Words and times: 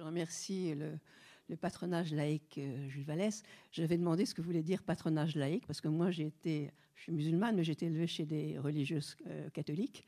je 0.00 0.04
remercie 0.04 0.74
le, 0.74 1.56
patronage 1.56 2.14
laïque 2.14 2.56
euh, 2.56 2.88
Jules 2.88 3.04
Vallès. 3.04 3.42
J'avais 3.70 3.98
demandé 3.98 4.24
ce 4.24 4.34
que 4.34 4.40
voulait 4.40 4.62
dire 4.62 4.82
patronage 4.82 5.34
laïque, 5.34 5.66
parce 5.66 5.82
que 5.82 5.88
moi, 5.88 6.10
je 6.10 6.22
suis 6.42 7.12
musulmane, 7.12 7.56
mais 7.56 7.64
j'ai 7.64 7.72
été 7.72 7.86
élevée 7.86 8.06
chez 8.06 8.24
des 8.24 8.58
religieuses 8.58 9.16
euh, 9.26 9.50
catholiques. 9.50 10.06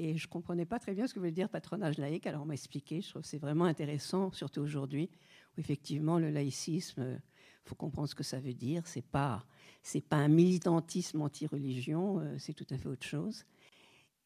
Et 0.00 0.16
je 0.16 0.26
ne 0.26 0.30
comprenais 0.30 0.64
pas 0.64 0.80
très 0.80 0.92
bien 0.94 1.06
ce 1.06 1.14
que 1.14 1.20
voulait 1.20 1.30
dire 1.30 1.48
patronage 1.48 1.98
laïque. 1.98 2.26
Alors 2.26 2.42
on 2.42 2.46
m'a 2.46 2.54
expliqué. 2.54 3.00
Je 3.00 3.10
trouve 3.10 3.22
que 3.22 3.28
c'est 3.28 3.38
vraiment 3.38 3.66
intéressant, 3.66 4.32
surtout 4.32 4.60
aujourd'hui, 4.60 5.08
où 5.56 5.60
effectivement 5.60 6.18
le 6.18 6.30
laïcisme, 6.30 7.20
il 7.20 7.68
faut 7.68 7.76
comprendre 7.76 8.08
ce 8.08 8.14
que 8.16 8.24
ça 8.24 8.40
veut 8.40 8.54
dire. 8.54 8.86
C'est 8.86 9.06
pas 9.06 9.44
c'est 9.82 10.00
pas 10.00 10.16
un 10.16 10.28
militantisme 10.28 11.20
anti-religion, 11.20 12.20
euh, 12.20 12.38
c'est 12.38 12.54
tout 12.54 12.66
à 12.70 12.78
fait 12.78 12.88
autre 12.88 13.06
chose. 13.06 13.44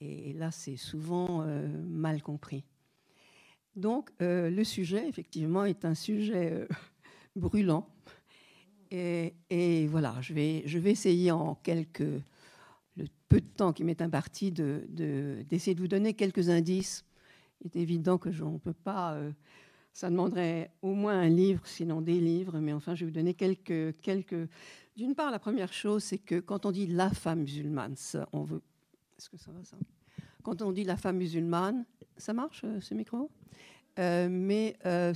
Et 0.00 0.32
là, 0.32 0.50
c'est 0.50 0.76
souvent 0.76 1.46
mal 1.84 2.22
compris. 2.22 2.64
Donc, 3.76 4.10
euh, 4.20 4.50
le 4.50 4.64
sujet, 4.64 5.08
effectivement, 5.08 5.64
est 5.64 5.84
un 5.84 5.94
sujet 5.94 6.52
euh, 6.52 6.66
brûlant. 7.36 7.88
Et, 8.90 9.86
voilà, 9.86 10.16
je 10.20 10.34
vais, 10.34 10.62
je 10.66 10.78
vais 10.78 10.90
essayer 10.90 11.30
en 11.30 11.54
quelques, 11.54 12.00
le 12.00 13.06
peu 13.30 13.40
de 13.40 13.46
temps 13.46 13.72
qui 13.72 13.84
m'est 13.84 14.02
imparti 14.02 14.52
d'essayer 14.52 15.74
de, 15.74 15.78
de, 15.78 15.80
vous 15.80 15.88
donner 15.88 16.12
quelques 16.12 16.50
indices. 16.50 17.06
Il 17.62 17.68
est 17.68 17.76
évident 17.80 18.18
que 18.18 18.30
je 18.30 18.44
ne 18.44 18.58
peux 18.58 18.74
pas. 18.74 19.14
Euh, 19.14 19.32
ça 19.94 20.10
demanderait 20.10 20.70
au 20.82 20.92
moins 20.92 21.18
un 21.18 21.30
livre, 21.30 21.66
sinon 21.66 22.02
des 22.02 22.20
livres, 22.20 22.60
mais 22.60 22.74
enfin, 22.74 22.94
je 22.94 23.06
vais 23.06 23.10
vous 23.10 23.14
donner 23.14 23.32
quelques. 23.32 23.98
quelques... 24.02 24.48
D'une 24.94 25.14
part, 25.14 25.30
la 25.30 25.38
première 25.38 25.72
chose, 25.72 26.04
c'est 26.04 26.18
que 26.18 26.40
quand 26.40 26.66
on 26.66 26.70
dit 26.70 26.86
la 26.86 27.08
femme 27.08 27.40
musulmane. 27.40 27.94
Est-ce 27.94 29.30
que 29.30 29.38
ça 29.38 29.52
va, 29.52 29.64
ça? 29.64 29.78
Quand 30.42 30.60
on 30.60 30.72
dit 30.72 30.84
la 30.84 30.98
femme 30.98 31.16
musulmane, 31.16 31.86
ça 32.16 32.32
marche, 32.32 32.64
ce 32.80 32.94
micro? 32.94 33.30
Euh, 33.98 34.28
mais 34.30 34.76
euh, 34.86 35.12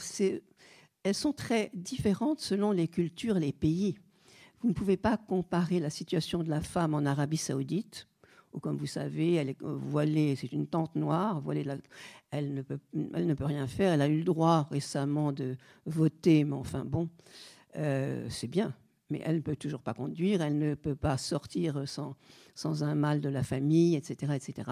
elles 1.03 1.15
sont 1.15 1.33
très 1.33 1.71
différentes 1.75 2.41
selon 2.41 2.73
les 2.73 2.89
cultures, 2.89 3.39
les 3.39 3.53
pays. 3.53 3.97
Vous 4.61 4.69
ne 4.69 4.75
pouvez 4.75 4.97
pas 4.97 5.17
comparer 5.17 5.81
la 5.81 5.91
situation 5.91 6.43
de 6.43 6.51
la 6.51 6.61
femme 6.61 6.95
en 6.95 7.05
Arabie 7.05 7.37
saoudite, 7.37 8.09
où, 8.53 8.61
comme 8.61 8.77
vous 8.77 8.87
savez, 8.87 9.35
elle 9.35 9.51
est 9.51 9.63
voilée, 9.63 10.35
c'est 10.37 10.53
une 10.53 10.67
tente 10.67 10.95
noire, 10.97 11.41
voilée, 11.41 11.65
elle, 12.31 12.55
ne 12.55 12.63
peut, 12.63 12.79
rien 13.45 13.67
faire. 13.67 13.93
Elle 13.93 14.03
a 14.03 14.09
eu 14.09 14.19
le 14.19 14.25
droit 14.25 14.67
récemment 14.71 15.33
de 15.33 15.57
voter, 15.85 16.45
mais 16.45 16.55
enfin 16.55 16.85
bon, 16.85 17.09
euh, 17.77 18.27
c'est 18.31 18.49
bien. 18.49 18.75
Mais 19.09 19.23
elle 19.25 19.37
ne 19.37 19.41
peut 19.41 19.57
toujours 19.57 19.83
pas 19.83 19.95
conduire, 19.95 20.43
elle 20.43 20.59
ne 20.59 20.75
peut 20.75 20.97
pas 20.97 21.17
sortir 21.17 21.87
sans, 21.87 22.17
sans 22.55 22.83
un 22.83 22.97
mâle 22.97 23.21
de 23.21 23.29
la 23.29 23.45
famille, 23.45 23.95
etc. 23.95 24.33
etc. 24.35 24.69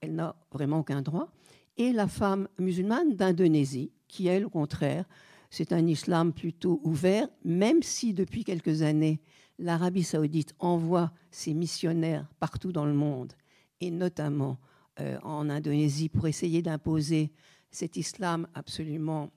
Elle 0.00 0.14
n'a 0.14 0.36
vraiment 0.52 0.80
aucun 0.80 1.00
droit 1.00 1.32
et 1.78 1.92
la 1.92 2.08
femme 2.08 2.48
musulmane 2.58 3.14
d'Indonésie, 3.14 3.92
qui, 4.08 4.26
elle, 4.26 4.44
au 4.44 4.50
contraire, 4.50 5.06
c'est 5.48 5.72
un 5.72 5.86
islam 5.86 6.32
plutôt 6.32 6.80
ouvert, 6.84 7.28
même 7.44 7.82
si 7.82 8.12
depuis 8.12 8.44
quelques 8.44 8.82
années, 8.82 9.20
l'Arabie 9.58 10.02
saoudite 10.02 10.54
envoie 10.58 11.12
ses 11.30 11.54
missionnaires 11.54 12.28
partout 12.38 12.72
dans 12.72 12.84
le 12.84 12.92
monde, 12.92 13.32
et 13.80 13.90
notamment 13.90 14.58
euh, 15.00 15.18
en 15.22 15.48
Indonésie, 15.48 16.08
pour 16.08 16.26
essayer 16.26 16.62
d'imposer 16.62 17.32
cet 17.70 17.96
islam 17.96 18.46
absolument, 18.54 19.30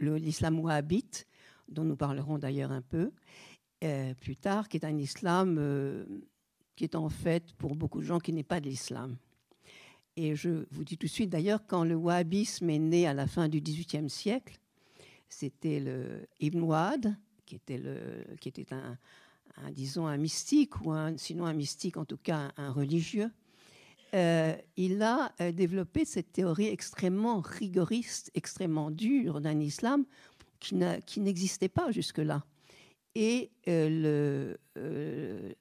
l'islam 0.00 0.60
wahhabite, 0.60 1.26
dont 1.68 1.84
nous 1.84 1.96
parlerons 1.96 2.38
d'ailleurs 2.38 2.72
un 2.72 2.82
peu 2.82 3.10
euh, 3.84 4.14
plus 4.14 4.36
tard, 4.36 4.68
qui 4.68 4.76
est 4.76 4.84
un 4.84 4.96
islam 4.96 5.56
euh, 5.58 6.04
qui 6.76 6.84
est 6.84 6.94
en 6.94 7.08
fait, 7.08 7.52
pour 7.54 7.74
beaucoup 7.74 8.00
de 8.00 8.04
gens, 8.04 8.18
qui 8.18 8.32
n'est 8.32 8.42
pas 8.42 8.60
de 8.60 8.68
l'islam. 8.68 9.16
Et 10.16 10.36
je 10.36 10.66
vous 10.70 10.84
dis 10.84 10.98
tout 10.98 11.06
de 11.06 11.12
suite, 11.12 11.30
d'ailleurs, 11.30 11.66
quand 11.66 11.84
le 11.84 11.94
wahhabisme 11.94 12.68
est 12.68 12.78
né 12.78 13.06
à 13.06 13.14
la 13.14 13.26
fin 13.26 13.48
du 13.48 13.60
XVIIIe 13.60 14.10
siècle, 14.10 14.58
c'était 15.28 15.80
le 15.80 16.26
Ibn 16.40 16.60
Wad, 16.60 17.16
qui 17.46 17.54
était, 17.54 18.66
un, 18.72 18.98
disons, 19.70 20.06
un 20.06 20.16
mystique, 20.18 20.80
ou 20.82 20.94
sinon 21.16 21.46
un 21.46 21.54
mystique, 21.54 21.96
en 21.96 22.04
tout 22.04 22.18
cas 22.18 22.52
un, 22.56 22.70
religieux. 22.70 23.30
Euh, 24.14 24.54
il 24.76 25.02
a 25.02 25.32
euh, 25.40 25.52
développé 25.52 26.04
cette 26.04 26.32
théorie 26.32 26.66
extrêmement 26.66 27.40
rigoriste, 27.40 28.30
extrêmement 28.34 28.90
dure 28.90 29.40
d'un 29.40 29.58
islam 29.58 30.04
qui 30.60 31.20
n'existait 31.20 31.70
pas 31.70 31.90
jusque-là. 31.90 32.44
Et 33.14 33.50
euh, 33.68 34.54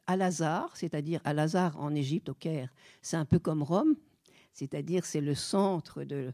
Al-Azhar, 0.05 0.75
c'est-à-dire 0.75 1.21
Al-Azhar 1.23 1.79
en 1.79 1.95
Égypte, 1.95 2.29
au 2.29 2.33
Caire, 2.33 2.73
c'est 3.01 3.17
un 3.17 3.25
peu 3.25 3.39
comme 3.39 3.63
Rome, 3.63 3.95
c'est-à-dire 4.53 5.05
c'est 5.05 5.21
le 5.21 5.35
centre 5.35 6.03
de, 6.03 6.33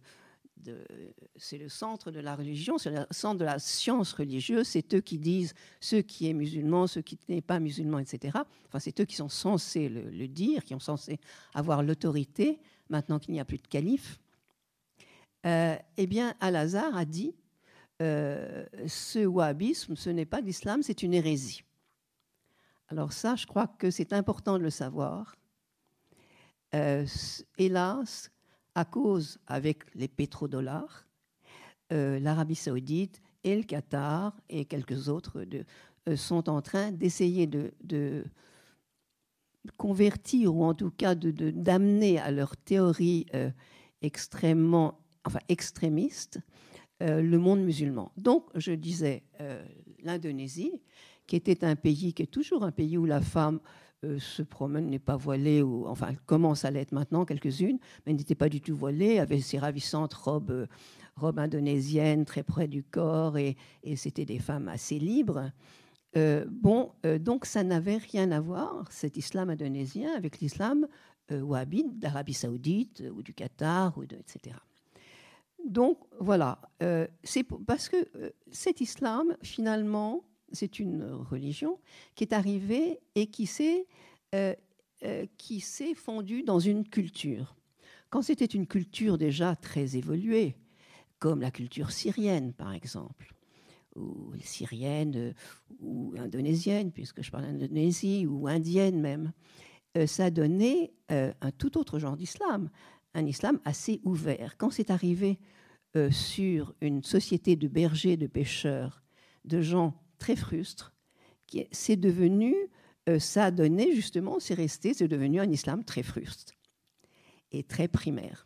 c'est 1.36 1.58
le 1.58 1.70
centre 1.70 2.12
de 2.12 2.20
la 2.20 2.36
religion, 2.36 2.78
c'est 2.78 2.90
le 2.90 3.06
centre 3.12 3.40
de 3.40 3.46
la 3.46 3.60
science 3.60 4.14
religieuse, 4.14 4.68
c'est 4.68 4.94
eux 4.96 5.02
qui 5.02 5.18
disent 5.18 5.54
ce 5.80 5.98
qui 5.98 6.30
est 6.30 6.34
musulman, 6.34 6.88
ce 6.88 7.00
qui 7.00 7.18
n'est 7.30 7.42
pas 7.42 7.60
musulman, 7.60 8.00
etc. 8.00 8.40
Enfin, 8.68 8.80
c'est 8.80 9.00
eux 9.00 9.06
qui 9.06 9.16
sont 9.16 9.30
censés 9.30 9.90
le, 9.90 10.28
dire, 10.28 10.64
qui 10.64 10.74
sont 10.74 10.80
censés 10.80 11.20
avoir 11.54 11.84
l'autorité, 11.84 12.60
maintenant 12.90 13.20
qu'il 13.20 13.34
n'y 13.34 13.40
a 13.40 13.46
plus 13.46 13.58
de 13.58 13.68
calife. 13.68 14.20
Euh, 15.46 15.76
eh 15.98 16.08
bien, 16.08 16.34
Al-Azhar 16.40 16.96
a 16.96 17.06
dit 17.06 17.36
euh, 18.02 18.66
ce 18.88 19.26
wahhabisme, 19.26 19.96
ce 19.96 20.10
n'est 20.10 20.26
pas 20.26 20.42
l'islam, 20.42 20.84
c'est 20.84 21.04
une 21.04 21.14
hérésie. 21.14 21.64
Alors 22.90 23.14
ça, 23.14 23.36
je 23.36 23.46
crois 23.46 23.68
que 23.68 23.92
c'est 23.92 24.14
important 24.14 24.58
de 24.58 24.64
le 24.64 24.70
savoir. 24.70 25.37
Euh, 26.76 27.06
hélas, 27.58 28.30
à 28.76 28.84
cause, 28.86 29.40
avec 29.48 29.84
les 29.96 30.08
pétrodollars, 30.08 31.08
euh, 31.94 32.20
l'Arabie 32.20 32.56
saoudite 32.56 33.22
et 33.44 33.56
le 33.56 33.64
Qatar 33.64 34.36
et 34.50 34.66
quelques 34.66 35.08
autres 35.08 35.46
euh, 36.08 36.16
sont 36.18 36.50
en 36.50 36.62
train 36.62 36.92
d'essayer 36.92 37.48
de, 37.48 38.24
convertir 39.76 40.56
ou 40.56 40.64
en 40.64 40.74
tout 40.74 40.92
cas 40.92 41.14
d'amener 41.14 42.20
à 42.20 42.32
leur 42.32 42.56
théorie 42.56 43.26
extrêmement, 44.02 45.02
enfin 45.26 45.40
extrémiste, 45.50 46.40
le 47.02 47.36
monde 47.36 47.60
musulman. 47.60 48.14
Donc, 48.16 48.46
je 48.56 48.72
disais, 48.72 49.24
l'Indonésie, 50.02 50.82
qui 51.26 51.36
était 51.36 51.66
un 51.66 51.76
pays, 51.76 52.14
qui 52.14 52.24
est 52.24 52.32
toujours 52.32 52.64
un 52.64 52.72
pays 52.72 52.98
où 52.98 53.04
la 53.04 53.20
femme 53.20 53.60
euh, 54.06 54.20
se 54.20 54.44
promène, 54.44 54.92
n'est 54.92 55.00
pas 55.00 55.16
voilée, 55.16 55.64
ou, 55.64 55.88
enfin, 55.88 56.10
elle 56.12 56.20
commence 56.20 56.66
à 56.66 56.70
l'être 56.70 56.92
maintenant, 56.92 57.26
quelques-unes, 57.26 57.80
mais 58.06 58.14
n'était 58.14 58.36
pas 58.36 58.48
du 58.48 58.62
tout 58.62 58.76
voilée, 58.76 59.18
avait 59.18 59.40
ses 59.40 59.58
ravissantes 59.58 60.14
robes, 60.14 60.52
euh, 60.52 60.68
robes 61.16 61.40
indonésiennes 61.40 62.24
très 62.24 62.44
près 62.44 62.68
du 62.68 62.84
corps, 62.84 63.40
et, 63.40 63.58
c'était 63.96 64.26
des 64.26 64.38
femmes 64.38 64.68
assez 64.68 65.00
libres. 65.00 65.52
Euh, 66.16 66.46
bon, 66.48 66.92
donc 67.20 67.46
ça 67.46 67.64
n'avait 67.64 67.98
rien 67.98 68.32
à 68.32 68.40
voir, 68.40 68.86
cet 68.92 69.18
islam 69.18 69.50
indonésien, 69.50 70.14
avec 70.16 70.42
l'islam 70.42 70.88
wahhabite 71.32 71.98
d'Arabie 71.98 72.36
saoudite 72.36 73.04
ou 73.16 73.24
du 73.24 73.34
Qatar, 73.34 73.98
ou 73.98 74.04
etc. 74.04 74.56
Donc 75.68 75.98
voilà, 76.20 76.62
c'est 77.24 77.44
parce 77.44 77.90
que 77.90 77.98
cet 78.52 78.80
islam, 78.80 79.36
finalement, 79.42 80.24
c'est 80.52 80.80
une 80.80 81.04
religion 81.04 81.80
qui 82.16 82.24
est 82.24 82.34
arrivée 82.34 83.00
et 83.16 83.28
qui 83.28 83.46
s'est 83.46 83.88
euh, 84.36 84.54
euh, 85.04 85.26
fondue 85.96 86.44
dans 86.44 86.60
une 86.60 86.88
culture. 86.88 87.56
Quand 88.10 88.22
c'était 88.22 88.46
une 88.46 88.68
culture 88.68 89.18
déjà 89.18 89.56
très 89.56 89.98
évoluée, 89.98 90.56
comme 91.20 91.42
la 91.42 91.52
culture 91.52 91.92
syrienne 91.92 92.54
par 92.54 92.74
exemple, 92.74 93.34
ou 93.96 94.34
syrienne 94.40 95.34
ou 95.80 96.14
indonésienne, 96.18 96.92
puisque 96.92 97.24
je 97.24 97.32
parle 97.32 97.46
d'Indonésie, 97.46 98.26
ou 98.28 98.48
indienne 98.48 99.00
même, 99.00 99.34
euh, 99.98 100.06
ça 100.06 100.30
donnait 100.30 100.94
un 101.10 101.52
tout 101.58 101.78
autre 101.78 102.00
genre 102.00 102.18
d'islam, 102.18 102.70
un 103.14 103.26
islam 103.26 103.60
assez 103.66 104.02
ouvert. 104.04 104.58
Quand 104.58 104.70
c'est 104.70 104.92
arrivé 104.92 105.40
sur 106.12 106.76
une 106.82 107.02
société 107.02 107.56
de 107.56 107.68
bergers, 107.68 108.18
de 108.18 108.28
pêcheurs, 108.28 109.02
de 109.46 109.62
gens 109.62 109.96
très 110.28 110.36
frustre. 110.36 110.94
C'est 111.72 111.96
devenu, 111.96 112.54
euh, 113.08 113.18
ça 113.18 113.46
a 113.46 113.52
donné 113.52 113.96
justement, 113.96 114.42
c'est 114.42 114.56
resté, 114.56 114.94
c'est 114.94 115.08
devenu 115.08 115.40
un 115.40 115.50
islam 115.50 115.86
très 115.86 116.04
frustre 116.04 116.54
et 117.54 117.64
très 117.64 117.88
primaire. 117.88 118.46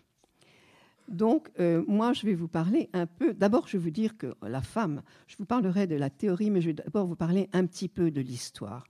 Donc, 1.08 1.50
euh, 1.60 1.84
moi, 1.88 2.14
je 2.14 2.28
vais 2.28 2.36
vous 2.36 2.48
parler 2.48 2.92
un 2.94 3.08
peu. 3.08 3.34
D'abord, 3.34 3.68
je 3.68 3.78
vais 3.78 3.84
vous 3.84 3.90
dire 3.90 4.16
que 4.16 4.36
la 4.44 4.62
femme, 4.62 5.02
je 5.26 5.36
vous 5.38 5.46
parlerai 5.46 5.88
de 5.88 5.96
la 5.96 6.12
théorie, 6.12 6.52
mais 6.52 6.62
je 6.62 6.68
vais 6.68 6.74
d'abord 6.74 7.08
vous 7.08 7.16
parler 7.16 7.50
un 7.52 7.66
petit 7.66 7.90
peu 7.90 8.12
de 8.12 8.22
l'histoire. 8.22 8.86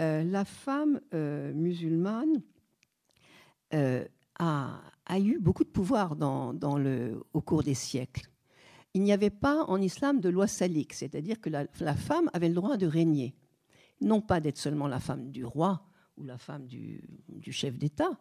Euh, 0.00 0.24
la 0.24 0.44
femme 0.44 1.00
musulmane 1.54 2.42
a, 4.40 4.80
eu 5.20 5.38
beaucoup 5.38 5.62
de 5.62 5.68
pouvoir 5.70 6.16
au 7.32 7.40
cours 7.40 7.62
des 7.62 7.74
siècles 7.74 8.28
il 8.96 9.02
n'y 9.02 9.12
avait 9.12 9.28
pas 9.28 9.62
en 9.64 9.78
islam 9.82 10.20
de 10.20 10.30
loi 10.30 10.46
salique, 10.46 10.94
c'est-à-dire 10.94 11.38
que 11.38 11.50
la, 11.50 11.66
femme 11.94 12.30
avait 12.32 12.48
le 12.48 12.54
droit 12.54 12.78
de 12.78 12.86
régner, 12.86 13.34
non 14.00 14.22
pas 14.22 14.40
d'être 14.40 14.56
seulement 14.56 14.88
la 14.88 15.00
femme 15.00 15.30
du 15.32 15.44
roi 15.44 15.82
ou 16.16 16.24
la 16.24 16.38
femme 16.38 16.66
du, 16.66 17.02
chef 17.50 17.76
d'État, 17.76 18.18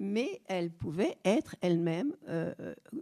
mais 0.00 0.42
elle 0.46 0.72
pouvait 0.72 1.16
être 1.24 1.54
elle-même 1.60 2.16
euh, 2.28 2.52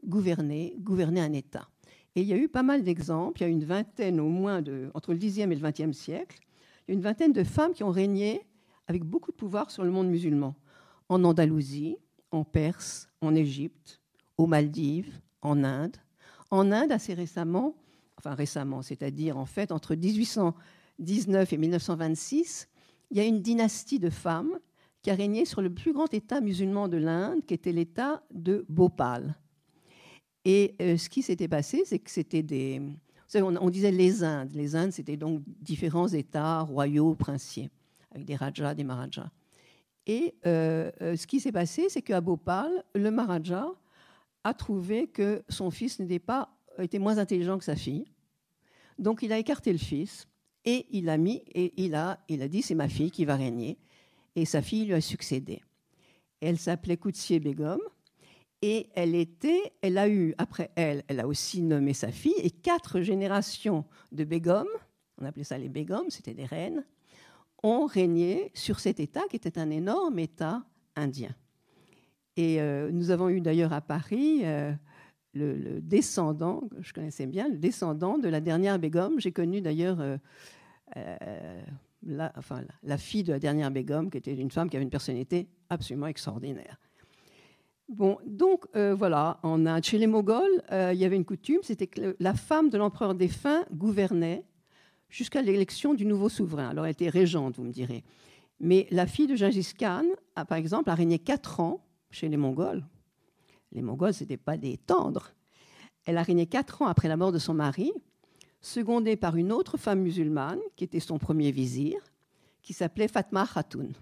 gouverner, 0.04 0.76
gouverner 0.80 1.22
un 1.22 1.32
État. 1.32 1.66
Et 2.14 2.20
il 2.20 2.26
y 2.26 2.34
a 2.34 2.36
eu 2.36 2.46
pas 2.46 2.62
mal 2.62 2.82
d'exemples. 2.82 3.40
Il 3.40 3.44
y 3.44 3.46
a 3.46 3.50
une 3.50 3.64
vingtaine 3.64 4.20
au 4.20 4.28
moins, 4.28 4.62
entre 4.92 5.14
le 5.14 5.18
10e 5.18 5.50
et 5.50 5.56
le 5.56 5.66
20e 5.66 5.94
siècle, 5.94 6.38
il 6.86 6.90
y 6.90 6.92
a 6.92 6.94
une 6.94 7.02
vingtaine 7.02 7.32
de 7.32 7.42
femmes 7.42 7.72
qui 7.72 7.84
ont 7.84 7.90
régné 7.90 8.42
avec 8.86 9.02
beaucoup 9.02 9.30
de 9.30 9.36
pouvoir 9.36 9.70
sur 9.70 9.82
le 9.82 9.90
monde 9.90 10.08
musulman. 10.08 10.54
En 11.08 11.24
Andalousie, 11.24 11.96
en 12.32 12.44
Perse, 12.44 13.08
en 13.22 13.34
Égypte, 13.34 14.02
aux 14.36 14.46
Maldives, 14.46 15.22
en 15.40 15.64
Inde. 15.64 15.96
En 16.50 16.72
Inde, 16.72 16.92
assez 16.92 17.14
récemment, 17.14 17.74
enfin 18.18 18.34
récemment, 18.34 18.82
c'est-à-dire 18.82 19.36
en 19.36 19.46
fait 19.46 19.72
entre 19.72 19.94
1819 19.94 21.52
et 21.52 21.56
1926, 21.56 22.68
il 23.10 23.16
y 23.16 23.20
a 23.20 23.24
une 23.24 23.42
dynastie 23.42 23.98
de 23.98 24.10
femmes 24.10 24.58
qui 25.02 25.10
a 25.10 25.14
régné 25.14 25.44
sur 25.44 25.62
le 25.62 25.70
plus 25.70 25.92
grand 25.92 26.12
État 26.12 26.40
musulman 26.40 26.88
de 26.88 26.96
l'Inde, 26.96 27.44
qui 27.46 27.54
était 27.54 27.72
l'État 27.72 28.22
de 28.32 28.66
Bhopal. 28.68 29.36
Et 30.44 30.74
euh, 30.80 30.96
ce 30.96 31.08
qui 31.08 31.22
s'était 31.22 31.48
passé, 31.48 31.82
c'est 31.84 31.98
que 31.98 32.10
c'était 32.10 32.42
des... 32.42 32.80
On, 33.34 33.68
disait 33.68 33.90
les 33.90 34.24
Indes. 34.24 34.50
Les 34.54 34.74
Indes, 34.74 34.92
c'était 34.92 35.18
donc 35.18 35.42
différents 35.60 36.08
États 36.08 36.62
royaux, 36.62 37.14
princiers, 37.14 37.68
avec 38.10 38.26
des 38.26 38.36
rajas, 38.36 38.74
des 38.74 38.84
marajas. 38.84 39.28
Et 40.06 40.34
euh, 40.46 40.90
euh, 41.02 41.16
ce 41.16 41.26
qui 41.26 41.38
s'est 41.38 41.52
passé, 41.52 41.88
c'est 41.90 42.00
qu'à 42.00 42.22
Bhopal, 42.22 42.70
le 42.94 43.10
Maharaja 43.10 43.68
a 44.48 44.54
trouvé 44.54 45.08
que 45.08 45.42
son 45.48 45.70
fils 45.70 45.98
n'était 45.98 46.18
pas 46.18 46.54
était 46.78 46.98
moins 46.98 47.18
intelligent 47.18 47.58
que 47.58 47.64
sa 47.64 47.76
fille. 47.76 48.06
Donc 48.98 49.22
il 49.22 49.32
a 49.32 49.38
écarté 49.38 49.72
le 49.72 49.78
fils 49.78 50.28
et 50.64 50.86
il 50.90 51.08
a 51.08 51.16
mis 51.16 51.42
et 51.54 51.72
il 51.82 51.94
a 51.94 52.20
il 52.28 52.42
a 52.42 52.48
dit 52.48 52.62
c'est 52.62 52.74
ma 52.74 52.88
fille 52.88 53.10
qui 53.10 53.24
va 53.24 53.36
régner 53.36 53.78
et 54.36 54.44
sa 54.44 54.62
fille 54.62 54.86
lui 54.86 54.94
a 54.94 55.00
succédé. 55.00 55.62
Elle 56.40 56.58
s'appelait 56.58 56.96
Koutsié 56.96 57.40
Begum 57.40 57.80
et 58.62 58.88
elle 58.94 59.14
était 59.14 59.72
elle 59.82 59.98
a 59.98 60.08
eu 60.08 60.34
après 60.38 60.70
elle 60.74 61.04
elle 61.08 61.20
a 61.20 61.26
aussi 61.26 61.62
nommé 61.62 61.94
sa 61.94 62.10
fille 62.10 62.38
et 62.38 62.50
quatre 62.50 63.00
générations 63.00 63.84
de 64.12 64.24
Begum, 64.24 64.66
on 65.20 65.24
appelait 65.24 65.44
ça 65.44 65.58
les 65.58 65.68
Begum, 65.68 66.10
c'était 66.10 66.34
des 66.34 66.46
reines 66.46 66.84
ont 67.62 67.86
régné 67.86 68.50
sur 68.54 68.80
cet 68.80 69.00
État 69.00 69.22
qui 69.28 69.36
était 69.36 69.58
un 69.58 69.70
énorme 69.70 70.18
État 70.18 70.62
indien. 70.96 71.34
Et 72.38 72.60
euh, 72.60 72.92
nous 72.92 73.10
avons 73.10 73.28
eu 73.28 73.40
d'ailleurs 73.40 73.72
à 73.72 73.80
Paris 73.80 74.42
euh, 74.44 74.72
le, 75.34 75.80
descendant, 75.80 76.60
que 76.70 76.82
je 76.82 76.94
connaissais 76.94 77.26
bien, 77.26 77.48
le 77.48 77.58
descendant 77.58 78.16
de 78.16 78.28
la 78.28 78.40
dernière 78.40 78.78
Begum. 78.78 79.18
J'ai 79.18 79.32
connu 79.32 79.60
d'ailleurs 79.60 79.98
euh, 80.00 80.18
la, 82.04 82.96
fille 82.96 83.24
de 83.24 83.32
la 83.32 83.40
dernière 83.40 83.72
Begum, 83.72 84.08
qui 84.08 84.18
était 84.18 84.36
une 84.36 84.52
femme 84.52 84.70
qui 84.70 84.76
avait 84.76 84.84
une 84.84 84.90
personnalité 84.90 85.48
absolument 85.68 86.06
extraordinaire. 86.06 86.78
Bon, 87.88 88.18
donc 88.24 88.66
voilà, 88.74 89.40
en 89.42 89.66
Inde, 89.66 89.82
chez 89.82 89.98
les 89.98 90.06
Moghols, 90.06 90.62
il 90.70 90.98
y 90.98 91.04
avait 91.04 91.16
une 91.16 91.24
coutume, 91.24 91.60
c'était 91.62 91.88
que 91.88 92.14
la 92.20 92.34
femme 92.34 92.70
de 92.70 92.78
l'empereur 92.78 93.16
défunt 93.16 93.64
gouvernait 93.72 94.44
jusqu'à 95.08 95.42
l'élection 95.42 95.92
du 95.92 96.06
nouveau 96.06 96.28
souverain. 96.28 96.68
Alors 96.68 96.84
elle 96.84 96.92
était 96.92 97.08
régente, 97.08 97.56
vous 97.56 97.64
me 97.64 97.72
direz. 97.72 98.04
Mais 98.60 98.86
la 98.92 99.08
fille 99.08 99.26
de 99.26 99.34
Gengis 99.34 99.72
Khan, 99.76 100.04
a, 100.36 100.44
par 100.44 100.58
exemple, 100.58 100.90
a 100.90 100.94
régné 100.94 101.18
quatre 101.18 101.58
ans 101.58 101.87
chez 102.10 102.28
les 102.28 102.36
Mongols. 102.36 102.84
Les 103.72 103.82
Mongols, 103.82 104.14
ce 104.14 104.24
n'étaient 104.24 104.36
pas 104.36 104.56
des 104.56 104.78
tendres. 104.78 105.32
Elle 106.04 106.16
a 106.16 106.22
régné 106.22 106.46
quatre 106.46 106.82
ans 106.82 106.86
après 106.86 107.08
la 107.08 107.16
mort 107.16 107.32
de 107.32 107.38
son 107.38 107.54
mari, 107.54 107.92
secondée 108.60 109.16
par 109.16 109.36
une 109.36 109.52
autre 109.52 109.76
femme 109.76 110.00
musulmane, 110.00 110.60
qui 110.76 110.84
était 110.84 111.00
son 111.00 111.18
premier 111.18 111.50
vizir, 111.50 112.00
qui 112.62 112.72
s'appelait 112.72 113.08
Fatma 113.08 113.46
Khatoun. 113.46 113.92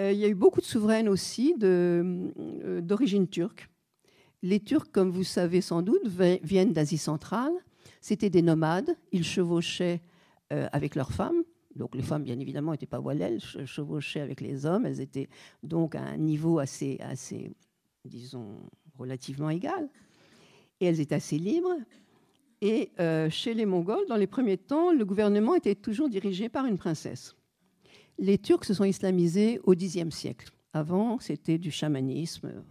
Euh, 0.00 0.12
il 0.12 0.18
y 0.18 0.24
a 0.24 0.28
eu 0.28 0.34
beaucoup 0.34 0.60
de 0.60 0.66
souveraines 0.66 1.08
aussi 1.08 1.54
euh, 1.62 2.80
d'origine 2.80 3.28
turque. 3.28 3.68
Les 4.42 4.60
Turcs, 4.60 4.90
comme 4.92 5.10
vous 5.10 5.24
savez 5.24 5.60
sans 5.60 5.82
doute, 5.82 6.06
viennent 6.06 6.72
d'Asie 6.72 6.98
centrale 6.98 7.54
c'était 8.04 8.28
des 8.28 8.42
nomades, 8.42 8.98
ils 9.12 9.24
chevauchaient 9.24 10.02
euh, 10.52 10.68
avec 10.72 10.94
leurs 10.94 11.12
femmes. 11.12 11.42
Donc 11.76 11.94
les 11.94 12.02
femmes, 12.02 12.22
bien 12.22 12.38
évidemment, 12.38 12.72
n'étaient 12.72 12.86
pas 12.86 13.00
voilées, 13.00 13.38
elles 13.56 13.66
chevauchaient 13.66 14.20
avec 14.20 14.40
les 14.40 14.66
hommes. 14.66 14.86
Elles 14.86 15.00
étaient 15.00 15.28
donc 15.62 15.94
à 15.94 16.02
un 16.02 16.16
niveau 16.16 16.58
assez, 16.58 16.98
assez 17.00 17.52
disons, 18.04 18.58
relativement 18.98 19.50
égal. 19.50 19.88
Et 20.80 20.86
elles 20.86 21.00
étaient 21.00 21.14
assez 21.14 21.38
libres. 21.38 21.76
Et 22.60 22.92
euh, 23.00 23.28
chez 23.30 23.54
les 23.54 23.66
Mongols, 23.66 24.06
dans 24.08 24.16
les 24.16 24.26
premiers 24.26 24.56
temps, 24.56 24.92
le 24.92 25.04
gouvernement 25.04 25.54
était 25.54 25.74
toujours 25.74 26.08
dirigé 26.08 26.48
par 26.48 26.66
une 26.66 26.78
princesse. 26.78 27.36
Les 28.18 28.38
Turcs 28.38 28.64
se 28.64 28.74
sont 28.74 28.84
islamisés 28.84 29.60
au 29.64 29.74
Xe 29.74 30.08
siècle. 30.10 30.50
Avant, 30.72 31.18
c'était 31.18 31.58
du 31.58 31.70
chamanisme. 31.70 32.64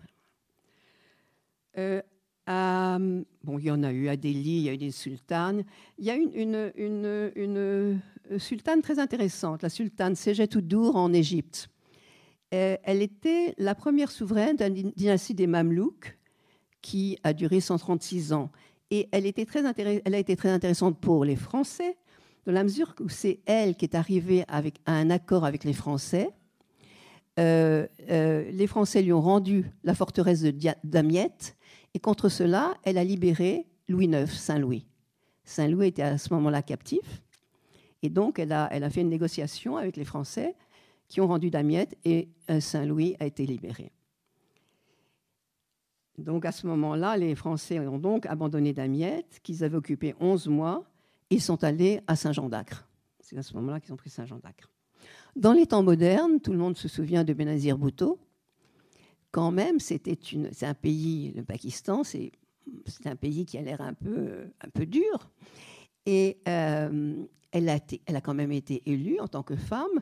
Euh, 1.77 2.01
bon, 2.47 3.59
il 3.59 3.65
y 3.65 3.71
en 3.71 3.83
a 3.83 3.91
eu 3.91 4.07
à 4.07 4.17
Delhi, 4.17 4.57
il 4.57 4.63
y 4.63 4.69
a 4.69 4.73
eu 4.73 4.77
des 4.77 4.91
sultanes. 4.91 5.63
Il 5.97 6.05
y 6.05 6.09
a 6.09 6.15
une, 6.15 6.31
une, 6.33 6.71
une, 6.75 7.31
une 7.35 8.01
sultane 8.37 8.81
très 8.81 8.99
intéressante, 8.99 9.63
la 9.63 9.69
sultane 9.69 10.15
Sejet-Oudour 10.15 10.95
en 10.95 11.13
Égypte. 11.13 11.69
Euh, 12.53 12.77
elle 12.83 13.01
était 13.01 13.55
la 13.57 13.75
première 13.75 14.11
souveraine 14.11 14.55
de 14.55 14.63
la 14.63 14.69
dynastie 14.69 15.33
des 15.33 15.47
Mamelouks 15.47 16.17
qui 16.81 17.17
a 17.23 17.33
duré 17.33 17.59
136 17.59 18.33
ans. 18.33 18.51
Et 18.91 19.09
elle, 19.11 19.25
était 19.25 19.45
très 19.45 19.65
a 19.65 20.17
été 20.17 20.35
très 20.35 20.49
intéressante 20.49 20.99
pour 20.99 21.25
les 21.25 21.35
Français, 21.35 21.97
dans 22.45 22.51
la 22.51 22.63
mesure 22.63 22.93
où 22.99 23.09
c'est 23.09 23.39
elle 23.45 23.75
qui 23.75 23.85
est 23.85 23.95
arrivée 23.95 24.43
avec, 24.47 24.75
à 24.85 24.93
un 24.93 25.09
accord 25.09 25.45
avec 25.45 25.63
les 25.63 25.73
Français. 25.73 26.29
les 27.37 28.67
Français 28.67 29.01
lui 29.01 29.13
ont 29.13 29.21
rendu 29.21 29.71
la 29.83 29.95
forteresse 29.95 30.41
de 30.41 30.53
Damiette 30.83 31.55
et 31.93 31.99
contre 31.99 32.29
cela, 32.29 32.75
elle 32.83 32.97
a 32.97 33.03
libéré 33.03 33.65
Louis 33.87 34.05
IX, 34.05 34.27
Saint-Louis. 34.27 34.85
Saint-Louis 35.43 35.87
était 35.87 36.03
à 36.03 36.17
ce 36.17 36.33
moment-là 36.33 36.61
captif. 36.61 37.22
Et 38.03 38.09
donc, 38.09 38.37
elle 38.37 38.51
a, 38.51 38.89
fait 38.89 39.01
une 39.01 39.09
négociation 39.09 39.77
avec 39.77 39.95
les 39.95 40.03
Français 40.03 40.55
qui 41.07 41.21
ont 41.21 41.27
rendu 41.27 41.49
Damiette 41.49 41.97
et 42.03 42.27
euh, 42.49 42.59
Saint-Louis 42.59 43.15
a 43.19 43.25
été 43.25 43.45
libéré. 43.45 43.91
Donc, 46.17 46.45
à 46.45 46.51
ce 46.51 46.67
moment-là, 46.67 47.15
les 47.17 47.33
Français 47.33 47.79
ont 47.79 47.97
donc 47.97 48.25
abandonné 48.25 48.73
Damiette, 48.73 49.39
qu'ils 49.41 49.63
avaient 49.63 49.77
occupé 49.77 50.13
11 50.19 50.47
mois, 50.49 50.83
et 51.29 51.39
sont 51.39 51.63
allés 51.63 52.01
à 52.05 52.15
Saint-Jean 52.15 52.49
d'Acre. 52.49 52.87
C'est 53.21 53.37
à 53.37 53.41
ce 53.41 53.55
moment-là 53.55 53.79
qu'ils 53.79 53.93
ont 53.93 53.97
pris 53.97 54.09
Saint-Jean 54.09 54.37
d'Acre. 54.37 54.69
Dans 55.35 55.53
les 55.53 55.65
temps 55.65 55.81
modernes, 55.81 56.41
tout 56.41 56.51
le 56.51 56.59
monde 56.59 56.77
se 56.77 56.87
souvient 56.87 57.23
de 57.23 57.33
Benazir 57.33 57.77
Bhutto, 57.77 58.19
quand 59.31 59.51
même, 59.51 59.79
c'était 59.79 60.19
un 60.61 60.73
pays, 60.75 61.31
le 61.35 61.43
Pakistan, 61.43 62.03
c'est, 62.03 62.31
un 63.05 63.15
pays 63.15 63.45
qui 63.45 63.57
a 63.57 63.61
l'air 63.61 63.81
un 63.81 63.93
peu, 63.93 64.43
un 64.61 64.69
peu 64.69 64.85
dur. 64.85 65.31
Et 66.05 66.37
euh, 66.47 67.15
elle, 67.53 67.69
a 67.69 68.21
quand 68.21 68.33
même 68.33 68.51
été 68.51 68.83
élue 68.85 69.19
en 69.19 69.27
tant 69.27 69.43
que 69.43 69.55
femme 69.55 70.01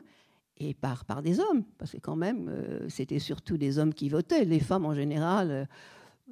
et 0.56 0.74
par, 0.74 1.22
des 1.22 1.40
hommes, 1.40 1.64
parce 1.78 1.92
que 1.92 1.98
quand 1.98 2.16
même, 2.16 2.48
euh, 2.48 2.88
c'était 2.88 3.18
surtout 3.18 3.56
des 3.56 3.78
hommes 3.78 3.94
qui 3.94 4.08
votaient. 4.08 4.44
Les 4.44 4.60
femmes, 4.60 4.84
en 4.84 4.94
général, 4.94 5.50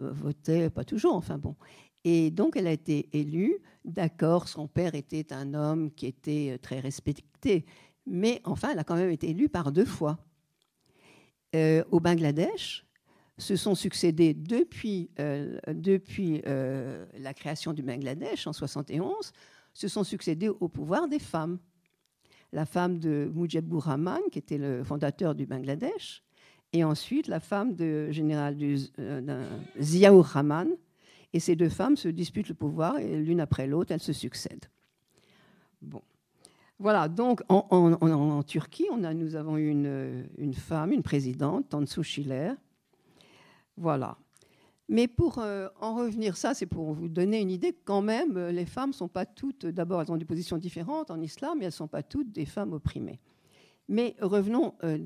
euh, 0.00 0.12
votaient 0.12 0.70
pas 0.70 0.84
toujours, 0.84 1.14
enfin 1.14 1.38
bon. 1.38 1.56
Et 2.04 2.30
donc, 2.30 2.56
elle 2.56 2.66
a 2.66 2.72
été 2.72 3.08
élue. 3.12 3.58
D'accord, 3.84 4.48
son 4.48 4.66
père 4.68 4.94
était 4.94 5.32
un 5.32 5.54
homme 5.54 5.90
qui 5.90 6.06
était 6.06 6.58
très 6.62 6.80
respecté, 6.80 7.64
mais 8.06 8.40
enfin, 8.44 8.70
elle 8.72 8.78
a 8.78 8.84
quand 8.84 8.96
même 8.96 9.10
été 9.10 9.30
élue 9.30 9.48
par 9.48 9.72
deux 9.72 9.84
fois. 9.84 10.18
au 11.54 12.00
Bangladesh, 12.00 12.86
se 13.40 13.56
sont 13.56 13.74
succédés 13.74 14.34
depuis, 14.34 15.10
euh, 15.18 15.58
depuis 15.68 16.42
euh, 16.46 17.06
la 17.18 17.34
création 17.34 17.72
du 17.72 17.82
Bangladesh 17.82 18.46
en 18.46 18.52
71, 18.52 19.32
se 19.72 19.88
sont 19.88 20.04
succédés 20.04 20.48
au 20.48 20.68
pouvoir 20.68 21.08
des 21.08 21.18
femmes. 21.18 21.58
La 22.52 22.66
femme 22.66 22.98
de 22.98 23.30
Mujibur 23.34 23.82
Rahman, 23.82 24.20
qui 24.32 24.38
était 24.38 24.58
le 24.58 24.82
fondateur 24.82 25.34
du 25.34 25.46
Bangladesh, 25.46 26.22
et 26.72 26.84
ensuite 26.84 27.28
la 27.28 27.40
femme 27.40 27.74
de 27.74 28.10
général 28.10 28.56
euh, 28.98 29.48
Ziaur 29.80 30.24
Rahman. 30.24 30.68
Et 31.32 31.38
ces 31.38 31.54
deux 31.54 31.68
femmes 31.68 31.96
se 31.96 32.08
disputent 32.08 32.48
le 32.48 32.54
pouvoir 32.54 32.98
et 32.98 33.16
l'une 33.16 33.40
après 33.40 33.68
l'autre, 33.68 33.92
elles 33.92 34.02
se 34.02 34.12
succèdent. 34.12 34.66
Bon. 35.80 36.02
Voilà, 36.80 37.08
donc 37.08 37.42
en, 37.48 38.42
Turquie, 38.42 38.88
nous 38.90 39.34
avons 39.36 39.56
une, 39.56 40.26
une 40.38 40.54
femme, 40.54 40.92
une 40.92 41.02
présidente, 41.02 41.68
Tansu 41.68 42.02
Schiller, 42.02 42.52
voilà. 43.80 44.18
Mais 44.90 45.06
pour 45.06 45.38
euh, 45.38 45.68
en 45.80 45.94
revenir, 45.94 46.36
ça, 46.36 46.52
c'est 46.52 46.66
pour 46.66 46.92
vous 46.92 47.08
donner 47.08 47.40
une 47.40 47.52
idée 47.52 47.72
quand 47.84 48.02
même, 48.02 48.36
euh, 48.36 48.50
les 48.50 48.66
femmes 48.66 48.90
ne 48.90 48.94
sont 48.94 49.06
pas 49.06 49.24
toutes, 49.24 49.64
d'abord, 49.64 50.02
elles 50.02 50.10
ont 50.10 50.16
des 50.16 50.24
positions 50.24 50.58
différentes 50.58 51.12
en 51.12 51.20
islam, 51.20 51.58
mais 51.58 51.66
elles 51.66 51.68
ne 51.68 51.74
sont 51.74 51.86
pas 51.86 52.02
toutes 52.02 52.32
des 52.32 52.44
femmes 52.44 52.72
opprimées. 52.72 53.20
Mais 53.86 54.16
revenons 54.20 54.74
euh, 54.82 54.98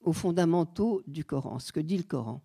aux 0.00 0.12
fondamentaux 0.12 1.04
du 1.06 1.24
Coran, 1.24 1.60
ce 1.60 1.70
que 1.70 1.78
dit 1.78 1.96
le 1.96 2.02
Coran. 2.02 2.42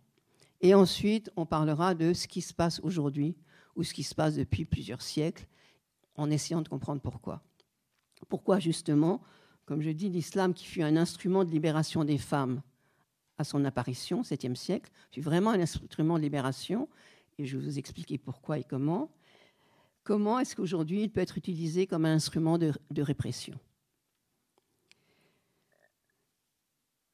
Et 0.62 0.76
ensuite, 0.76 1.32
on 1.36 1.48
parlera 1.48 1.96
de 1.96 2.14
ce 2.14 2.28
qui 2.28 2.42
se 2.42 2.54
passe 2.54 2.80
aujourd'hui 2.84 3.36
ou 3.76 3.82
ce 3.82 3.96
qui 3.96 4.04
se 4.04 4.14
passe 4.14 4.36
depuis 4.36 4.64
plusieurs 4.64 5.02
siècles, 5.02 5.48
en 6.14 6.30
essayant 6.30 6.62
de 6.62 6.70
comprendre 6.70 7.02
pourquoi. 7.02 7.42
Pourquoi, 8.30 8.60
justement, 8.60 9.24
comme 9.66 9.82
je 9.82 9.90
dis, 9.90 10.10
l'islam 10.10 10.54
qui 10.54 10.66
fut 10.66 10.84
un 10.84 10.96
instrument 10.96 11.44
de 11.44 11.50
libération 11.50 12.04
des 12.04 12.20
femmes 12.20 12.62
à 13.38 13.44
son 13.44 13.66
apparition, 13.66 14.22
7e 14.22 14.56
siècle, 14.56 14.92
fut 15.12 15.22
vraiment 15.22 15.52
un 15.52 15.60
instrument 15.60 16.18
de 16.18 16.24
libération, 16.24 16.90
et 17.38 17.46
je 17.46 17.58
vais 17.58 17.64
vous 17.64 17.80
expliquer 17.80 18.18
pourquoi 18.18 18.58
et 18.58 18.64
comment. 18.64 19.12
comment 20.04 20.40
est-ce 20.40 20.56
qu'aujourd'hui 20.56 21.04
il 21.04 21.10
peut 21.10 21.22
être 21.22 21.38
utilisé 21.38 21.86
comme 21.86 22.06
un 22.06 22.16
instrument 22.16 22.58
de, 22.58 22.74
répression? 22.98 23.60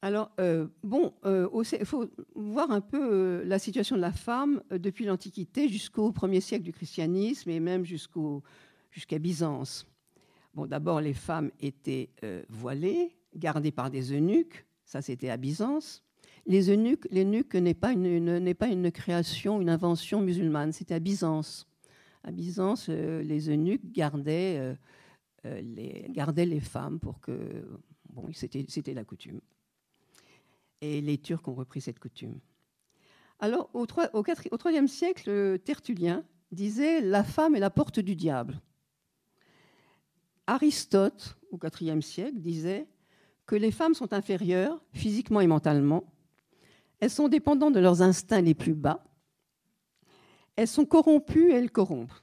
Alors, 0.02 0.32
euh, 0.40 0.68
bon, 0.84 1.14
euh, 1.26 1.48
il 1.80 1.86
faut 1.86 2.10
voir 2.36 2.72
un 2.72 2.82
peu 2.82 3.00
euh, 3.00 3.44
la 3.46 3.58
situation 3.58 3.96
de 3.96 4.02
la 4.02 4.12
femme 4.12 4.62
depuis 4.70 5.06
l'Antiquité 5.06 5.70
jusqu'au 5.70 6.12
premier 6.12 6.42
siècle 6.42 6.66
du 6.66 6.74
christianisme 6.74 7.50
et 7.50 7.62
même 7.62 7.86
jusqu'à 7.86 9.20
Byzance. 9.20 9.88
Bon, 10.54 10.66
d'abord, 10.66 11.00
les 11.00 11.14
femmes 11.14 11.52
étaient 11.62 12.10
voilées, 12.50 13.16
gardées 13.34 13.72
par 13.72 13.90
des 13.90 14.14
eunuques, 14.14 14.66
ça 14.86 15.02
c'était 15.02 15.30
à 15.30 15.38
Byzance. 15.38 16.04
Les 16.46 16.70
eunuques, 16.70 17.08
l'eunuque 17.10 17.56
n'est 17.56 17.74
pas, 17.74 17.92
une, 17.94 18.92
création, 18.92 19.62
une 19.62 19.70
invention 19.70 20.22
musulmane, 20.22 20.74
c'était 20.74 20.94
à 20.94 21.00
Byzance. 21.00 21.68
À 22.24 22.32
Byzance, 22.32 22.88
euh, 22.90 23.22
les 23.22 23.50
eunuques 23.50 23.92
gardaient, 23.92 24.58
euh, 24.58 24.76
euh, 25.46 25.62
les, 25.62 26.08
gardaient 26.10 26.46
les 26.46 26.60
femmes 26.60 27.00
pour 27.00 27.20
que. 27.22 27.66
Bon, 28.10 28.30
c'était 28.34 28.94
la 28.94 29.04
coutume. 29.04 29.40
Et 30.82 31.02
les 31.02 31.18
Turcs 31.18 31.48
ont 31.48 31.56
repris 31.56 31.82
cette 31.82 32.00
coutume. 32.00 32.40
Alors, 33.40 33.70
au, 33.74 33.86
IIIe 33.86 34.88
siècle, 34.88 35.60
Tertullien 35.60 36.24
disait 36.52 37.02
La 37.02 37.24
femme 37.24 37.56
est 37.56 37.60
la 37.60 37.70
porte 37.70 38.00
du 38.00 38.16
diable. 38.16 38.62
Aristote, 40.46 41.38
au 41.52 41.58
IVe 41.58 42.02
siècle, 42.02 42.40
disait 42.40 42.88
que 43.46 43.56
les 43.56 43.72
femmes 43.72 43.94
sont 43.94 44.14
inférieures 44.14 44.84
physiquement 44.92 45.40
et 45.40 45.48
mentalement 45.48 46.13
elles 47.04 47.10
sont 47.10 47.28
dépendantes 47.28 47.74
de 47.74 47.82
leurs 47.82 48.02
instincts 48.02 48.40
les 48.40 48.54
plus 48.54 48.74
bas. 48.74 49.04
Elles 50.56 50.70
sont 50.70 50.86
corrompues 50.86 51.52
et 51.52 51.56
elles 51.56 51.70
corrompent. 51.70 52.14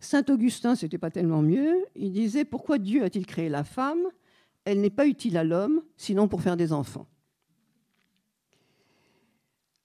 Saint 0.00 0.24
Augustin, 0.28 0.74
ce 0.74 0.84
n'était 0.84 0.98
pas 0.98 1.10
tellement 1.10 1.40
mieux. 1.40 1.86
Il 1.96 2.12
disait 2.12 2.44
Pourquoi 2.44 2.76
Dieu 2.76 3.02
a-t-il 3.02 3.24
créé 3.24 3.48
la 3.48 3.64
femme? 3.64 4.02
Elle 4.66 4.82
n'est 4.82 4.90
pas 4.90 5.06
utile 5.06 5.38
à 5.38 5.44
l'homme, 5.44 5.82
sinon 5.96 6.28
pour 6.28 6.42
faire 6.42 6.58
des 6.58 6.74
enfants. 6.74 7.06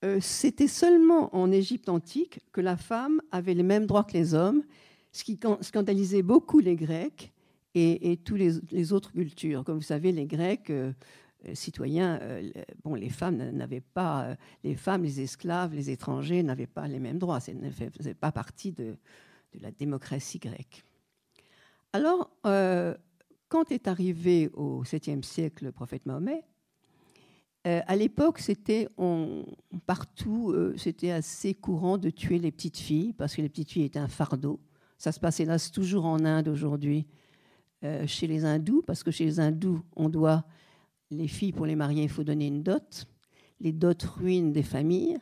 Euh, 0.03 0.19
c'était 0.19 0.67
seulement 0.67 1.33
en 1.33 1.53
Égypte 1.53 1.87
antique 1.87 2.41
que 2.51 2.59
la 2.59 2.75
femme 2.75 3.21
avait 3.31 3.53
les 3.53 3.63
mêmes 3.63 3.85
droits 3.85 4.03
que 4.03 4.13
les 4.13 4.33
hommes, 4.33 4.63
ce 5.13 5.23
qui 5.23 5.39
scandalisait 5.61 6.21
beaucoup 6.21 6.59
les 6.59 6.75
Grecs 6.75 7.31
et, 7.75 8.19
toutes 8.25 8.39
les, 8.39 8.91
autres 8.91 9.13
cultures. 9.13 9.63
Comme 9.63 9.77
vous 9.77 9.83
savez, 9.83 10.11
les 10.11 10.25
Grecs 10.25 10.69
euh, 10.69 10.91
citoyens, 11.53 12.19
euh, 12.21 12.51
bon, 12.83 12.95
les 12.95 13.09
femmes 13.09 13.37
n'avaient 13.37 13.81
pas, 13.81 14.23
euh, 14.23 14.35
les 14.63 14.75
femmes, 14.75 15.03
les 15.03 15.21
esclaves, 15.21 15.73
les 15.73 15.89
étrangers 15.89 16.43
n'avaient 16.43 16.67
pas 16.67 16.87
les 16.87 16.99
mêmes 16.99 17.19
droits. 17.19 17.39
Ça 17.39 17.53
ne 17.53 17.69
faisait 17.69 18.13
pas 18.13 18.31
partie 18.31 18.71
de, 18.71 18.97
la 19.59 19.71
démocratie 19.71 20.37
grecque. 20.37 20.83
Alors, 21.91 22.29
quand 23.47 23.71
est 23.71 23.87
arrivé 23.87 24.51
au 24.53 24.83
7e 24.83 25.23
siècle 25.23 25.65
le 25.65 25.71
prophète 25.71 26.05
Mahomet, 26.05 26.43
à 27.63 27.95
l'époque, 27.95 28.37
c'était 28.37 28.87
partout, 29.87 30.55
c'était 30.77 31.09
assez 31.09 31.55
courant 31.55 31.97
de 31.97 32.11
tuer 32.11 32.37
les 32.37 32.51
petites 32.51 32.77
filles 32.77 33.11
parce 33.13 33.35
que 33.35 33.41
les 33.41 33.49
petites 33.49 33.71
filles 33.71 33.85
étaient 33.85 33.97
un 33.97 34.07
fardeau. 34.07 34.59
Ça 34.99 35.11
se 35.11 35.19
passe 35.19 35.39
hélas 35.39 35.71
toujours 35.71 36.05
en 36.05 36.23
Inde 36.23 36.47
aujourd'hui, 36.47 37.07
chez 38.05 38.27
les 38.27 38.45
hindous, 38.45 38.83
parce 38.83 39.01
que 39.01 39.09
chez 39.09 39.25
les 39.25 39.39
hindous, 39.39 39.81
on 39.95 40.09
doit 40.09 40.45
les 41.11 41.27
filles, 41.27 41.51
pour 41.51 41.65
les 41.65 41.75
marier, 41.75 42.03
il 42.03 42.09
faut 42.09 42.23
donner 42.23 42.47
une 42.47 42.63
dot. 42.63 43.07
Les 43.59 43.71
dots 43.71 43.93
ruinent 44.17 44.51
des 44.51 44.63
familles, 44.63 45.17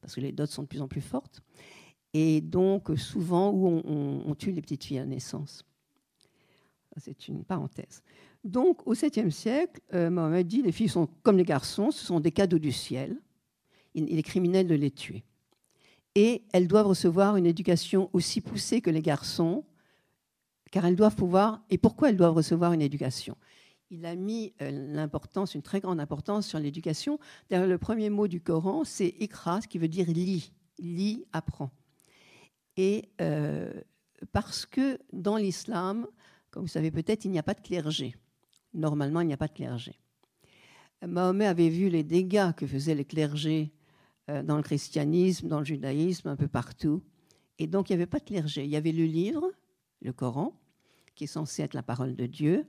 parce 0.00 0.14
que 0.14 0.20
les 0.20 0.32
dots 0.32 0.46
sont 0.46 0.62
de 0.62 0.68
plus 0.68 0.82
en 0.82 0.88
plus 0.88 1.00
fortes. 1.00 1.42
Et 2.14 2.40
donc, 2.40 2.90
souvent, 2.96 3.50
on, 3.52 4.34
tue 4.34 4.52
les 4.52 4.62
petites 4.62 4.84
filles 4.84 5.00
à 5.00 5.06
naissance. 5.06 5.64
C'est 6.96 7.28
une 7.28 7.44
parenthèse. 7.44 8.02
Donc, 8.42 8.86
au 8.86 8.94
7e 8.94 9.30
siècle, 9.30 9.82
euh, 9.92 10.08
Mohamed 10.08 10.46
dit 10.46 10.62
les 10.62 10.72
filles 10.72 10.88
sont 10.88 11.08
comme 11.22 11.36
les 11.36 11.44
garçons, 11.44 11.90
ce 11.90 12.04
sont 12.04 12.20
des 12.20 12.32
cadeaux 12.32 12.58
du 12.58 12.72
ciel. 12.72 13.20
Il 13.94 14.18
est 14.18 14.22
criminel 14.22 14.66
de 14.66 14.74
les 14.74 14.90
tuer. 14.90 15.24
Et 16.14 16.44
elles 16.52 16.68
doivent 16.68 16.86
recevoir 16.86 17.36
une 17.36 17.44
éducation 17.44 18.08
aussi 18.14 18.40
poussée 18.40 18.80
que 18.80 18.88
les 18.88 19.02
garçons, 19.02 19.64
car 20.70 20.86
elles 20.86 20.96
doivent 20.96 21.16
pouvoir. 21.16 21.62
Et 21.68 21.76
pourquoi 21.76 22.08
elles 22.08 22.16
doivent 22.16 22.34
recevoir 22.34 22.72
une 22.72 22.82
éducation? 22.82 23.36
Il 23.90 24.04
a 24.06 24.14
mis 24.14 24.52
euh, 24.62 25.08
une 25.54 25.62
très 25.62 25.80
grande 25.80 26.00
importance 26.00 26.46
sur 26.46 26.58
l'éducation. 26.58 27.18
D'ailleurs, 27.48 27.66
le 27.66 27.78
premier 27.78 28.10
mot 28.10 28.28
du 28.28 28.40
Coran, 28.40 28.84
c'est 28.84 29.14
ikra, 29.20 29.60
qui 29.60 29.78
veut 29.78 29.88
dire 29.88 30.08
lit. 30.08 30.52
Lit, 30.78 31.24
apprend. 31.32 31.70
Et 32.76 33.10
euh, 33.20 33.72
parce 34.32 34.66
que 34.66 34.98
dans 35.12 35.36
l'islam, 35.36 36.06
comme 36.50 36.62
vous 36.62 36.68
savez 36.68 36.90
peut-être, 36.90 37.24
il 37.24 37.30
n'y 37.30 37.38
a 37.38 37.42
pas 37.42 37.54
de 37.54 37.60
clergé. 37.60 38.14
Normalement, 38.74 39.20
il 39.20 39.28
n'y 39.28 39.32
a 39.32 39.38
pas 39.38 39.48
de 39.48 39.52
clergé. 39.52 39.98
Mahomet 41.06 41.46
avait 41.46 41.68
vu 41.68 41.88
les 41.88 42.02
dégâts 42.02 42.52
que 42.56 42.66
faisaient 42.66 42.94
les 42.94 43.04
clergés 43.04 43.72
euh, 44.30 44.42
dans 44.42 44.56
le 44.56 44.62
christianisme, 44.62 45.48
dans 45.48 45.60
le 45.60 45.64
judaïsme, 45.64 46.28
un 46.28 46.36
peu 46.36 46.48
partout. 46.48 47.02
Et 47.58 47.66
donc, 47.66 47.88
il 47.88 47.92
n'y 47.92 48.02
avait 48.02 48.06
pas 48.06 48.18
de 48.18 48.24
clergé. 48.24 48.64
Il 48.64 48.70
y 48.70 48.76
avait 48.76 48.92
le 48.92 49.04
livre, 49.04 49.50
le 50.02 50.12
Coran, 50.12 50.52
qui 51.14 51.24
est 51.24 51.28
censé 51.28 51.62
être 51.62 51.74
la 51.74 51.82
parole 51.82 52.16
de 52.16 52.26
Dieu, 52.26 52.66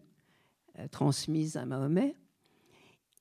transmise 0.91 1.57
à 1.57 1.65
Mahomet. 1.65 2.15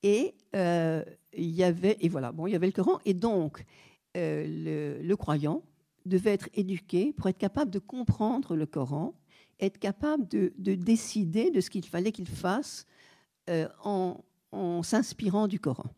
Et 0.03 0.35
euh, 0.55 1.03
il 1.33 1.49
y 1.49 1.63
avait, 1.63 1.97
et 1.99 2.09
voilà, 2.09 2.31
bon, 2.31 2.47
il 2.47 2.53
y 2.53 2.55
avait 2.55 2.67
le 2.67 2.71
Coran, 2.71 2.99
et 3.05 3.13
donc 3.13 3.65
euh, 4.15 4.99
le, 5.01 5.15
croyant 5.15 5.63
devait 6.05 6.33
être 6.33 6.49
éduqué 6.53 7.13
pour 7.13 7.27
être 7.27 7.37
capable 7.37 7.71
de 7.71 7.79
comprendre 7.79 8.55
le 8.55 8.65
Coran, 8.65 9.13
être 9.59 9.79
capable 9.79 10.27
de, 10.27 10.51
décider 10.57 11.51
de 11.51 11.61
ce 11.61 11.69
qu'il 11.69 11.85
fallait 11.85 12.11
qu'il 12.11 12.27
fasse 12.27 12.85
en, 13.83 14.21
s'inspirant 14.83 15.47
du 15.47 15.59
Coran. 15.59 15.89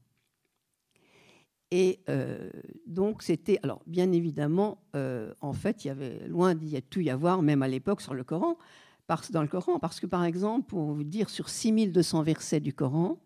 Et 1.71 1.99
donc, 2.87 3.21
c'était. 3.21 3.59
Alors, 3.61 3.81
bien 3.85 4.11
évidemment, 4.11 4.81
en 4.93 5.53
fait, 5.53 5.83
il 5.83 5.89
y 5.89 5.91
avait 5.91 6.27
loin 6.27 6.55
d'y 6.55 6.81
tout 6.83 7.01
y 7.01 7.09
avoir, 7.09 7.43
même 7.43 7.61
à 7.61 7.67
l'époque, 7.67 8.01
sur 8.01 8.13
le 8.13 8.23
Coran 8.23 8.57
dans 9.31 9.41
le 9.41 9.47
Coran. 9.47 9.79
Parce 9.79 9.99
que, 9.99 10.05
par 10.05 10.23
exemple, 10.23 10.67
pour 10.67 10.93
vous 10.93 11.03
dire, 11.03 11.29
sur 11.29 11.49
6200 11.49 12.23
versets 12.23 12.59
du 12.59 12.73
Coran, 12.73 13.19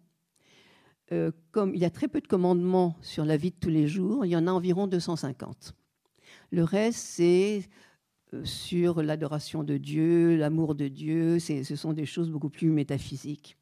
euh, 1.12 1.32
comme 1.52 1.76
il 1.76 1.82
y 1.82 1.86
a 1.86 1.90
très 1.90 2.08
peu 2.08 2.22
de 2.22 2.28
commandements 2.28 2.96
sur 3.02 3.26
la 3.26 3.38
vie 3.38 3.52
de 3.52 3.58
tous 3.60 3.70
les 3.70 3.88
jours, 3.88 4.26
il 4.26 4.30
y 4.30 4.36
en 4.36 4.48
a 4.48 4.52
environ 4.52 4.88
250. 4.88 5.76
Le 6.52 6.64
reste, 6.64 7.00
c'est 7.00 7.70
euh, 8.34 8.44
sur 8.46 9.04
l'adoration 9.04 9.64
de 9.64 9.78
Dieu, 9.78 10.38
l'amour 10.38 10.76
de 10.76 10.88
Dieu, 10.88 11.40
ce 11.40 11.76
sont 11.76 11.94
des 11.94 12.06
choses 12.06 12.30
beaucoup 12.30 12.50
plus 12.50 12.70
métaphysiques. 12.70 13.58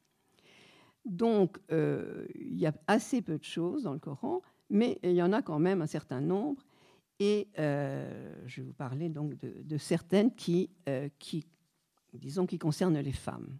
Donc, 1.03 1.57
euh, 1.71 2.27
il 2.35 2.59
y 2.59 2.67
a 2.67 2.73
assez 2.85 3.23
peu 3.23 3.39
de 3.39 3.43
choses 3.43 3.83
dans 3.83 3.93
le 3.93 3.99
Coran, 3.99 4.41
mais 4.69 4.99
il 5.03 5.13
y 5.13 5.23
en 5.23 5.33
a 5.33 5.41
quand 5.41 5.57
même 5.57 5.81
un 5.81 5.87
certain 5.87 6.21
nombre. 6.21 6.63
Et 7.19 7.49
je 7.55 8.61
vais 8.61 8.65
vous 8.65 8.73
parler 8.73 9.07
donc 9.07 9.37
de, 9.37 9.77
certaines 9.77 10.33
qui 10.33 10.71
disons, 12.13 12.45
qui 12.45 12.57
concerne 12.57 12.97
les 12.99 13.11
femmes. 13.11 13.57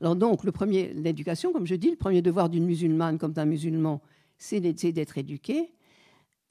Alors 0.00 0.16
donc, 0.16 0.44
le 0.44 0.52
premier, 0.52 0.92
l'éducation, 0.92 1.52
comme 1.52 1.66
je 1.66 1.74
dis, 1.74 1.90
le 1.90 1.96
premier 1.96 2.22
devoir 2.22 2.48
d'une 2.48 2.66
musulmane 2.66 3.18
comme 3.18 3.32
d'un 3.32 3.46
musulman, 3.46 4.02
c'est 4.38 4.60
d'être 4.60 5.18
éduqué. 5.18 5.72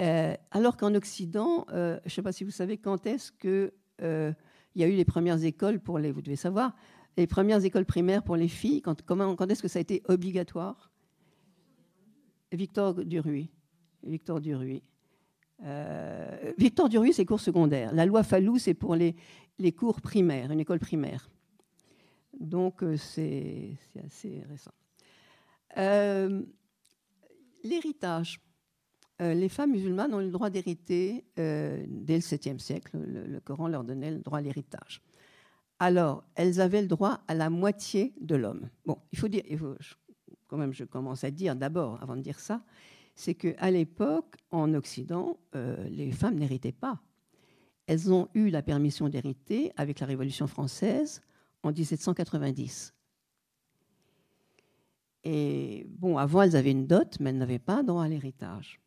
Euh, 0.02 0.36
alors 0.52 0.78
qu'en 0.78 0.94
Occident, 0.96 1.66
euh, 1.72 2.00
je 2.04 2.08
ne 2.08 2.10
sais 2.10 2.22
pas 2.22 2.32
si 2.32 2.44
vous 2.44 2.52
savez 2.52 2.78
quand 2.78 3.06
est-ce 3.06 3.32
qu'il 3.32 3.72
euh, 4.02 4.34
y 4.76 4.84
a 4.84 4.88
eu 4.88 4.96
les 4.96 5.06
premières 5.06 5.44
écoles 5.44 5.80
pour 5.80 6.00
les, 6.00 6.12
vous 6.12 6.22
devez 6.22 6.36
savoir, 6.36 6.76
les 7.18 7.28
premières 7.28 7.64
écoles 7.64 7.86
primaires 7.86 8.24
pour 8.24 8.36
les 8.36 8.50
filles, 8.50 8.82
quand, 8.82 9.04
quand 9.04 9.50
est-ce 9.50 9.62
que 9.62 9.70
ça 9.70 9.80
a 9.80 9.82
été 9.82 10.02
obligatoire? 10.08 10.92
Victor 12.52 12.94
Duruy. 12.96 13.50
Victor 14.04 14.42
Duruy. 14.42 14.84
Victor 16.58 16.90
Duruy, 16.90 17.14
c'est 17.14 17.26
cours 17.26 17.40
secondaires. 17.40 17.94
La 17.94 18.06
loi 18.06 18.24
Fallou, 18.24 18.58
c'est 18.58 18.74
pour 18.74 18.96
les, 18.96 19.16
les 19.60 19.72
cours 19.72 20.02
primaires, 20.02 20.52
une 20.52 20.60
école 20.60 20.80
primaire. 20.80 21.30
Donc 22.40 22.84
euh, 22.84 22.98
c'est 22.98 23.78
assez 24.06 24.44
récent. 24.50 24.74
Euh, 25.78 26.44
l'héritage. 27.64 28.42
Euh, 29.22 29.34
les 29.34 29.48
femmes 29.48 29.72
musulmanes 29.72 30.14
ont 30.14 30.20
le 30.20 30.30
droit 30.30 30.50
d'hériter 30.50 31.24
dès 31.38 32.16
le 32.16 32.20
7e 32.20 32.60
siècle. 32.60 32.98
Le, 32.98 33.40
Coran 33.40 33.70
leur 33.70 33.84
donnait 33.84 34.12
le 34.12 34.20
droit 34.20 34.40
à 34.40 34.42
l'héritage. 34.42 35.02
Alors, 35.80 36.24
elles 36.36 36.60
avaient 36.60 36.82
le 36.82 36.88
droit 36.88 37.22
à 37.28 37.34
la 37.34 37.50
moitié 37.50 38.14
de 38.20 38.36
l'homme. 38.36 38.70
Bon, 38.86 38.98
il 39.12 39.20
faut 39.20 39.28
dire, 39.28 39.44
quand 40.48 40.58
même, 40.58 40.74
je 40.74 40.84
commence 40.84 41.24
à 41.24 41.32
dire 41.32 41.56
d'abord, 41.56 42.02
avant 42.02 42.16
de 42.16 42.22
dire 42.22 42.40
ça, 42.40 42.62
c'est 43.16 43.34
qu'à 43.34 43.72
l'époque, 43.72 44.36
en 44.52 44.74
Occident, 44.74 45.38
les 45.90 46.12
femmes 46.12 46.36
n'héritaient 46.36 46.72
pas 46.72 47.02
elles 47.88 48.12
ont 48.12 48.28
eu 48.34 48.50
la 48.50 48.62
permission 48.62 49.10
d'hériter 49.10 49.72
avec 49.78 50.00
la 50.00 50.08
Révolution 50.08 50.48
française 50.48 51.22
en 51.64 51.72
1790. 51.72 52.94
Et 55.24 55.86
bon, 55.90 56.18
avant, 56.18 56.44
elles 56.44 56.56
avaient 56.56 56.72
une 56.72 56.88
dot, 56.88 57.18
mais 57.20 57.32
elles 57.32 57.38
n'avaient 57.38 57.60
pas 57.60 57.84
droit 57.84 58.04
à 58.04 58.08
l'héritage. 58.08 58.80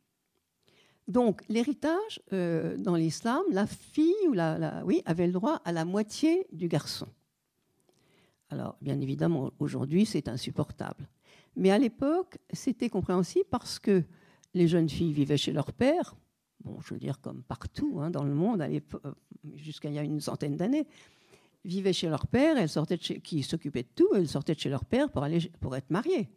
Donc, 1.09 1.43
l'héritage, 1.49 2.21
euh, 2.33 2.77
dans 2.77 2.95
l'islam, 2.95 3.43
la 3.51 3.67
fille 3.67 4.29
ou 4.29 4.35
la, 4.35 4.83
oui, 4.85 5.03
avait 5.07 5.27
le 5.27 5.33
droit 5.33 5.61
à 5.65 5.73
la 5.73 5.85
moitié 5.85 6.47
du 6.53 6.69
garçon. 6.69 7.09
Alors, 8.51 8.77
bien 8.81 9.01
évidemment, 9.01 9.51
aujourd'hui, 9.59 10.07
c'est 10.07 10.29
insupportable. 10.29 11.09
Mais 11.59 11.71
à 11.71 11.79
l'époque, 11.79 12.39
c'était 12.53 12.89
compréhensible 12.89 13.47
parce 13.51 13.79
que 13.81 14.05
les 14.55 14.69
jeunes 14.69 14.89
filles 14.89 15.13
vivaient 15.13 15.37
chez 15.37 15.53
leur 15.53 15.73
père, 15.73 16.17
bon, 16.65 16.81
je 16.81 16.95
veux 16.95 17.01
dire 17.01 17.21
comme 17.21 17.43
partout 17.43 17.99
hein, 18.01 18.11
dans 18.11 18.23
le 18.23 18.33
monde, 18.33 18.65
jusqu'à 19.57 19.89
il 19.89 19.97
y 19.97 19.99
a 19.99 20.03
une 20.03 20.21
centaine 20.21 20.57
d'années, 20.57 20.87
vivaient 21.65 21.93
chez 21.93 22.09
leur 22.09 22.29
père, 22.29 22.57
elles 22.57 22.69
sortaient 22.69 22.97
qui 22.97 23.43
s'occupaient 23.43 23.83
de 23.83 23.89
tout, 23.95 24.09
elles 24.15 24.29
sortaient 24.29 24.55
de 24.55 24.61
chez 24.61 24.71
leur 24.71 24.85
père 24.85 25.11
pour, 25.11 25.25
aller, 25.25 25.41
pour 25.61 25.75
être 25.75 25.91
mariées. 25.91 26.29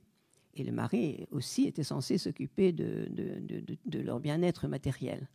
Et 0.56 0.63
le 0.63 0.72
mari 0.72 1.28
aussi 1.30 1.68
était 1.68 1.84
censé 1.84 2.18
s'occuper 2.18 2.72
de, 2.72 3.08
de, 3.86 4.00
leur 4.00 4.20
bien-être 4.20 4.68
matériel. 4.68 5.30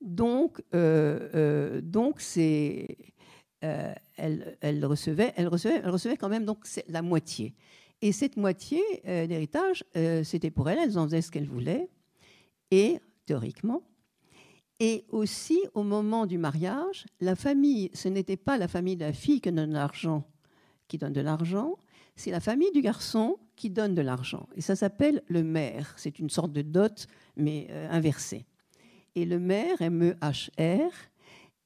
Donc, 0.00 0.62
euh, 0.74 1.28
euh, 1.34 1.80
donc 1.80 2.20
c'est, 2.20 2.96
euh, 3.64 3.92
elle, 4.16 4.56
elle, 4.60 4.86
recevait, 4.86 5.32
elle, 5.36 5.48
recevait, 5.48 5.80
elle 5.82 5.90
recevait 5.90 6.16
quand 6.16 6.28
même 6.28 6.44
donc 6.44 6.64
la 6.88 7.02
moitié. 7.02 7.54
Et 8.02 8.12
cette 8.12 8.36
moitié 8.36 8.82
d'héritage, 9.04 9.84
c'était 10.24 10.50
pour 10.50 10.68
elle, 10.68 10.78
elles 10.78 10.98
en 10.98 11.04
faisaient 11.04 11.22
ce 11.22 11.30
qu'elles 11.30 11.48
voulaient. 11.48 11.88
Et 12.72 12.98
théoriquement, 13.26 13.82
et 14.84 15.04
aussi, 15.10 15.60
au 15.74 15.84
moment 15.84 16.26
du 16.26 16.38
mariage, 16.38 17.06
la 17.20 17.36
famille, 17.36 17.88
ce 17.94 18.08
n'était 18.08 18.36
pas 18.36 18.58
la 18.58 18.66
famille 18.66 18.96
de 18.96 19.04
la 19.04 19.12
fille 19.12 19.40
qui 19.40 19.52
donne 19.52 19.72
l'argent, 19.72 20.24
qui 20.88 20.98
donne 20.98 21.12
de 21.12 21.20
l'argent, 21.20 21.76
c'est 22.16 22.32
la 22.32 22.40
famille 22.40 22.72
du 22.72 22.82
garçon 22.82 23.38
qui 23.54 23.70
donne 23.70 23.94
de 23.94 24.02
l'argent. 24.02 24.48
Et 24.56 24.60
ça 24.60 24.74
s'appelle 24.74 25.22
le 25.28 25.44
maire. 25.44 25.94
C'est 25.96 26.18
une 26.18 26.30
sorte 26.30 26.52
de 26.52 26.62
dot, 26.62 27.06
mais 27.36 27.68
euh, 27.70 27.88
inversée. 27.92 28.44
Et 29.14 29.24
le 29.24 29.38
maire, 29.38 29.80
M-E-H-R, 29.80 30.90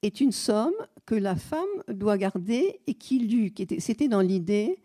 est 0.03 0.21
une 0.21 0.33
somme 0.33 0.75
que 1.07 1.15
la 1.15 1.37
femme 1.37 1.65
doit 1.89 2.19
garder 2.19 2.81
et 2.87 2.93
qui 2.93 3.21
lui, 3.21 3.55
c'était 3.79 4.09
dans 4.09 4.21
l'idée 4.21 4.77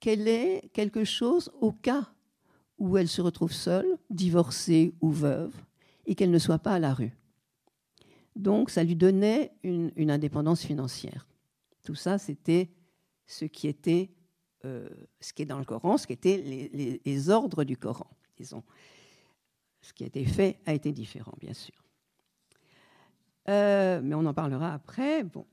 qu'elle 0.00 0.28
ait 0.28 0.70
quelque 0.72 1.04
chose 1.04 1.50
au 1.60 1.72
cas 1.72 2.12
où 2.78 2.98
elle 2.98 3.08
se 3.08 3.22
retrouve 3.22 3.52
seule, 3.52 3.98
divorcée 4.10 4.94
ou 5.00 5.10
veuve, 5.10 5.54
et 6.06 6.14
qu'elle 6.14 6.30
ne 6.30 6.38
soit 6.38 6.58
pas 6.58 6.74
à 6.74 6.78
la 6.78 6.92
rue. 6.92 7.16
Donc, 8.36 8.70
ça 8.70 8.84
lui 8.84 8.96
donnait 8.96 9.52
une, 9.62 10.10
indépendance 10.10 10.62
financière. 10.62 11.26
Tout 11.84 11.94
ça, 11.94 12.18
c'était 12.18 12.70
ce 13.26 13.46
qui 13.46 13.66
était, 13.66 14.10
euh, 14.64 14.88
ce 15.20 15.32
qui 15.32 15.42
est 15.42 15.46
dans 15.46 15.58
le 15.58 15.64
Coran, 15.64 15.96
ce 15.96 16.06
qui 16.06 16.12
étaient 16.12 16.36
les, 17.04 17.30
ordres 17.30 17.64
du 17.64 17.78
Coran, 17.78 18.10
disons. 18.36 18.62
Ce 19.80 19.92
qui 19.94 20.04
a 20.04 20.06
été 20.06 20.24
fait 20.26 20.58
a 20.66 20.74
été 20.74 20.92
différent, 20.92 21.34
bien 21.40 21.54
sûr. 21.54 21.74
Euh, 23.48 24.00
mais 24.02 24.14
on 24.14 24.26
en 24.26 24.34
parlera 24.34 24.74
après. 24.74 25.24
Bon. 25.24 25.46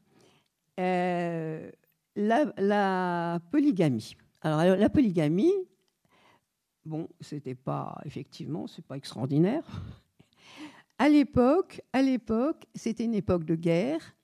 Euh, 0.79 1.71
la, 2.15 3.39
polygamie. 3.51 4.15
Alors, 4.45 4.75
la 4.75 4.89
polygamie, 4.89 5.53
bon, 6.85 7.07
c'était 7.21 7.55
pas, 7.55 7.97
effectivement, 8.03 8.67
c'est 8.67 8.85
pas 8.85 8.97
extraordinaire. 8.97 9.63
À 11.00 11.07
l'époque, 11.07 11.81
à 11.93 12.01
l'époque, 12.01 12.65
c'était 12.75 13.05
une 13.05 13.15
époque 13.15 13.45
de 13.45 13.55
guerre 13.55 14.15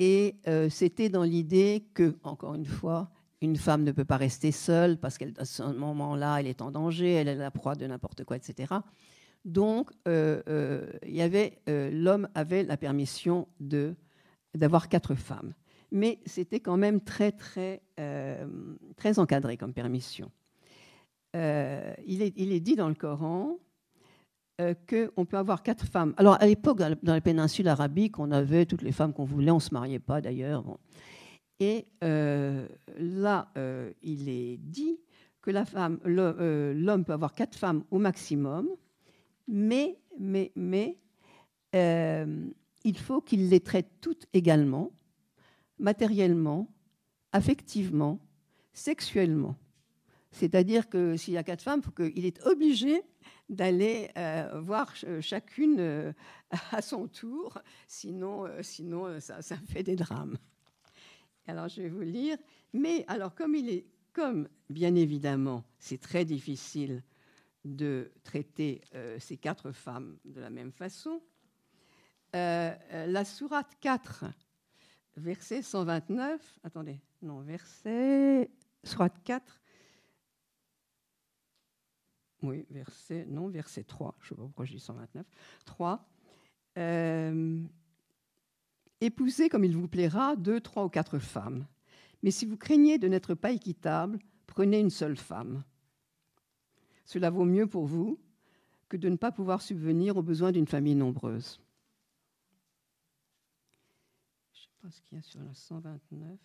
et 0.00 0.40
euh, 0.48 0.68
c'était 0.68 1.08
dans 1.08 1.22
l'idée 1.22 1.86
que, 1.94 2.16
encore 2.24 2.56
une 2.56 2.64
fois, 2.66 3.12
une 3.40 3.54
femme 3.54 3.84
ne 3.84 3.92
peut 3.92 4.04
pas 4.04 4.16
rester 4.16 4.50
seule 4.50 4.98
parce 4.98 5.18
qu'à 5.18 5.44
ce 5.44 5.62
moment-là, 5.62 6.40
elle 6.40 6.48
est 6.48 6.60
en 6.60 6.72
danger, 6.72 7.12
elle 7.12 7.28
est 7.28 7.36
la 7.36 7.52
proie 7.52 7.76
de 7.76 7.86
n'importe 7.86 8.24
quoi, 8.24 8.36
etc. 8.36 8.74
Donc, 9.44 9.92
euh, 10.08 10.42
euh, 10.48 10.90
y 11.06 11.22
avait, 11.22 11.60
l'homme 11.68 12.28
avait 12.34 12.64
la 12.64 12.76
permission 12.76 13.46
de 13.60 13.94
d'avoir 14.54 14.88
quatre 14.88 15.14
femmes, 15.14 15.54
mais 15.90 16.18
c'était 16.26 16.60
quand 16.60 16.76
même 16.76 17.00
très 17.00 17.32
très 17.32 17.82
très 18.96 19.18
encadré 19.18 19.56
comme 19.56 19.72
permission. 19.72 20.30
il, 21.34 22.22
est, 22.22 22.32
il 22.36 22.52
est 22.52 22.60
dit 22.60 22.76
dans 22.76 22.88
le 22.88 22.94
Coran 22.94 23.58
euh, 24.60 24.74
qu'on 24.88 25.24
peut 25.24 25.36
avoir 25.36 25.62
quatre 25.62 25.86
femmes. 25.86 26.14
Alors, 26.16 26.36
à 26.40 26.46
l'époque, 26.46 26.78
dans 26.78 27.14
la 27.14 27.20
péninsule 27.20 27.68
arabique, 27.68 28.18
on 28.18 28.32
avait 28.32 28.66
toutes 28.66 28.82
les 28.82 28.90
femmes 28.90 29.12
qu'on 29.12 29.24
voulait, 29.24 29.52
on 29.52 29.56
ne 29.56 29.60
se 29.60 29.72
mariait 29.72 30.00
pas 30.00 30.20
d'ailleurs. 30.20 30.64
Et 31.60 31.86
euh, 32.02 32.66
là, 32.98 33.52
euh, 33.56 33.92
il 34.02 34.28
est 34.28 34.56
dit 34.56 34.98
que 35.42 35.52
l'homme 35.52 37.04
peut 37.04 37.12
avoir 37.12 37.34
quatre 37.34 37.56
femmes 37.56 37.84
au 37.92 38.00
maximum, 38.00 38.68
mais, 39.46 39.96
mais, 40.18 40.50
mais 40.56 40.98
il 41.72 42.98
faut 42.98 43.20
qu'il 43.20 43.50
les 43.50 43.60
traite 43.60 43.92
toutes 44.00 44.26
également, 44.32 44.90
matériellement, 45.78 46.72
affectivement, 47.32 48.20
sexuellement. 48.72 49.56
C'est-à-dire 50.30 50.88
que 50.88 51.16
s'il 51.16 51.34
y 51.34 51.38
a 51.38 51.42
quatre 51.42 51.62
femmes, 51.62 51.82
il 52.14 52.26
est 52.26 52.44
obligé 52.46 53.02
d'aller 53.48 54.10
euh, 54.16 54.60
voir 54.62 54.94
chacune 55.20 55.80
euh, 55.80 56.12
à 56.72 56.82
son 56.82 57.08
tour, 57.08 57.58
sinon, 57.86 58.44
euh, 58.44 58.62
sinon 58.62 59.20
ça, 59.20 59.40
fait 59.56 59.82
des 59.82 59.96
drames. 59.96 60.36
Alors 61.46 61.68
je 61.68 61.82
vais 61.82 61.88
vous 61.88 62.02
lire. 62.02 62.36
Mais 62.74 63.04
alors 63.08 63.34
comme 63.34 63.56
comme 64.12 64.48
bien 64.68 64.94
évidemment, 64.94 65.64
c'est 65.78 66.00
très 66.00 66.24
difficile 66.24 67.02
de 67.64 68.12
traiter 68.24 68.82
ces 69.18 69.36
quatre 69.36 69.72
femmes 69.72 70.18
de 70.24 70.40
la 70.40 70.50
même 70.50 70.72
façon, 70.72 71.22
la 72.32 73.24
sourate 73.24 73.72
4, 73.80 74.24
verset 75.18 75.62
129, 75.62 76.60
attendez, 76.64 77.00
non, 77.22 77.40
verset, 77.40 78.50
sourate 78.84 79.22
4, 79.24 79.60
oui, 82.42 82.64
verset, 82.70 83.26
non, 83.28 83.48
verset 83.48 83.84
3, 83.84 84.14
je 84.20 84.26
ne 84.26 84.28
sais 84.28 84.34
pas 84.36 84.42
pourquoi 84.42 84.64
je 84.64 84.72
dis 84.72 84.80
129. 84.80 85.26
3. 85.64 86.08
Euh, 86.78 87.62
épousez 89.00 89.48
comme 89.48 89.64
il 89.64 89.76
vous 89.76 89.88
plaira 89.88 90.36
deux, 90.36 90.60
trois 90.60 90.84
ou 90.84 90.88
quatre 90.88 91.18
femmes. 91.18 91.66
Mais 92.22 92.30
si 92.30 92.46
vous 92.46 92.56
craignez 92.56 92.98
de 92.98 93.08
n'être 93.08 93.34
pas 93.34 93.50
équitable, 93.50 94.18
prenez 94.46 94.78
une 94.78 94.90
seule 94.90 95.16
femme. 95.16 95.64
Cela 97.04 97.30
vaut 97.30 97.44
mieux 97.44 97.66
pour 97.66 97.86
vous 97.86 98.18
que 98.88 98.96
de 98.96 99.08
ne 99.08 99.16
pas 99.16 99.32
pouvoir 99.32 99.60
subvenir 99.60 100.16
aux 100.16 100.22
besoins 100.22 100.52
d'une 100.52 100.66
famille 100.66 100.94
nombreuse. 100.94 101.60
Je 104.80 104.86
ne 104.86 104.90
sais 104.92 105.00
pas 105.00 105.02
ce 105.02 105.08
qu'il 105.08 105.16
y 105.16 105.20
a 105.20 105.22
sur 105.22 105.40
la 105.42 105.54
129. 105.54 106.38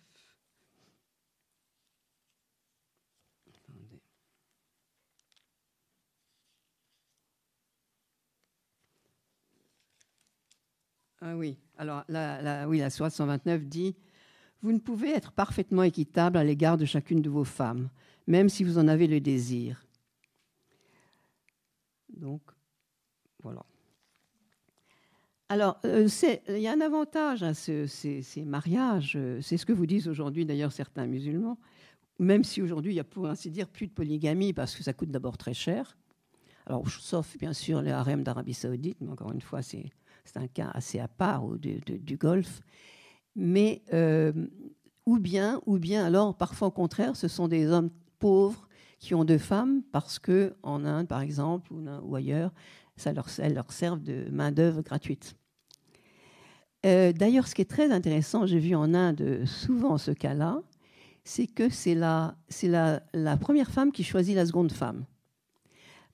Ah 11.26 11.36
oui, 11.36 11.56
alors 11.78 12.04
la, 12.08 12.68
oui, 12.68 12.78
la 12.78 12.90
129 12.90 13.64
dit 13.64 13.96
Vous 14.60 14.72
ne 14.72 14.78
pouvez 14.78 15.10
être 15.10 15.32
parfaitement 15.32 15.82
équitable 15.82 16.36
à 16.36 16.44
l'égard 16.44 16.76
de 16.76 16.84
chacune 16.84 17.22
de 17.22 17.30
vos 17.30 17.44
femmes, 17.44 17.88
même 18.26 18.48
si 18.50 18.62
vous 18.62 18.78
en 18.78 18.88
avez 18.88 19.06
le 19.06 19.20
désir. 19.20 19.86
Donc, 22.10 22.42
voilà. 23.42 23.64
Alors, 25.48 25.78
euh, 25.84 26.08
il 26.48 26.58
y 26.58 26.68
a 26.68 26.72
un 26.72 26.80
avantage 26.80 27.42
à 27.42 27.52
ces, 27.52 27.86
mariages, 28.46 29.14
euh, 29.16 29.40
c'est 29.42 29.56
ce 29.56 29.66
que 29.66 29.72
vous 29.72 29.86
disent 29.86 30.08
aujourd'hui 30.08 30.46
d'ailleurs 30.46 30.72
certains 30.72 31.06
musulmans, 31.06 31.58
même 32.18 32.44
si 32.44 32.62
aujourd'hui 32.62 32.92
il 32.92 32.96
y 32.96 33.00
a 33.00 33.04
pour 33.04 33.26
ainsi 33.26 33.50
dire 33.50 33.68
plus 33.68 33.86
de 33.86 33.92
polygamie 33.92 34.52
parce 34.52 34.74
que 34.74 34.82
ça 34.82 34.92
coûte 34.92 35.10
d'abord 35.10 35.36
très 35.36 35.54
cher. 35.54 35.96
Alors, 36.66 36.88
sauf 36.88 37.36
bien 37.36 37.52
sûr 37.52 37.82
les 37.82 37.90
harems 37.90 38.22
d'Arabie 38.22 38.54
Saoudite, 38.54 38.96
mais 39.02 39.10
encore 39.10 39.32
une 39.32 39.42
fois, 39.42 39.60
c'est 39.60 39.92
un 40.34 40.46
cas 40.46 40.70
assez 40.72 40.98
à 40.98 41.08
part 41.08 41.44
du 41.58 42.16
Golfe. 42.16 42.62
Mais, 43.36 43.82
euh, 43.92 44.32
ou 45.04 45.18
bien, 45.18 45.60
ou 45.66 45.78
bien 45.78 46.06
alors, 46.06 46.34
parfois 46.36 46.68
au 46.68 46.70
contraire, 46.70 47.16
ce 47.16 47.28
sont 47.28 47.48
des 47.48 47.66
hommes 47.66 47.90
pauvres 48.18 48.66
qui 48.98 49.14
ont 49.14 49.24
deux 49.24 49.38
femmes 49.38 49.82
parce 49.92 50.18
que 50.18 50.54
en 50.62 50.84
Inde, 50.86 51.08
par 51.08 51.20
exemple, 51.20 51.70
ou, 51.72 52.16
ailleurs, 52.16 52.52
ça 52.96 53.12
leur, 53.12 53.26
elles 53.38 53.54
leur 53.54 53.72
servent 53.72 54.02
de 54.02 54.26
main-d'œuvre 54.30 54.82
gratuite. 54.82 55.36
Euh, 56.86 57.12
d'ailleurs, 57.12 57.48
ce 57.48 57.54
qui 57.54 57.62
est 57.62 57.70
très 57.70 57.90
intéressant, 57.90 58.46
j'ai 58.46 58.58
vu 58.58 58.74
en 58.74 58.92
Inde 58.94 59.44
souvent 59.46 59.96
ce 59.98 60.10
cas-là, 60.10 60.60
c'est 61.24 61.46
que 61.46 61.70
c'est 61.70 61.94
la, 61.94 62.36
la, 62.62 63.02
la 63.14 63.36
première 63.36 63.70
femme 63.70 63.90
qui 63.90 64.04
choisit 64.04 64.36
la 64.36 64.44
seconde 64.44 64.72
femme. 64.72 65.04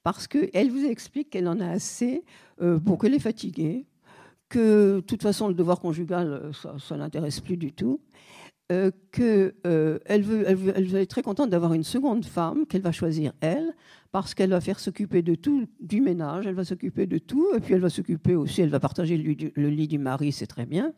Parce 0.02 0.26
qu'elle 0.26 0.70
vous 0.70 0.84
explique 0.84 1.30
qu'elle 1.30 1.48
en 1.48 1.60
a 1.60 1.68
assez 1.68 2.24
euh, 2.62 2.78
pour 2.78 2.98
qu'elle 2.98 3.14
est 3.14 3.18
fatiguée, 3.18 3.86
que 4.48 4.96
de 4.96 5.00
toute 5.00 5.22
façon, 5.22 5.48
le 5.48 5.54
devoir 5.54 5.80
conjugal, 5.80 6.28
euh, 6.28 6.52
ça 6.52 6.94
ne 6.94 7.00
l'intéresse 7.00 7.40
plus 7.40 7.56
du 7.56 7.72
tout. 7.72 8.00
Euh, 8.70 8.92
qu'elle 9.10 9.52
euh, 9.66 9.98
elle, 10.04 10.22
veut, 10.22 11.00
être 11.00 11.10
très 11.10 11.22
contente 11.22 11.50
d'avoir 11.50 11.74
une 11.74 11.82
seconde 11.82 12.24
femme 12.24 12.66
qu'elle 12.66 12.82
va 12.82 12.92
choisir 12.92 13.32
elle, 13.40 13.74
parce 14.12 14.32
qu'elle 14.32 14.50
va 14.50 14.60
faire 14.60 14.78
s'occuper 14.78 15.22
de 15.22 15.34
tout 15.34 15.66
du 15.80 16.00
ménage, 16.00 16.46
elle 16.46 16.54
va 16.54 16.64
s'occuper 16.64 17.06
de 17.06 17.18
tout, 17.18 17.48
et 17.56 17.58
puis 17.58 17.74
elle 17.74 17.80
va 17.80 17.90
s'occuper 17.90 18.36
aussi, 18.36 18.60
elle 18.60 18.68
va 18.68 18.78
partager 18.78 19.16
le, 19.16 19.68
lit 19.68 19.88
du 19.88 19.98
mari, 19.98 20.30
c'est 20.30 20.46
très 20.46 20.66
bien. 20.66 20.92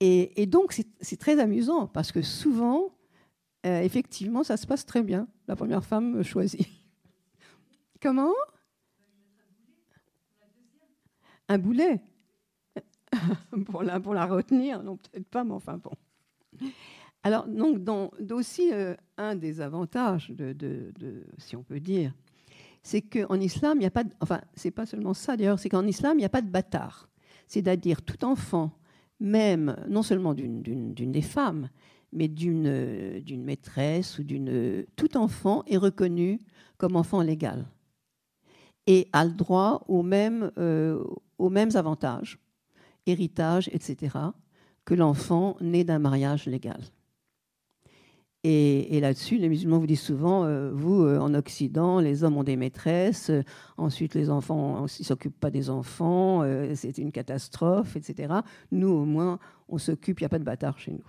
Et, 0.00 0.46
donc 0.46 0.78
c'est 1.00 1.16
très 1.16 1.40
amusant, 1.40 1.86
parce 1.86 2.12
que 2.12 2.20
souvent, 2.20 2.90
euh, 3.64 3.80
effectivement, 3.80 4.42
ça 4.42 4.58
se 4.58 4.66
passe 4.66 4.84
très 4.84 5.02
bien. 5.02 5.28
La 5.48 5.56
première 5.56 5.84
femme 5.84 6.22
choisie. 6.22 6.66
Comment? 8.02 8.34
Un 11.48 11.56
boulet? 11.58 12.02
Pour 13.72 13.82
la 13.82 14.26
retenir, 14.26 14.82
non, 14.82 14.96
peut-être 14.96 15.28
pas, 15.28 15.42
mais 15.44 15.52
enfin 15.52 15.78
bon. 15.78 15.92
Alors, 17.22 17.46
donc, 17.46 17.84
dans, 17.84 18.10
aussi, 18.30 18.72
euh, 18.72 18.94
un 19.16 19.36
des 19.36 19.60
avantages, 19.60 20.30
de, 20.30 20.92
si 21.38 21.54
on 21.56 21.62
peut 21.62 21.80
dire, 21.80 22.12
c'est 22.82 23.02
qu'en 23.02 23.38
islam, 23.38 23.78
il 23.78 23.80
n'y 23.80 23.86
a 23.86 23.90
pas 23.90 24.04
de, 24.04 24.10
enfin, 24.20 24.40
c'est 24.54 24.72
pas 24.72 24.86
seulement 24.86 25.14
ça 25.14 25.36
d'ailleurs, 25.36 25.58
c'est 25.58 25.68
qu'en 25.68 25.86
islam, 25.86 26.14
il 26.14 26.22
n'y 26.22 26.24
a 26.24 26.30
pas 26.30 26.42
de 26.42 26.50
bâtard. 26.50 27.08
C'est-à-dire, 27.46 28.02
tout 28.02 28.24
enfant, 28.24 28.72
même 29.20 29.76
non 29.88 30.02
seulement 30.02 30.34
d'une 30.34 30.92
des 30.92 31.22
femmes, 31.22 31.68
mais 32.12 32.28
d'une 32.28 33.44
maîtresse 33.44 34.18
ou 34.18 34.24
d'une. 34.24 34.84
Tout 34.96 35.16
enfant 35.16 35.62
est 35.66 35.76
reconnu 35.76 36.40
comme 36.76 36.96
enfant 36.96 37.22
légal 37.22 37.66
et 38.86 39.08
a 39.12 39.24
le 39.24 39.32
droit 39.32 39.84
aux 39.88 40.02
mêmes, 40.02 40.50
euh, 40.58 41.02
aux 41.38 41.50
mêmes 41.50 41.70
avantages, 41.74 42.38
héritage, 43.06 43.68
etc., 43.72 44.18
que 44.84 44.94
l'enfant 44.94 45.56
né 45.60 45.84
d'un 45.84 45.98
mariage 45.98 46.46
légal. 46.46 46.80
Et, 48.44 48.98
là-dessus, 48.98 49.38
les 49.38 49.48
musulmans 49.48 49.78
vous 49.78 49.86
disent 49.86 50.00
souvent, 50.00 50.44
euh, 50.44 50.72
vous, 50.72 51.04
euh, 51.04 51.20
en 51.20 51.32
Occident, 51.32 52.00
les 52.00 52.24
hommes 52.24 52.36
ont 52.36 52.42
des 52.42 52.56
maîtresses, 52.56 53.30
ensuite 53.76 54.14
les 54.14 54.30
enfants, 54.30 54.78
ils 54.80 55.02
ne 55.02 55.04
s'occupent 55.04 55.38
pas 55.38 55.50
des 55.50 55.70
enfants, 55.70 56.44
c'est 56.74 56.98
une 56.98 57.12
catastrophe, 57.12 57.94
etc. 57.94 58.34
Nous, 58.72 58.88
au 58.88 59.04
moins, 59.04 59.38
on 59.68 59.78
s'occupe, 59.78 60.18
il 60.18 60.24
n'y 60.24 60.26
a 60.26 60.28
pas 60.28 60.40
de 60.40 60.44
bâtard 60.44 60.76
chez 60.80 60.90
nous. 60.90 61.04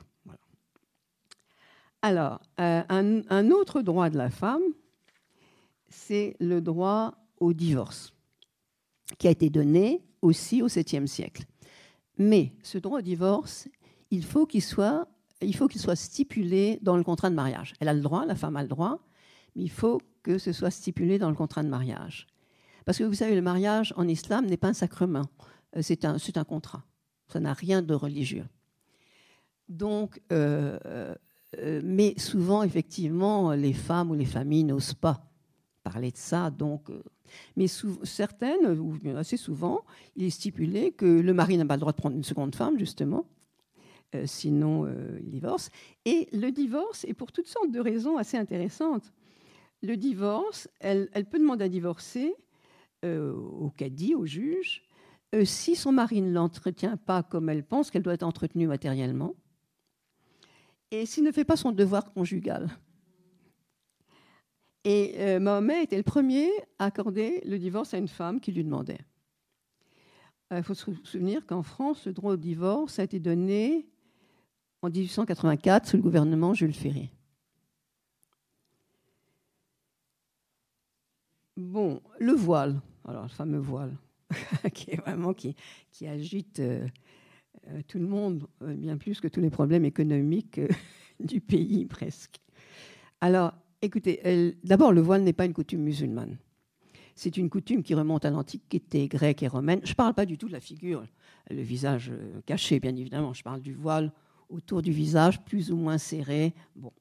Alors, 2.03 2.39
un, 2.57 3.21
un, 3.29 3.49
autre 3.49 3.81
droit 3.81 4.12
de 4.12 4.17
la 4.17 4.29
femme, 4.29 4.62
c'est 5.89 6.36
le 6.39 6.62
droit 6.62 7.15
au 7.39 7.53
divorce, 7.53 8.13
qui 9.17 9.27
a 9.27 9.31
été 9.31 9.49
donné 9.49 10.03
aussi 10.21 10.62
au 10.62 10.67
7e 10.67 11.07
siècle. 11.07 11.45
Mais 12.23 12.53
ce 12.63 12.77
droit 12.77 12.99
au 12.99 13.01
divorce, 13.01 13.67
il 14.09 14.23
faut 14.23 14.45
qu'il 14.45 14.62
soit, 14.63 15.05
stipulé 15.95 16.79
dans 16.81 16.95
le 16.95 17.03
contrat 17.03 17.29
de 17.29 17.36
mariage. 17.36 17.73
Elle 17.81 17.89
a 17.89 17.93
le 17.93 17.99
droit, 17.99 18.25
la 18.25 18.36
femme 18.36 18.55
a 18.55 18.62
le 18.62 18.69
droit, 18.69 18.99
mais 19.55 19.63
il 19.63 19.69
faut 19.69 20.01
que 20.23 20.38
ce 20.38 20.53
soit 20.53 20.71
stipulé 20.71 21.19
dans 21.19 21.29
le 21.29 21.36
contrat 21.36 21.63
de 21.63 21.67
mariage. 21.67 22.27
Parce 22.86 22.97
que 22.97 23.03
vous 23.03 23.13
savez, 23.13 23.36
le 23.36 23.41
mariage 23.41 23.93
en 23.97 24.07
islam 24.07 24.45
n'est 24.45 24.57
pas 24.57 24.69
un 24.69 24.73
sacrement, 24.73 25.25
euh, 25.75 25.81
c'est 25.81 26.05
un, 26.05 26.15
un 26.15 26.43
contrat. 26.45 26.83
Ça 27.27 27.41
n'a 27.41 27.53
rien 27.53 27.81
de 27.81 27.93
religieux. 27.93 28.47
Donc, 29.67 30.21
euh, 30.31 30.79
euh, 31.57 31.81
mais 31.83 32.13
souvent, 32.17 32.63
effectivement, 32.63 33.51
les 33.51 33.73
femmes 33.73 34.12
ou 34.12 34.13
les 34.13 34.25
familles 34.25 34.63
n'osent 34.63 34.93
pas 34.93 35.29
parler 35.84 36.12
de 36.12 36.17
ça. 36.17 36.50
Donc, 36.50 36.89
mais 37.56 37.67
certaines, 37.67 38.80
ou 38.80 38.98
assez 39.17 39.38
souvent, 39.38 39.82
il 40.15 40.24
est 40.26 40.30
stipulé 40.30 40.91
que 40.91 41.06
le 41.06 41.34
mari 41.34 41.58
n'a 41.58 41.65
pas 41.65 41.76
le 41.76 41.82
droit 41.82 41.91
de 41.91 41.98
prendre 41.98 42.15
une 42.15 42.24
seconde 42.24 42.56
femme, 42.56 42.78
justement, 42.78 43.26
euh, 44.15 44.26
sinon 44.26 44.86
euh, 44.86 45.19
il 45.22 45.30
divorce. 45.30 45.69
Et 46.06 46.28
le 46.34 46.52
divorce 46.52 47.06
est 47.06 47.13
pour 47.13 47.32
toutes 47.32 47.48
sortes 47.48 47.72
de 47.72 47.80
raisons 47.80 48.17
assez 48.17 48.38
intéressantes. 48.38 49.13
Le 49.82 49.98
divorce, 49.98 50.69
elle, 50.80 51.10
peut 51.30 51.39
demander 51.39 51.65
à 51.65 51.69
divorcer 51.69 52.34
euh, 53.04 53.34
au 53.34 53.69
cadi, 53.69 54.15
au 54.15 54.26
juge, 54.26 54.84
si 55.46 55.76
son 55.76 55.91
mari 55.91 56.22
ne 56.22 56.32
l'entretient 56.32 56.96
pas 56.96 57.24
comme 57.24 57.50
elle 57.50 57.63
pense 57.63 57.89
qu'elle 57.89 58.04
doit 58.04 58.13
être 58.13 58.24
entretenue 58.24 58.67
matériellement, 58.67 59.34
et 60.91 61.08
s'il 61.08 61.24
ne 61.24 61.32
fait 61.32 61.43
pas 61.43 61.58
son 61.58 61.72
devoir 61.72 62.13
conjugal. 62.13 62.69
Et 64.86 65.15
euh, 65.17 65.39
Mahomet 65.39 65.84
était 65.84 65.98
le 65.98 66.04
premier 66.04 66.50
à 66.80 66.86
accorder 66.86 67.41
le 67.46 67.58
divorce 67.58 67.93
à 67.93 67.98
une 67.98 68.08
femme 68.08 68.39
qui 68.39 68.52
lui 68.52 68.63
demandait. 68.63 69.00
Il 70.56 70.62
faut 70.62 70.76
se 70.76 70.91
souvenir 71.04 71.48
qu'en 71.48 71.63
France, 71.63 72.06
le 72.06 72.13
droit 72.13 72.34
au 72.34 72.38
divorce 72.38 73.00
a 73.00 73.04
été 73.04 73.19
donné 73.19 73.88
en 74.84 74.89
1884 74.89 75.88
sous 75.88 75.98
le 75.98 76.04
gouvernement 76.04 76.54
Jules 76.54 76.76
Ferry. 76.76 77.10
Bon, 81.56 82.02
le 82.19 82.34
voile, 82.34 82.82
alors 83.08 83.24
le 83.24 83.30
fameux 83.30 83.60
voile, 83.60 83.96
qui 84.74 84.91
est 84.91 84.98
vraiment 84.98 85.34
qui, 85.34 85.56
qui 85.91 86.08
agite 86.08 86.60
euh, 86.60 86.88
euh, 87.67 87.82
tout 87.88 88.00
le 88.00 88.08
monde, 88.08 88.48
bien 88.62 88.98
plus 88.98 89.22
que 89.22 89.28
tous 89.28 89.39
les 89.39 89.52
problèmes 89.52 89.86
économiques 89.86 90.60
du 91.19 91.41
pays 91.41 91.86
presque. 91.86 92.41
Alors, 93.22 93.54
Écoutez, 93.84 94.56
d'abord, 94.63 94.93
le 94.93 95.02
voile 95.02 95.24
n'est 95.24 95.34
pas 95.34 95.43
une 95.43 95.52
coutume 95.52 95.82
musulmane. 95.82 96.38
C'est 97.15 97.36
une 97.36 97.50
coutume 97.50 97.84
qui 97.84 97.93
remonte 97.93 98.24
à 98.24 98.30
l'Antiquité 98.30 99.10
grecque 99.10 99.43
et 99.43 99.50
romaine. 99.50 99.82
Je 99.84 99.91
ne 99.91 99.96
parle 99.96 100.13
pas 100.13 100.26
du 100.26 100.38
tout 100.38 100.48
de 100.48 100.54
la 100.54 100.62
figure, 100.62 101.04
le 101.50 101.62
visage 101.62 102.10
euh, 102.10 102.39
caché, 102.46 102.80
bien 102.80 102.96
évidemment. 102.96 103.34
Je 103.34 103.43
parle 103.43 103.60
du 103.60 103.74
voile 103.74 104.13
autour 104.48 104.82
du 104.82 104.93
visage, 104.93 105.43
plus 105.43 105.69
ou 105.69 105.76
moins 105.76 105.98
serré. 105.98 106.54
Bon. 106.78 106.93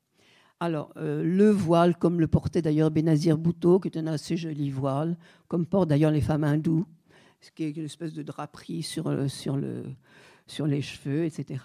Alors, 0.58 0.92
euh, 0.96 1.22
le 1.22 1.50
voile, 1.50 1.96
comme 1.96 2.18
le 2.18 2.26
portait 2.26 2.62
d'ailleurs 2.62 2.90
Benazir 2.90 3.38
Bhutto, 3.38 3.78
qui 3.78 3.86
est 3.86 3.96
un 3.96 4.08
assez 4.08 4.36
joli 4.36 4.68
voile, 4.68 5.16
comme 5.46 5.66
portent 5.66 5.88
d'ailleurs 5.88 6.10
les 6.10 6.20
femmes 6.20 6.42
hindoues, 6.42 6.84
ce 7.40 7.52
qui 7.52 7.62
est 7.62 7.70
une 7.70 7.84
espèce 7.84 8.12
de 8.12 8.24
draperie 8.24 8.84
euh, 9.06 9.28
sur 10.48 10.66
les 10.66 10.82
cheveux, 10.82 11.26
etc. 11.26 11.60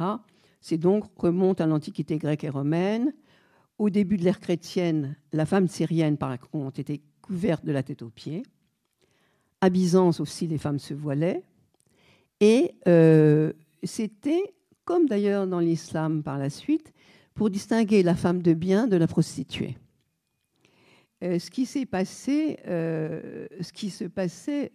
C'est 0.61 0.77
donc 0.77 1.05
remonte 1.17 1.59
à 1.59 1.65
l'Antiquité 1.65 2.19
grecque 2.19 2.43
et 2.43 2.49
romaine. 2.49 3.13
Au 3.77 3.89
début 3.89 4.17
de 4.17 4.23
l'ère 4.23 4.39
chrétienne, 4.39 5.15
la 5.33 5.45
femme 5.45 5.67
syrienne, 5.67 6.17
par 6.17 6.39
contre, 6.39 6.79
était 6.79 7.01
couverte 7.21 7.63
de 7.63 7.71
la 7.71 7.83
tête 7.83 8.01
aux 8.01 8.09
pieds. 8.09 8.43
À 9.61 9.69
Byzance 9.69 10.19
aussi, 10.19 10.47
les 10.47 10.57
femmes 10.57 10.79
se 10.79 10.93
voilaient. 10.93 11.43
Et 12.39 12.73
euh, 12.87 13.53
c'était, 13.83 14.53
comme 14.85 15.07
d'ailleurs 15.07 15.47
dans 15.47 15.59
l'islam 15.59 16.23
par 16.23 16.37
la 16.37 16.49
suite, 16.49 16.93
pour 17.33 17.49
distinguer 17.49 18.01
la 18.01 18.15
femme 18.15 18.41
de 18.41 18.53
bien 18.53 18.87
de 18.87 18.97
la 18.97 19.07
prostituée. 19.07 19.77
Euh, 21.23 21.37
ce 21.39 21.51
qui 21.51 21.65
s'est 21.65 21.85
passé, 21.85 22.57
euh, 22.67 23.47
ce 23.61 23.71
qui 23.73 23.89
se 23.89 24.05
passait 24.05 24.71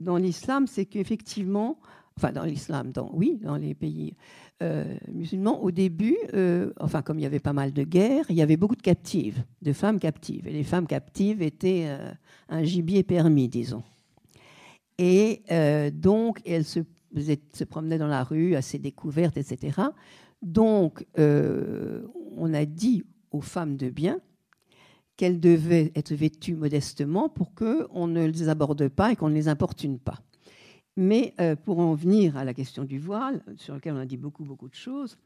dans 0.00 0.16
l'islam, 0.16 0.66
c'est 0.66 0.86
qu'effectivement, 0.86 1.80
enfin 2.18 2.32
dans 2.32 2.44
l'islam, 2.44 2.92
oui, 3.12 3.38
dans 3.40 3.56
les 3.56 3.74
pays 3.74 4.16
euh, 4.60 4.96
musulmans, 5.12 5.62
au 5.62 5.70
début, 5.70 6.16
euh, 6.34 6.72
enfin 6.80 7.00
comme 7.00 7.20
il 7.20 7.22
y 7.22 7.26
avait 7.26 7.38
pas 7.38 7.52
mal 7.52 7.72
de 7.72 7.84
guerres, 7.84 8.24
il 8.28 8.34
y 8.34 8.42
avait 8.42 8.56
beaucoup 8.56 8.74
de 8.74 8.82
captives, 8.82 9.44
de 9.62 9.72
femmes 9.72 10.00
captives. 10.00 10.48
Et 10.48 10.52
les 10.52 10.64
femmes 10.64 10.88
captives 10.88 11.42
étaient 11.42 11.84
euh, 11.86 12.10
un 12.48 12.64
gibier 12.64 13.04
permis, 13.04 13.48
disons. 13.48 13.84
Et 14.98 15.42
donc, 15.94 16.40
elles 16.44 16.64
se, 16.64 16.80
se, 17.54 17.62
promenaient 17.62 17.98
dans 17.98 18.08
la 18.08 18.24
rue 18.24 18.56
assez 18.56 18.80
découvertes, 18.80 19.36
etc. 19.36 19.80
Donc, 20.42 21.06
on 21.16 22.52
a 22.52 22.64
dit 22.64 23.04
aux 23.30 23.40
femmes 23.40 23.76
de 23.76 23.90
bien 23.90 24.18
qu'elles 25.16 25.38
devaient 25.38 25.92
être 25.94 26.12
vêtues 26.12 26.56
modestement 26.56 27.28
pour 27.28 27.54
qu'on 27.54 28.08
ne 28.08 28.24
les 28.26 28.48
aborde 28.48 28.88
pas 28.88 29.12
et 29.12 29.16
qu'on 29.16 29.28
ne 29.28 29.34
les 29.34 29.46
importune 29.46 30.00
pas. 30.00 30.18
Mais 31.00 31.32
euh, 31.40 31.54
pour 31.54 31.78
en 31.78 31.94
venir 31.94 32.36
à 32.36 32.44
la 32.44 32.52
question 32.52 32.82
du 32.82 32.98
voile, 32.98 33.40
sur 33.54 33.72
laquelle 33.72 33.94
on 33.94 34.00
a 34.00 34.04
dit 34.04 34.16
beaucoup, 34.16 34.42
beaucoup 34.42 34.68
de 34.68 34.74
choses, 34.74 35.16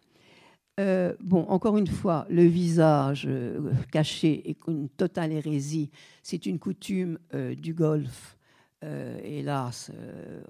euh, 0.78 1.14
bon, 1.18 1.46
encore 1.48 1.78
une 1.78 1.87
fois, 1.87 2.26
le 2.28 2.44
visage 2.44 3.24
euh, 3.26 3.72
caché 3.90 4.50
est 4.50 4.58
une 4.68 4.90
totale 4.90 5.32
hérésie. 5.32 5.90
C'est 6.22 6.44
une 6.44 6.58
coutume 6.58 7.18
du 7.56 7.72
Golfe, 7.72 8.37
hélas, 8.82 9.90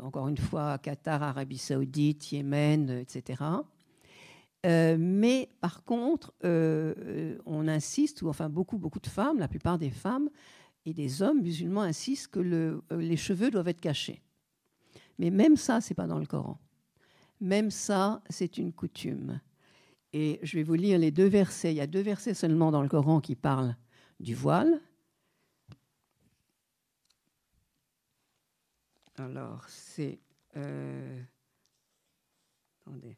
encore 0.03 0.27
une 0.27 0.39
fois, 0.39 0.79
Qatar, 0.79 1.23
Arabie 1.23 1.59
Saoudite, 1.59 2.33
Yémen, 2.33 2.91
etc. 2.91 3.45
mais 4.65 5.51
par 5.61 5.85
contre, 5.85 6.33
on 6.43 7.69
insiste, 7.69 8.23
ou 8.23 8.29
enfin 8.29 8.49
beaucoup, 8.49 8.79
beaucoup 8.79 9.01
de 9.01 9.07
femmes, 9.07 9.39
la 9.39 9.49
plupart 9.49 9.79
des 9.79 9.91
femmes 9.91 10.31
et 10.85 10.93
des 10.93 11.23
hommes 11.23 11.43
musulmans 11.43 11.83
insistent 11.83 12.29
que 12.29 12.41
le, 12.41 12.83
les 12.91 13.17
cheveux 13.17 13.51
doivent 13.51 13.69
être 13.69 13.81
cachés. 13.81 14.21
Mais 15.23 15.31
même 15.31 15.57
ça, 15.57 15.81
c'est 15.81 15.95
pas 15.95 16.09
dans 16.09 16.19
le 16.19 16.27
Coran. 16.27 16.59
Même 17.41 17.71
ça, 17.71 18.25
c'est 18.29 18.59
une 18.59 18.73
coutume. 18.73 19.41
Et 20.13 20.41
je 20.43 20.57
vais 20.57 20.65
vous 20.65 20.75
lire 20.75 20.99
les 20.99 21.13
deux 21.13 21.29
versets. 21.29 21.73
Il 21.73 21.77
y 21.77 21.81
a 21.81 21.87
deux 21.87 22.01
versets 22.01 22.35
seulement 22.35 22.73
dans 22.73 22.83
le 22.83 22.89
Coran 22.89 23.21
qui 23.21 23.37
parlent 23.37 23.77
du 24.19 24.35
voile. 24.35 24.81
Alors, 29.15 29.65
c'est... 29.69 30.19
Euh, 30.57 31.23
attendez. 32.81 33.17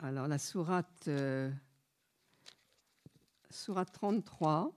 Alors, 0.00 0.28
la 0.28 0.36
sourate... 0.36 1.08
Euh, 1.08 1.50
sourate 3.54 3.92
33. 3.92 4.72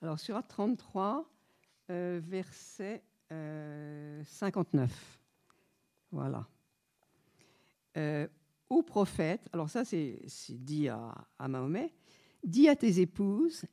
Alors 0.00 0.20
sourate 0.20 0.46
33, 0.48 1.28
euh, 1.90 2.20
verset 2.22 3.02
59. 3.30 4.90
Euh, 4.90 4.94
voilà. 6.12 6.46
Euh, 7.96 8.28
au 8.70 8.82
prophète, 8.82 9.48
alors 9.52 9.68
ça 9.68 9.84
c'est 9.84 10.20
dit 10.50 10.88
à, 10.88 11.14
à 11.38 11.48
Mahomet, 11.48 11.92
dis 12.44 12.68
à 12.68 12.76
tes 12.76 13.00
épouses 13.00 13.64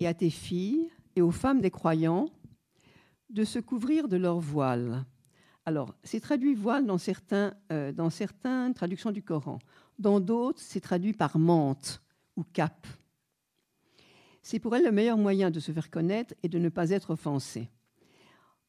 et 0.00 0.06
à 0.06 0.14
tes 0.14 0.30
filles 0.30 0.90
et 1.16 1.22
aux 1.22 1.30
femmes 1.30 1.60
des 1.60 1.70
croyants 1.70 2.30
de 3.30 3.44
se 3.44 3.58
couvrir 3.58 4.08
de 4.08 4.16
leur 4.16 4.38
voile. 4.38 5.04
Alors, 5.66 5.94
c'est 6.04 6.20
traduit 6.20 6.54
voile 6.54 6.84
dans, 6.84 6.98
certains, 6.98 7.54
euh, 7.72 7.90
dans 7.90 8.10
certaines 8.10 8.74
traductions 8.74 9.12
du 9.12 9.22
Coran. 9.22 9.58
Dans 9.98 10.20
d'autres, 10.20 10.60
c'est 10.60 10.80
traduit 10.80 11.14
par 11.14 11.38
mante 11.38 12.02
ou 12.36 12.44
cap. 12.52 12.86
C'est 14.42 14.58
pour 14.58 14.76
elle 14.76 14.84
le 14.84 14.92
meilleur 14.92 15.16
moyen 15.16 15.50
de 15.50 15.60
se 15.60 15.72
faire 15.72 15.90
connaître 15.90 16.34
et 16.42 16.48
de 16.48 16.58
ne 16.58 16.68
pas 16.68 16.90
être 16.90 17.10
offensée. 17.10 17.70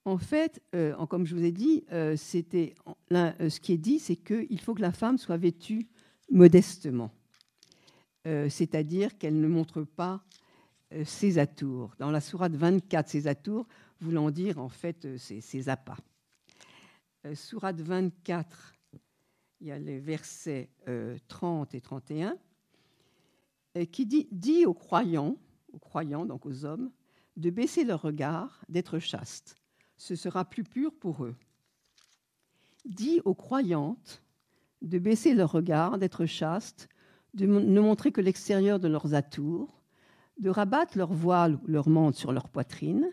En 0.05 0.17
fait, 0.17 0.61
euh, 0.73 0.95
comme 1.07 1.25
je 1.25 1.35
vous 1.35 1.43
ai 1.43 1.51
dit, 1.51 1.83
euh, 1.91 2.15
c'était 2.15 2.75
ce 3.11 3.59
qui 3.59 3.73
est 3.73 3.77
dit, 3.77 3.99
c'est 3.99 4.15
qu'il 4.15 4.61
faut 4.61 4.73
que 4.73 4.81
la 4.81 4.93
femme 4.93 5.17
soit 5.17 5.37
vêtue 5.37 5.89
modestement, 6.31 7.11
c'est-à-dire 8.23 9.15
qu'elle 9.19 9.39
ne 9.39 9.47
montre 9.47 9.83
pas 9.83 10.23
ses 11.03 11.37
atours. 11.37 11.93
Dans 11.99 12.09
la 12.09 12.19
sourate 12.19 12.53
24, 12.53 13.07
ses 13.07 13.27
atours, 13.27 13.67
voulant 14.01 14.31
dire 14.31 14.57
en 14.57 14.69
fait 14.69 15.07
ses, 15.17 15.69
appâts. 15.69 15.97
Sourate 17.33 17.81
24, 17.81 18.75
il 19.61 19.67
y 19.67 19.71
a 19.71 19.79
les 19.79 19.99
versets 19.99 20.69
30 21.27 21.73
et 21.73 21.81
31, 21.81 22.37
qui 23.91 24.05
dit, 24.05 24.27
dit 24.31 24.65
aux 24.65 24.73
croyants, 24.73 25.37
aux 25.73 25.79
croyants, 25.79 26.25
donc 26.25 26.45
aux 26.45 26.65
hommes, 26.65 26.91
de 27.37 27.49
baisser 27.49 27.83
leur 27.83 28.01
regard, 28.01 28.63
d'être 28.69 28.99
chastes 28.99 29.57
ce 29.97 30.15
sera 30.15 30.45
plus 30.45 30.63
pur 30.63 30.93
pour 30.93 31.23
eux. 31.23 31.35
Dit 32.85 33.21
aux 33.25 33.33
croyantes 33.33 34.23
de 34.81 34.99
baisser 34.99 35.33
leur 35.33 35.51
regard, 35.51 35.97
d'être 35.97 36.25
chastes, 36.25 36.89
de 37.33 37.45
ne 37.45 37.81
montrer 37.81 38.11
que 38.11 38.21
l'extérieur 38.21 38.79
de 38.79 38.87
leurs 38.87 39.13
atours, 39.13 39.81
de 40.39 40.49
rabattre 40.49 40.97
leur 40.97 41.13
voile 41.13 41.55
ou 41.55 41.67
leur 41.67 41.89
mante 41.89 42.15
sur 42.15 42.31
leur 42.31 42.49
poitrine, 42.49 43.09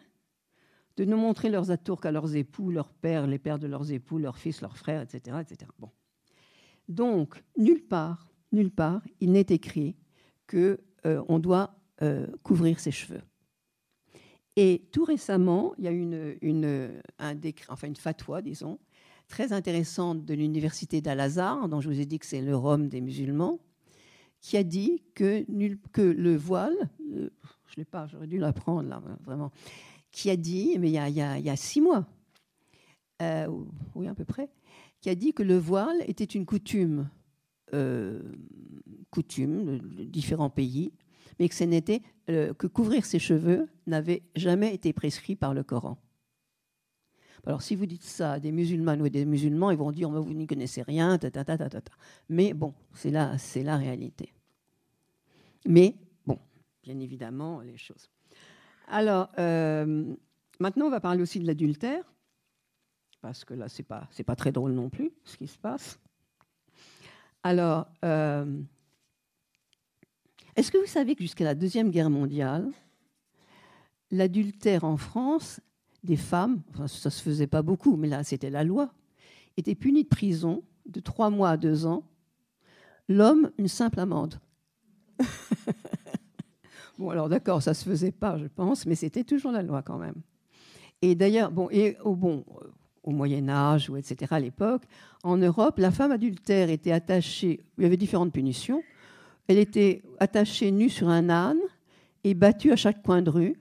de 0.97 1.05
ne 1.05 1.15
montrer 1.15 1.49
leurs 1.49 1.71
atours 1.71 2.01
qu'à 2.01 2.11
leurs 2.11 2.37
époux, 2.37 2.71
leurs 2.71 2.93
pères, 2.93 3.27
les 3.27 3.39
pères 3.39 3.59
de 3.59 3.67
leurs 3.67 3.93
époux, 3.93 4.19
leurs 4.19 4.39
fils, 4.39 4.61
leurs 4.61 4.77
frères, 4.77 5.03
etc. 5.03 5.39
etc. 5.41 5.71
Bon. 5.79 5.91
Donc, 6.89 7.43
nulle 7.57 7.87
part, 7.87 8.33
nulle 8.53 8.71
part, 8.71 9.03
il 9.21 9.33
n'est 9.33 9.41
écrit 9.49 9.97
qu'on 10.49 10.77
euh, 11.07 11.39
doit 11.39 11.75
euh, 12.03 12.27
couvrir 12.43 12.81
ses 12.81 12.91
cheveux. 12.91 13.23
Et 14.57 14.89
tout 14.93 15.05
récemment, 15.05 15.73
il 15.79 15.85
y 15.85 15.89
a 15.89 15.91
une, 15.91 17.01
un 17.19 17.35
enfin 17.69 17.87
une 17.87 17.97
fatwa, 17.97 18.43
disons, 18.43 18.79
très 19.29 19.53
intéressante 19.55 20.27
de 20.27 20.35
l'université 20.35 21.01
d'Al-Azhar, 21.01 21.69
dont 21.71 21.81
je 21.81 21.89
vous 21.89 22.01
ai 22.01 22.05
dit 22.05 22.19
que 22.19 22.27
c'est 22.27 22.43
le 22.43 22.55
Rome 22.55 22.89
des 22.89 23.01
musulmans, 23.01 23.61
qui 24.41 24.59
a 24.59 24.63
dit 24.63 25.03
que, 25.15 25.47
que 25.93 26.03
le 26.03 26.37
voile, 26.37 26.77
euh, 27.01 27.31
je 27.67 27.73
ne 27.73 27.77
l'ai 27.79 27.85
pas, 27.85 28.07
j'aurais 28.09 28.27
dû 28.27 28.39
l'apprendre 28.39 28.89
là, 28.89 29.03
vraiment, 29.25 29.53
qui 30.13 30.31
a 30.31 30.37
dit, 30.37 30.77
mais 30.79 30.91
il 30.91 30.95
y 30.95 31.51
a, 31.51 31.57
six 31.57 31.81
mois, 31.81 32.07
euh, 33.23 33.49
oui 33.95 34.07
à 34.07 34.15
peu 34.15 34.25
près, 34.25 34.51
qui 35.01 35.09
a 35.09 35.15
dit 35.15 35.33
que 35.33 35.43
le 35.43 35.57
voile 35.57 35.97
était 36.07 36.25
une 36.25 36.47
coutume, 36.47 37.11
euh, 37.75 38.23
coutume 39.11 39.79
de 39.79 40.05
différents 40.05 40.51
pays, 40.51 40.93
mais 41.41 41.49
que 41.49 41.65
n'était 41.65 42.03
euh, 42.31 42.53
que 42.55 42.67
couvrir 42.67 43.05
ses 43.07 43.19
cheveux 43.19 43.69
n'avait 43.87 44.23
jamais 44.37 44.75
été 44.75 44.93
prescrit 44.93 45.35
par 45.35 45.55
le 45.55 45.65
Coran. 45.65 45.99
Alors 47.45 47.63
si 47.63 47.75
vous 47.75 47.87
dites 47.87 48.05
ça 48.05 48.35
à 48.35 48.41
des 48.41 48.53
musulmanes 48.53 49.03
ou 49.03 49.09
des 49.09 49.25
musulmans, 49.25 49.71
ils 49.71 49.79
vont 49.79 49.91
dire 49.91 50.11
vous 50.11 50.35
n'y 50.35 50.47
connaissez 50.47 50.83
rien, 50.83 51.19
ta, 51.19 51.31
ta, 51.31 51.45
ta, 51.45 51.59
ta, 51.59 51.69
ta. 51.69 51.81
Mais 52.29 52.53
bon, 52.53 52.75
c'est 52.93 53.11
la, 53.11 53.37
c'est 53.39 53.65
la 53.65 53.77
réalité. 53.77 54.33
Mais 55.67 55.97
bon, 56.25 56.39
bien 56.85 56.99
évidemment, 57.01 57.61
les 57.61 57.79
choses. 57.79 58.09
Alors 58.93 59.31
euh, 59.39 60.15
maintenant, 60.61 60.87
on 60.87 60.91
va 60.91 61.01
parler 61.01 61.23
aussi 61.23 61.41
de 61.41 61.47
l'adultère, 61.47 62.05
parce 63.23 63.43
que 63.43 63.55
là, 63.55 63.71
c'est 63.71 63.83
pas 63.83 64.07
c'est 64.11 64.23
pas 64.23 64.37
très 64.37 64.53
drôle 64.53 64.73
non 64.73 64.91
plus 64.91 65.13
ce 65.25 65.39
qui 65.39 65.47
se 65.47 65.59
passe. 65.59 65.99
Alors 67.43 67.89
euh, 68.05 68.61
est-ce 70.57 70.71
que 70.71 70.77
vous 70.77 70.87
savez 70.87 71.15
que 71.15 71.23
jusqu'à 71.23 71.45
la 71.45 71.55
Deuxième 71.55 71.91
Guerre 71.91 72.11
mondiale, 72.11 72.71
l'adultère 74.11 74.85
en 74.85 74.99
France 74.99 75.61
des 76.05 76.19
femmes, 76.19 76.61
ça 76.77 76.83
ne 76.83 76.87
se 76.89 77.23
faisait 77.23 77.47
pas 77.47 77.63
beaucoup, 77.63 77.97
mais 77.97 78.09
là 78.09 78.23
c'était 78.25 78.51
la 78.51 78.63
loi, 78.63 78.93
était 79.57 79.75
puni 79.75 80.03
de 80.03 80.09
prison 80.09 80.63
de 80.85 81.01
trois 81.01 81.31
mois 81.31 81.49
à 81.49 81.57
deux 81.57 81.87
ans, 81.87 82.05
l'homme 83.09 83.53
une 83.57 83.69
simple 83.69 84.01
amende. 84.01 84.39
bon, 87.03 87.11
alors 87.11 87.29
d'accord, 87.29 87.63
ça 87.63 87.73
ne 87.73 87.75
se 87.75 87.85
faisait 87.85 88.13
pas, 88.13 88.39
je 88.39 88.47
pense, 88.47 88.87
mais 88.87 88.95
c'était 88.95 89.25
toujours 89.25 89.53
la 89.53 89.63
loi 89.63 89.83
quand 89.83 89.99
même. 89.99 90.15
Et 91.03 91.15
d'ailleurs, 91.15 91.51
bon, 91.51 91.69
et 91.71 91.97
au 92.05 92.15
bon, 92.15 92.45
au 93.03 93.11
Moyen 93.11 93.49
Âge 93.49 93.91
ou 93.91 93.97
etc. 93.97 94.27
à 94.31 94.41
l'époque, 94.41 94.83
en 95.25 95.37
Europe, 95.37 95.79
la 95.79 95.91
femme 95.91 96.13
adultère 96.13 96.71
était 96.71 96.93
attachée. 96.93 97.61
Il 97.79 97.83
y 97.83 97.87
avait 97.87 97.97
différentes 97.97 98.33
punitions. 98.33 98.83
Elle 99.49 99.59
était 99.59 100.03
attachée 100.21 100.71
nue 100.71 100.89
sur 100.89 101.09
un 101.09 101.29
âne 101.29 101.59
et 102.25 102.35
battue 102.35 102.71
à 102.71 102.77
chaque 102.77 103.03
coin 103.03 103.23
de 103.23 103.31
rue, 103.31 103.61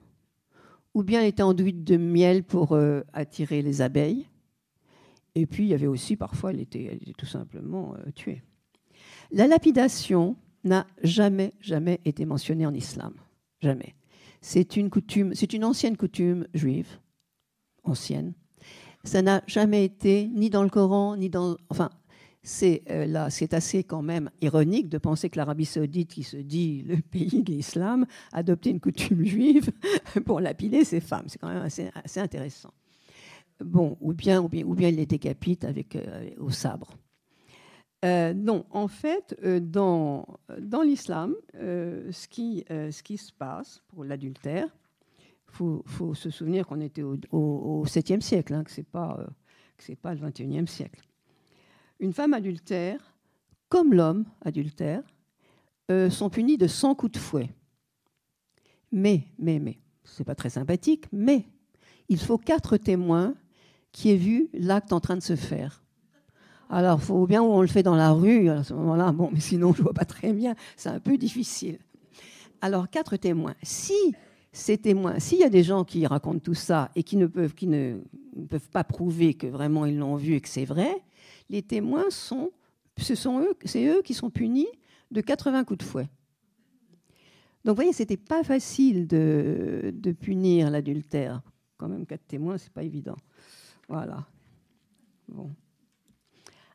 ou 0.93 1.03
bien 1.03 1.21
elle 1.21 1.27
était 1.27 1.41
enduite 1.41 1.83
de 1.83 1.97
miel 1.97 2.43
pour 2.43 2.73
euh, 2.73 3.01
attirer 3.13 3.63
les 3.63 3.81
abeilles. 3.81 4.27
Et 5.33 5.45
puis 5.47 5.63
il 5.63 5.69
y 5.69 5.73
avait 5.73 5.87
aussi 5.87 6.15
parfois, 6.15 6.51
elle 6.51 6.59
était, 6.59 6.99
tout 7.17 7.25
simplement 7.25 7.95
euh, 7.95 8.11
tuée. 8.11 8.43
La 9.31 9.47
lapidation 9.47 10.35
n'a 10.63 10.85
jamais, 11.01 11.53
jamais 11.61 11.99
été 12.05 12.25
mentionnée 12.25 12.65
en 12.65 12.73
islam. 12.73 13.13
Jamais. 13.61 13.95
C'est 14.41 14.75
une 14.75 14.89
coutume, 14.89 15.35
c'est 15.35 15.53
une 15.53 15.63
ancienne 15.63 15.97
coutume 15.97 16.47
juive, 16.53 16.99
ancienne. 17.83 18.33
Ça 19.03 19.21
n'a 19.21 19.43
jamais 19.47 19.85
été 19.85 20.27
ni 20.33 20.49
dans 20.49 20.63
le 20.63 20.69
Coran, 20.69 21.15
ni 21.15 21.29
dans. 21.29 21.57
Enfin, 21.69 21.89
c'est 22.43 22.81
euh, 22.89 23.05
là, 23.05 23.29
c'est 23.29 23.53
assez 23.53 23.83
quand 23.83 24.01
même 24.01 24.29
ironique 24.41 24.89
de 24.89 24.97
penser 24.97 25.29
que 25.29 25.37
l'Arabie 25.37 25.65
saoudite, 25.65 26.11
qui 26.11 26.23
se 26.23 26.37
dit 26.37 26.83
le 26.83 26.97
pays 27.11 27.43
de 27.43 27.51
l'islam, 27.51 28.05
adopté 28.31 28.71
une 28.71 28.79
coutume 28.79 29.23
juive 29.23 29.71
pour 30.25 30.39
lapider 30.39 30.83
ses 30.83 30.99
femmes. 31.01 31.25
C'est 31.27 31.39
quand 31.39 31.49
même 31.49 31.63
assez, 31.63 32.19
intéressant. 32.19 32.73
Bon, 33.63 33.95
ou 34.01 34.13
bien, 34.13 34.41
ou 34.41 34.49
bien, 34.49 34.65
ou 34.65 34.73
bien 34.73 34.89
il 34.89 34.95
les 34.95 35.05
décapite 35.05 35.65
avec, 35.65 35.95
euh, 35.95 36.29
au 36.39 36.49
sabre. 36.49 36.97
Euh, 38.03 38.33
non, 38.33 38.65
en 38.71 38.87
fait, 38.87 39.39
dans, 39.43 40.25
dans 40.59 40.81
l'islam, 40.81 41.35
ce, 41.53 42.27
qui, 42.27 42.65
ce 42.67 42.91
se 42.91 43.31
passe 43.31 43.83
pour 43.89 44.03
l'adultère, 44.03 44.67
il 45.59 45.81
faut, 45.85 46.13
se 46.15 46.29
souvenir 46.29 46.65
qu'on 46.65 46.81
était 46.81 47.03
au, 47.03 47.17
au, 47.31 47.85
7e 47.85 48.21
siècle, 48.21 48.53
hein, 48.53 48.63
que 48.63 48.71
ce 48.71 48.81
n'est 48.81 48.85
pas, 48.85 49.27
pas 50.01 50.15
le 50.15 50.21
21e 50.21 50.65
siècle 50.65 51.01
une 52.01 52.13
femme 52.13 52.33
adultère, 52.33 52.99
comme 53.69 53.93
l'homme 53.93 54.25
adultère, 54.43 55.03
euh, 55.91 56.09
sont 56.09 56.29
punis 56.29 56.57
de 56.57 56.67
100 56.67 56.95
coups 56.95 57.13
de 57.13 57.17
fouet. 57.17 57.49
Mais, 58.91 59.23
mais, 59.37 59.59
mais, 59.59 59.79
c'est 60.03 60.25
pas 60.25 60.35
très 60.35 60.49
sympathique, 60.49 61.05
mais 61.13 61.45
il 62.09 62.19
faut 62.19 62.37
quatre 62.37 62.75
témoins 62.75 63.35
qui 63.93 64.09
aient 64.09 64.17
vu 64.17 64.49
l'acte 64.53 64.91
en 64.91 64.99
train 64.99 65.15
de 65.15 65.21
se 65.21 65.35
faire. 65.35 65.80
Alors, 66.73 67.01
faut 67.01 67.27
bien 67.27 67.43
on 67.43 67.59
le 67.59 67.67
fait 67.67 67.83
dans 67.83 67.95
la 67.95 68.13
rue, 68.13 68.49
à 68.49 68.63
ce 68.63 68.73
moment-là, 68.73 69.11
bon, 69.11 69.29
mais 69.33 69.41
sinon, 69.41 69.73
je 69.73 69.83
vois 69.83 69.93
pas 69.93 70.05
très 70.05 70.31
bien, 70.31 70.55
c'est 70.77 70.87
un 70.87 71.01
peu 71.01 71.17
difficile. 71.17 71.79
Alors, 72.61 72.89
quatre 72.89 73.17
témoins. 73.17 73.55
Si 73.61 74.15
ces 74.53 74.77
témoins, 74.77 75.19
s'il 75.19 75.39
y 75.39 75.43
a 75.43 75.49
des 75.49 75.63
gens 75.63 75.83
qui 75.83 76.07
racontent 76.07 76.39
tout 76.39 76.53
ça 76.53 76.89
et 76.95 77.03
qui 77.03 77.17
ne 77.17 77.27
peuvent, 77.27 77.53
qui 77.53 77.67
ne 77.67 77.99
peuvent 78.49 78.69
pas 78.69 78.85
prouver 78.85 79.33
que 79.33 79.47
vraiment 79.47 79.85
ils 79.85 79.97
l'ont 79.97 80.15
vu 80.15 80.35
et 80.35 80.41
que 80.41 80.47
c'est 80.47 80.63
vrai, 80.63 81.03
les 81.49 81.61
témoins 81.61 82.09
sont, 82.09 82.51
ce 82.97 83.15
sont 83.15 83.41
eux, 83.41 83.53
c'est 83.65 83.85
eux 83.87 84.01
qui 84.01 84.13
sont 84.13 84.29
punis 84.29 84.67
de 85.11 85.19
80 85.19 85.65
coups 85.65 85.79
de 85.79 85.83
fouet. 85.83 86.09
Donc, 87.65 87.73
vous 87.73 87.75
voyez, 87.75 87.93
c'était 87.93 88.17
pas 88.17 88.43
facile 88.43 89.07
de, 89.07 89.93
punir 90.21 90.69
l'adultère. 90.69 91.41
Quand 91.75 91.89
même, 91.89 92.05
quatre 92.05 92.25
témoins, 92.27 92.57
c'est 92.57 92.71
pas 92.71 92.83
évident. 92.83 93.17
Voilà. 93.89 94.25
Bon. 95.27 95.51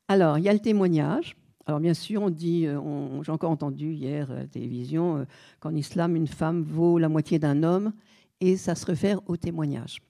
Alors, 0.08 0.38
il 0.38 0.44
y 0.44 0.48
a 0.48 0.52
le 0.52 0.60
témoignage. 0.60 1.36
Alors, 1.66 1.80
bien 1.80 1.94
sûr, 1.94 2.22
on 2.22 2.30
dit, 2.30 2.66
euh, 2.66 3.22
j'ai 3.22 3.32
encore 3.32 3.50
entendu 3.50 3.92
hier 3.92 4.30
à 4.30 4.34
la 4.34 4.46
télévision, 4.46 5.18
euh, 5.18 5.24
qu'en 5.60 5.74
islam, 5.74 6.14
une 6.14 6.28
femme 6.28 6.62
vaut 6.62 6.98
la 6.98 7.08
moitié 7.08 7.38
d'un 7.38 7.62
homme, 7.62 7.92
et 8.40 8.56
ça 8.56 8.74
se 8.74 8.86
réfère 8.86 9.20
au 9.26 9.36
témoignage. 9.36 10.00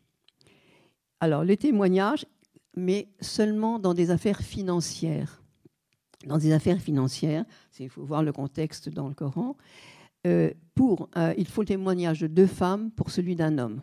Alors, 1.21 1.45
le 1.45 1.57
témoignage, 1.57 2.27
mais 2.77 3.09
seulement 3.21 3.79
dans 3.79 3.95
des 3.95 4.11
affaires 4.11 4.41
financières. 4.41 5.43
Dans 6.27 6.39
des 6.39 6.53
affaires 6.53 6.81
financières, 6.81 7.45
il 7.79 7.89
faut 7.89 8.05
voir 8.05 8.23
le 8.23 8.33
contexte 8.33 8.89
dans 8.89 9.09
le 9.09 9.15
Coran, 9.15 9.57
euh, 10.27 10.51
euh, 11.17 11.35
il 11.39 11.47
faut 11.47 11.63
le 11.63 11.67
témoignage 11.67 12.21
de 12.21 12.27
deux 12.27 12.47
femmes 12.47 12.91
pour 12.91 13.11
celui 13.11 13.37
d'un 13.37 13.59
homme. 13.59 13.81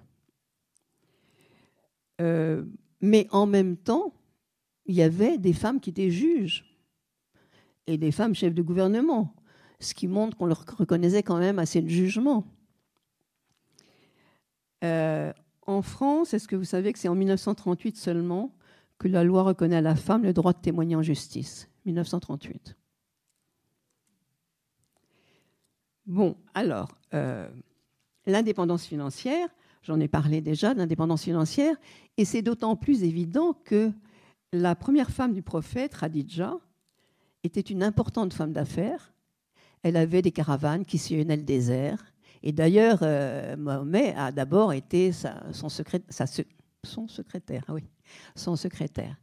Euh, 2.21 2.63
mais 3.01 3.27
en 3.31 3.45
même 3.45 3.77
temps, 3.77 4.13
il 4.85 4.95
y 4.95 5.01
avait 5.01 5.37
des 5.37 5.53
femmes 5.53 5.79
qui 5.79 5.89
étaient 5.89 6.11
juges 6.11 6.65
et 7.87 7.97
des 7.97 8.11
femmes 8.11 8.35
chefs 8.35 8.53
de 8.53 8.61
gouvernement, 8.61 9.35
ce 9.79 9.93
qui 9.93 10.07
montre 10.07 10.37
qu'on 10.37 10.45
leur 10.45 10.65
reconnaissait 10.77 11.23
quand 11.23 11.37
même 11.37 11.59
assez 11.59 11.81
de 11.81 11.89
jugement. 11.89 12.45
en 14.81 15.81
France, 15.81 16.33
est-ce 16.33 16.47
que 16.47 16.57
vous 16.57 16.65
savez 16.65 16.91
que 16.91 16.99
c'est 16.99 17.07
en 17.07 17.15
1938 17.15 17.95
seulement 17.95 18.53
que 18.97 19.07
la 19.07 19.23
loi 19.23 19.43
reconnaît 19.43 19.77
à 19.77 19.81
la 19.81 19.95
femme 19.95 20.23
le 20.23 20.33
droit 20.33 20.51
de 20.51 20.59
témoigner 20.59 20.95
en 20.95 21.01
justice? 21.01 21.69
1938. 21.85 22.75
Bon, 26.05 26.35
alors, 26.53 26.97
euh, 27.13 27.47
l'indépendance 28.25 28.85
financière, 28.85 29.47
j'en 29.83 29.99
ai 29.99 30.07
parlé 30.07 30.41
déjà, 30.41 30.73
l'indépendance 30.73 31.23
financière, 31.23 31.75
et 32.17 32.25
c'est 32.25 32.41
d'autant 32.41 32.75
plus 32.75 33.03
évident 33.03 33.53
que 33.63 33.91
la 34.53 34.75
première 34.75 35.09
femme 35.09 35.33
du 35.33 35.41
prophète, 35.41 35.97
Khadija, 35.97 36.57
était 37.43 37.61
une 37.61 37.83
importante 37.83 38.33
femme 38.33 38.53
d'affaires. 38.53 39.13
Elle 39.81 39.97
avait 39.97 40.21
des 40.21 40.31
caravanes 40.31 40.85
qui 40.85 40.97
sillonnaient 40.97 41.35
le 41.35 41.43
désert. 41.43 42.05
Et 42.43 42.51
d'ailleurs, 42.51 42.99
euh, 43.01 43.57
Mahomet 43.57 44.13
a 44.15 44.31
d'abord 44.31 44.71
été 44.71 45.11
son, 45.11 45.69
secrétaire. 45.69 47.63
Oui, 47.69 47.83
son 48.35 48.55
secrétaire. 48.55 49.17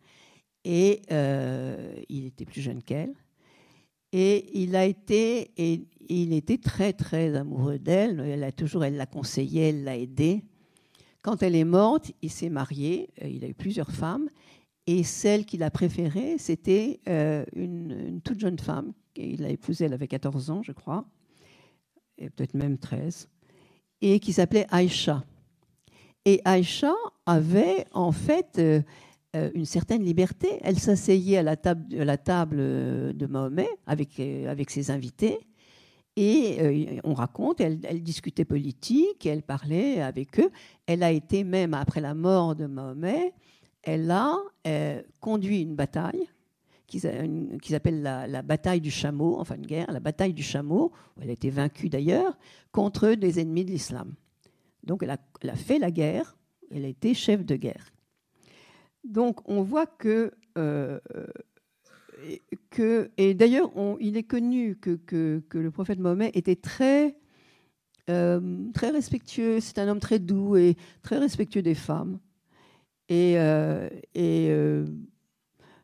Et 0.64 1.02
euh, 1.10 1.94
il 2.08 2.26
était 2.26 2.44
plus 2.44 2.60
jeune 2.60 2.82
qu'elle. 2.82 3.14
Et 4.12 4.60
il 4.60 4.74
a 4.74 4.84
été, 4.84 5.52
il 6.08 6.32
était 6.32 6.58
très 6.58 6.92
très 6.92 7.36
amoureux 7.36 7.78
d'elle. 7.78 8.20
Elle 8.20 8.42
a 8.42 8.50
toujours, 8.52 8.84
elle 8.84 8.96
l'a 8.96 9.06
conseillé, 9.06 9.68
elle 9.68 9.84
l'a 9.84 9.96
aidée. 9.96 10.42
Quand 11.22 11.42
elle 11.42 11.54
est 11.54 11.64
morte, 11.64 12.12
il 12.22 12.30
s'est 12.30 12.48
marié. 12.48 13.10
Euh, 13.22 13.28
il 13.28 13.44
a 13.44 13.48
eu 13.48 13.54
plusieurs 13.54 13.90
femmes, 13.90 14.28
et 14.90 15.04
celle 15.04 15.44
qu'il 15.44 15.62
a 15.62 15.70
préférée, 15.70 16.36
c'était 16.38 16.98
euh, 17.08 17.44
une, 17.54 18.20
toute 18.24 18.40
jeune 18.40 18.58
femme. 18.58 18.92
Il 19.14 19.42
l'a 19.42 19.50
épousée, 19.50 19.84
elle 19.84 19.92
avait 19.92 20.08
14 20.08 20.50
ans, 20.50 20.62
je 20.64 20.72
crois, 20.72 21.04
et 22.18 22.28
peut-être 22.28 22.54
même 22.54 22.76
13, 22.76 23.28
et 24.00 24.18
qui 24.18 24.32
s'appelait 24.32 24.66
Aïcha. 24.70 25.22
Et 26.24 26.40
Aïcha 26.44 26.92
avait 27.24 27.84
en 27.92 28.10
fait 28.10 28.58
euh, 28.58 28.82
euh, 29.36 29.50
une 29.54 29.64
certaine 29.64 30.02
liberté. 30.02 30.58
Elle 30.62 30.80
s'asseyait 30.80 31.38
à 31.38 31.44
la 31.44 31.56
table, 31.56 31.94
la 31.94 32.16
table 32.16 32.56
de 32.56 33.26
Mahomet 33.26 33.70
avec, 33.86 34.18
avec 34.18 34.70
ses 34.70 34.90
invités. 34.90 35.38
Et 36.16 37.00
on 37.04 37.14
raconte, 37.14 37.60
elle, 37.60 38.02
discutait 38.02 38.44
politique, 38.44 39.24
elle 39.24 39.42
parlait 39.42 40.02
avec 40.02 40.40
eux. 40.40 40.50
Elle 40.86 41.04
a 41.04 41.12
été 41.12 41.44
même, 41.44 41.74
après 41.74 42.00
la 42.00 42.14
mort 42.14 42.56
de 42.56 42.66
Mahomet, 42.66 43.32
elle 43.82 44.10
a 44.10 44.36
conduit 45.20 45.62
une 45.62 45.74
bataille 45.74 46.28
qui 46.90 46.98
s'appelle 46.98 48.02
la, 48.02 48.42
bataille 48.42 48.80
du 48.80 48.90
chameau, 48.90 49.38
enfin 49.38 49.54
une 49.54 49.66
guerre, 49.66 49.90
la 49.92 50.00
bataille 50.00 50.34
du 50.34 50.42
chameau, 50.42 50.92
où 51.16 51.22
elle 51.22 51.30
a 51.30 51.32
été 51.32 51.48
vaincue 51.48 51.88
d'ailleurs, 51.88 52.36
contre 52.72 53.14
des 53.14 53.38
ennemis 53.38 53.64
de 53.64 53.70
l'islam. 53.70 54.14
Donc 54.82 55.02
elle 55.02 55.10
a, 55.10 55.54
fait 55.54 55.78
la 55.78 55.90
guerre, 55.90 56.36
elle 56.70 56.84
a 56.84 56.88
été 56.88 57.14
chef 57.14 57.44
de 57.44 57.54
guerre. 57.54 57.92
Donc 59.04 59.48
on 59.48 59.62
voit 59.62 59.86
que, 59.86 60.32
euh, 60.58 60.98
que 62.70 63.10
et 63.16 63.34
d'ailleurs 63.34 63.70
il 64.00 64.16
est 64.16 64.24
connu 64.24 64.76
que, 64.76 64.98
le 65.52 65.70
prophète 65.70 66.00
Mohammed 66.00 66.32
était 66.34 66.56
très, 66.56 67.16
euh, 68.08 68.64
très 68.74 68.90
respectueux, 68.90 69.60
c'est 69.60 69.78
un 69.78 69.86
homme 69.86 70.00
très 70.00 70.18
doux 70.18 70.56
et 70.56 70.76
très 71.02 71.18
respectueux 71.18 71.62
des 71.62 71.76
femmes. 71.76 72.18
Et, 73.10 73.38
euh, 73.38 73.90
et 74.14 74.50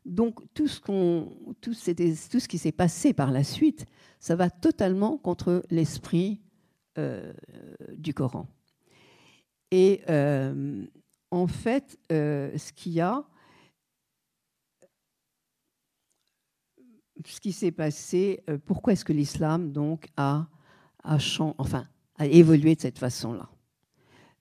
donc 0.06 0.40
tout 0.54 0.68
ce, 0.68 0.80
tout, 0.80 1.74
tout 1.74 2.40
ce 2.40 2.48
qui 2.48 2.58
s'est 2.58 2.72
passé 2.72 3.12
par 3.12 3.30
la 3.30 3.44
suite, 3.44 3.84
ça 4.20 4.36
va 4.36 4.48
totalement 4.48 5.18
contre 5.18 5.62
l'esprit 5.70 6.40
du 7.96 8.14
Coran. 8.14 8.46
Et 9.70 10.02
en 11.30 11.46
fait, 11.46 11.98
euh, 12.12 12.56
ce 12.56 12.72
qu'il 12.72 12.92
y 12.92 13.00
a, 13.00 13.24
ce 17.24 17.40
qui 17.40 17.52
s'est 17.52 17.72
passé, 17.72 18.42
euh, 18.48 18.58
pourquoi 18.64 18.92
est-ce 18.92 19.04
que 19.04 19.12
l'islam 19.12 19.72
donc 19.72 20.06
a, 20.16 20.46
enfin, 21.02 21.88
a 22.16 22.26
évolué 22.26 22.74
de 22.74 22.80
cette 22.80 22.98
façon-là, 22.98 23.48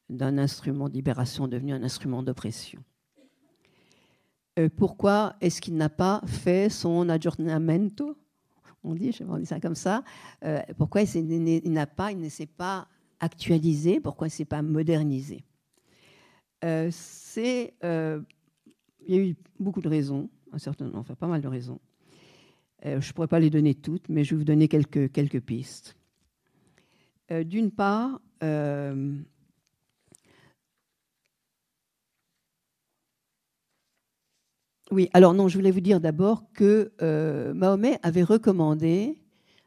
d'un 0.09 0.37
instrument 0.37 0.89
de 0.89 0.93
libération 0.93 1.47
devenu 1.47 1.73
un 1.73 1.83
instrument 1.83 2.23
d'oppression 2.23 2.83
euh, 4.59 4.69
Pourquoi 4.75 5.35
est-ce 5.41 5.61
qu'il 5.61 5.75
n'a 5.75 5.89
pas 5.89 6.21
fait 6.25 6.69
son 6.69 7.09
aggiornamento 7.09 8.17
on 8.87 8.93
dit, 8.93 9.11
je 9.11 9.23
vais 9.23 9.39
dire 9.39 9.47
ça 9.47 9.59
comme 9.59 9.73
ça. 9.73 10.03
pourquoi 10.77 11.01
il 11.01 11.71
n'a 11.71 11.87
pas, 11.87 12.11
il 12.11 12.19
ne 12.19 12.29
s'est 12.29 12.45
pas 12.45 12.87
actualisé? 13.19 13.99
Pourquoi 13.99 14.27
il 14.27 14.29
ne 14.29 14.35
s'est 14.35 14.45
pas 14.45 14.61
modernisé? 14.61 15.43
Euh, 16.63 16.89
euh, 17.83 18.21
il 19.07 19.15
y 19.15 19.17
a 19.17 19.21
eu 19.21 19.35
beaucoup 19.59 19.81
de 19.81 19.89
raisons, 19.89 20.29
un 20.51 20.57
certain 20.57 20.91
enfin 20.95 21.15
pas 21.15 21.27
mal 21.27 21.41
de 21.41 21.47
raisons. 21.47 21.79
Euh, 22.85 23.01
je 23.01 23.09
ne 23.09 23.13
pourrais 23.13 23.27
pas 23.27 23.39
les 23.39 23.49
donner 23.49 23.75
toutes, 23.75 24.09
mais 24.09 24.23
je 24.23 24.31
vais 24.31 24.37
vous 24.39 24.45
donner 24.45 24.67
quelques 24.67 25.41
pistes. 25.41 25.95
D'une 27.31 27.71
part, 27.71 28.21
oui, 34.91 35.09
alors 35.13 35.33
non, 35.33 35.47
je 35.47 35.57
voulais 35.57 35.71
vous 35.71 35.81
dire 35.81 35.99
d'abord 35.99 36.43
que 36.53 36.91
Mahomet 37.53 37.99
avait 38.03 38.23
recommandé, 38.23 39.17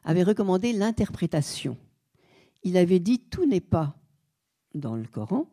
avait 0.03 0.23
recommandé 0.23 0.73
l'interprétation. 0.73 1.77
Il 2.63 2.77
avait 2.77 2.99
dit 2.99 3.19
tout 3.19 3.45
n'est 3.45 3.59
pas 3.59 3.95
dans 4.73 4.95
le 4.95 5.05
Coran, 5.05 5.47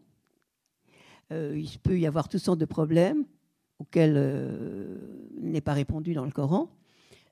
euh, 1.33 1.55
il 1.57 1.79
peut 1.81 1.99
y 1.99 2.07
avoir 2.07 2.29
toutes 2.29 2.41
sortes 2.41 2.59
de 2.59 2.65
problèmes 2.65 3.25
auxquels 3.79 4.15
euh, 4.17 4.97
n'est 5.41 5.61
pas 5.61 5.73
répondu 5.73 6.15
dans 6.15 6.25
le 6.25 6.31
Coran. 6.31 6.71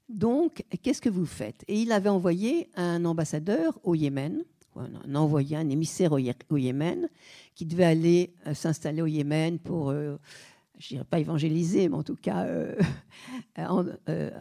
Donc, 0.08 0.64
qu'est-ce 0.82 1.00
que 1.00 1.08
vous 1.08 1.26
faites? 1.26 1.64
Et 1.68 1.80
il 1.80 1.92
avait 1.92 2.08
envoyé 2.08 2.68
un 2.74 3.04
ambassadeur 3.04 3.78
au 3.84 3.94
Yémen, 3.94 4.44
un 4.76 5.14
envoyé, 5.14 5.56
un 5.56 5.68
émissaire 5.70 6.12
au 6.12 6.56
Yémen, 6.58 7.08
qui 7.54 7.64
devait 7.64 7.84
aller 7.84 8.34
euh, 8.46 8.54
s'installer 8.54 9.00
au 9.00 9.06
Yémen 9.06 9.58
pour, 9.58 9.94
je 10.78 10.86
ne 10.86 10.88
dirais 10.98 11.04
pas 11.08 11.18
évangéliser, 11.18 11.88
mais 11.88 11.96
en 11.96 12.02
tout 12.02 12.16
cas 12.16 12.46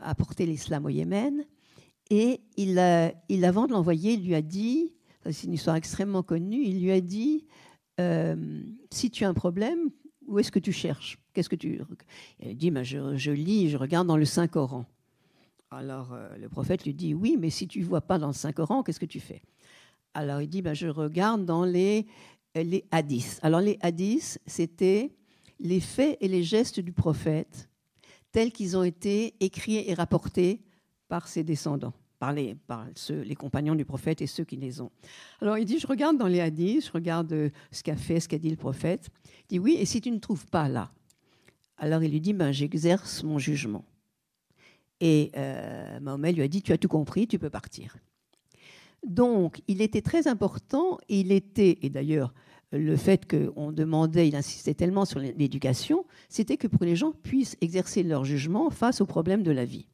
apporter 0.01 0.45
l'islam 0.45 0.85
au 0.85 0.89
Yémen. 0.89 1.45
Et 2.09 2.41
il, 2.57 2.79
avant 2.79 3.67
de 3.67 3.71
l'envoyer, 3.71 4.13
il 4.13 4.25
lui 4.25 4.35
a 4.35 4.41
dit, 4.41 4.93
c'est 5.31 5.47
une 5.47 5.53
histoire 5.53 5.75
extrêmement 5.75 6.23
connue, 6.23 6.63
il 6.63 6.81
lui 6.81 6.91
a 6.91 7.01
dit 7.01 7.45
euh, 7.99 8.63
si 8.91 9.11
tu 9.11 9.23
as 9.23 9.29
un 9.29 9.33
problème, 9.33 9.89
où 10.27 10.39
est-ce 10.39 10.51
que 10.51 10.59
tu 10.59 10.71
cherches? 10.71 11.19
Qu'est-ce 11.33 11.49
que 11.49 11.55
tu 11.55 11.79
Il 12.39 12.57
dit 12.57 12.71
ben, 12.71 12.83
je, 12.83 13.31
lis, 13.31 13.69
je 13.69 13.77
regarde 13.77 14.07
dans 14.07 14.17
le 14.17 14.25
Saint 14.25 14.47
Coran. 14.47 14.85
Alors 15.69 16.13
euh, 16.13 16.37
le 16.37 16.49
prophète 16.49 16.85
lui 16.85 16.93
dit 16.93 17.13
oui, 17.13 17.37
mais 17.39 17.49
si 17.49 17.67
tu 17.67 17.81
vois 17.81 18.01
pas 18.01 18.17
dans 18.17 18.27
le 18.27 18.33
Saint 18.33 18.51
Coran, 18.51 18.83
qu'est-ce 18.83 18.99
que 18.99 19.05
tu 19.05 19.19
fais? 19.19 19.41
Alors 20.13 20.41
il 20.41 20.47
dit 20.47 20.61
ben, 20.61 20.73
je 20.73 20.87
regarde 20.87 21.45
dans 21.45 21.65
les 21.65 22.07
hadiths. 22.91 23.39
Alors 23.41 23.61
les 23.61 23.77
hadiths, 23.81 24.39
c'était 24.45 25.11
les 25.63 25.79
faits 25.79 26.17
et 26.21 26.27
les 26.27 26.43
gestes 26.43 26.79
du 26.79 26.93
prophète 26.93 27.69
tels 28.31 28.51
qu'ils 28.51 28.77
ont 28.77 28.83
été 28.83 29.33
écrits 29.39 29.83
et 29.87 29.93
rapportés 29.95 30.61
par 31.07 31.27
ses 31.27 31.43
descendants 31.43 31.93
par, 32.23 32.31
les, 32.31 32.55
ceux, 32.95 33.19
les 33.19 33.35
compagnons 33.35 33.75
du 33.75 33.83
prophète 33.83 34.21
et 34.21 34.27
ceux 34.27 34.45
qui 34.45 34.55
les 34.55 34.79
ont. 34.79 34.91
Alors 35.41 35.57
il 35.57 35.65
dit, 35.65 35.77
je 35.77 35.87
regarde 35.87 36.17
dans 36.17 36.27
les 36.27 36.39
hadiths, 36.39 36.85
je 36.85 36.91
regarde 36.93 37.51
ce 37.69 37.83
qu'a 37.83 37.97
fait, 37.97 38.21
ce 38.21 38.29
qu'a 38.29 38.37
dit 38.37 38.49
le 38.49 38.55
prophète. 38.55 39.09
Il 39.25 39.45
dit, 39.49 39.59
oui, 39.59 39.75
et 39.77 39.83
si 39.83 39.99
tu 39.99 40.09
ne 40.09 40.19
trouves 40.19 40.45
pas 40.45 40.69
là 40.69 40.93
Alors 41.77 42.01
il 42.01 42.11
lui 42.11 42.21
dit, 42.21 42.31
ben, 42.31 42.53
j'exerce 42.53 43.23
mon 43.23 43.39
jugement. 43.39 43.83
Et 45.01 45.31
euh, 45.35 45.99
Mahomet 45.99 46.31
lui 46.31 46.43
a 46.43 46.47
dit, 46.47 46.61
tu 46.61 46.71
as 46.71 46.77
tout 46.77 46.87
compris, 46.87 47.27
tu 47.27 47.39
peux 47.39 47.49
partir. 47.49 47.97
Donc 49.05 49.61
il 49.67 49.81
était 49.81 50.01
très 50.01 50.29
important, 50.29 50.99
il 51.09 51.33
était, 51.33 51.77
et 51.81 51.89
d'ailleurs 51.89 52.33
le 52.73 52.95
fait 52.97 53.29
qu'on 53.29 53.71
demandait, 53.71 54.27
il 54.27 54.35
insistait 54.35 54.73
tellement 54.73 55.05
sur 55.05 55.19
l'éducation, 55.19 56.05
c'était 56.27 56.57
que 56.57 56.67
pour 56.67 56.79
que 56.79 56.85
les 56.85 56.95
gens 56.95 57.11
puissent 57.11 57.55
exercer 57.61 58.03
leur 58.03 58.25
jugement 58.25 58.69
face 58.69 58.99
aux 58.99 59.05
problèmes 59.05 59.43
de 59.43 59.51
la 59.51 59.65
vie. 59.65 59.87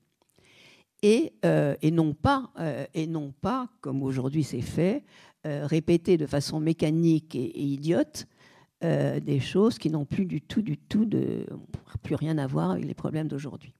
Euh, 1.06 1.76
et, 1.82 1.92
non 1.92 2.14
pas, 2.14 2.52
euh, 2.60 2.86
et 2.94 3.08
non 3.08 3.34
pas, 3.42 3.70
comme 3.80 4.04
aujourd'hui 4.04 4.44
c'est 4.44 4.62
fait, 4.62 5.04
euh, 5.48 5.66
répéter 5.66 6.18
de 6.18 6.26
façon 6.26 6.60
mécanique 6.60 7.36
et, 7.36 7.62
idiote 7.62 8.28
des 8.82 9.42
choses 9.42 9.78
qui 9.78 9.90
n'ont 9.90 10.06
plus 10.06 10.24
du 10.24 10.40
tout, 10.40 10.62
du 10.62 10.78
tout, 10.78 11.06
plus 12.02 12.16
rien 12.16 12.38
à 12.38 12.48
voir 12.48 12.72
avec 12.72 12.86
les 12.86 12.94
problèmes 12.94 13.28
d'aujourd'hui. 13.28 13.74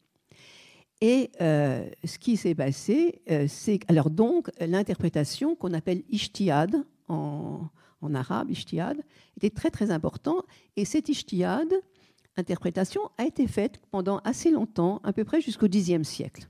Et 1.00 1.32
ce 1.40 2.18
qui 2.20 2.36
s'est 2.36 2.54
passé, 2.54 3.22
c'est 3.48 3.80
alors 3.88 4.10
donc 4.10 4.52
l'interprétation 4.60 5.56
qu'on 5.56 5.72
appelle 5.72 6.04
ishtihad 6.10 6.84
en, 7.08 7.62
en 8.02 8.14
arabe, 8.16 8.52
ishtihad, 8.52 8.98
était 9.38 9.50
très 9.50 9.72
très 9.72 9.92
important. 9.92 10.44
Et 10.76 10.86
cette 10.86 11.10
ishtihad, 11.10 11.68
interprétation, 12.38 13.02
a 13.18 13.26
été 13.26 13.48
faite 13.48 13.82
pendant 13.92 14.20
assez 14.20 14.52
longtemps, 14.52 15.02
à 15.04 15.14
peu 15.14 15.24
près 15.24 15.42
jusqu'au 15.42 15.68
Xe 15.68 16.04
siècle. 16.04 16.48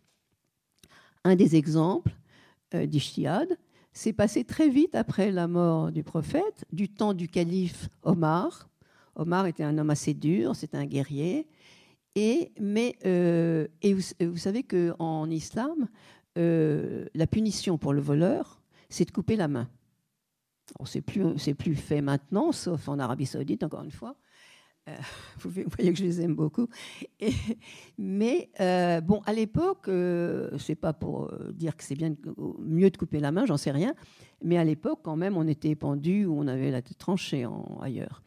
Un 1.23 1.35
des 1.35 1.55
exemples 1.55 2.11
euh, 2.73 2.85
d'ishtihad 2.85 3.57
s'est 3.93 4.13
passé 4.13 4.43
très 4.43 4.69
vite 4.69 4.95
après 4.95 5.31
la 5.31 5.47
mort 5.47 5.91
du 5.91 6.03
prophète, 6.03 6.65
du 6.71 6.89
temps 6.89 7.13
du 7.13 7.27
calife 7.27 7.89
Omar. 8.03 8.69
Omar 9.15 9.47
était 9.47 9.63
un 9.63 9.77
homme 9.77 9.89
assez 9.89 10.13
dur, 10.13 10.55
c'était 10.55 10.77
un 10.77 10.85
guerrier. 10.85 11.47
Et, 12.15 12.51
mais, 12.59 12.97
euh, 13.05 13.67
et 13.81 13.93
vous, 13.93 14.37
savez 14.37 14.63
qu'en 14.63 15.29
islam, 15.29 15.87
euh, 16.37 17.05
la 17.13 17.27
punition 17.27 17.77
pour 17.77 17.93
le 17.93 18.01
voleur, 18.01 18.61
c'est 18.89 19.05
de 19.05 19.11
couper 19.11 19.35
la 19.35 19.47
main. 19.47 19.69
C'est 20.85 21.01
plus, 21.01 21.37
c'est 21.37 21.53
plus 21.53 21.75
fait 21.75 22.01
maintenant, 22.01 22.51
sauf 22.51 22.87
en 22.87 22.99
Arabie 22.99 23.25
Saoudite, 23.25 23.63
encore 23.63 23.83
une 23.83 23.91
fois. 23.91 24.15
Euh, 24.89 24.93
vous 25.39 25.49
voyez 25.49 25.91
que 25.91 25.97
je 25.97 26.03
les 26.03 26.21
aime 26.21 26.35
beaucoup. 26.35 26.67
mais 27.97 28.49
euh, 28.59 29.01
bon, 29.01 29.21
à 29.25 29.33
l'époque, 29.33 29.87
euh, 29.87 30.49
c'est 30.57 30.75
pas 30.75 30.93
pour 30.93 31.31
dire 31.53 31.75
que 31.75 31.83
c'est 31.83 31.95
bien 31.95 32.13
mieux 32.59 32.89
de 32.89 32.97
couper 32.97 33.19
la 33.19 33.31
main, 33.31 33.45
j'en 33.45 33.57
sais 33.57 33.71
rien. 33.71 33.93
Mais 34.43 34.57
à 34.57 34.63
l'époque, 34.63 34.99
quand 35.03 35.15
même, 35.15 35.37
on 35.37 35.47
était 35.47 35.75
pendu 35.75 36.25
ou 36.25 36.39
on 36.39 36.47
avait 36.47 36.71
la 36.71 36.81
tête 36.81 36.97
tranchée 36.97 37.45
ailleurs. 37.81 38.21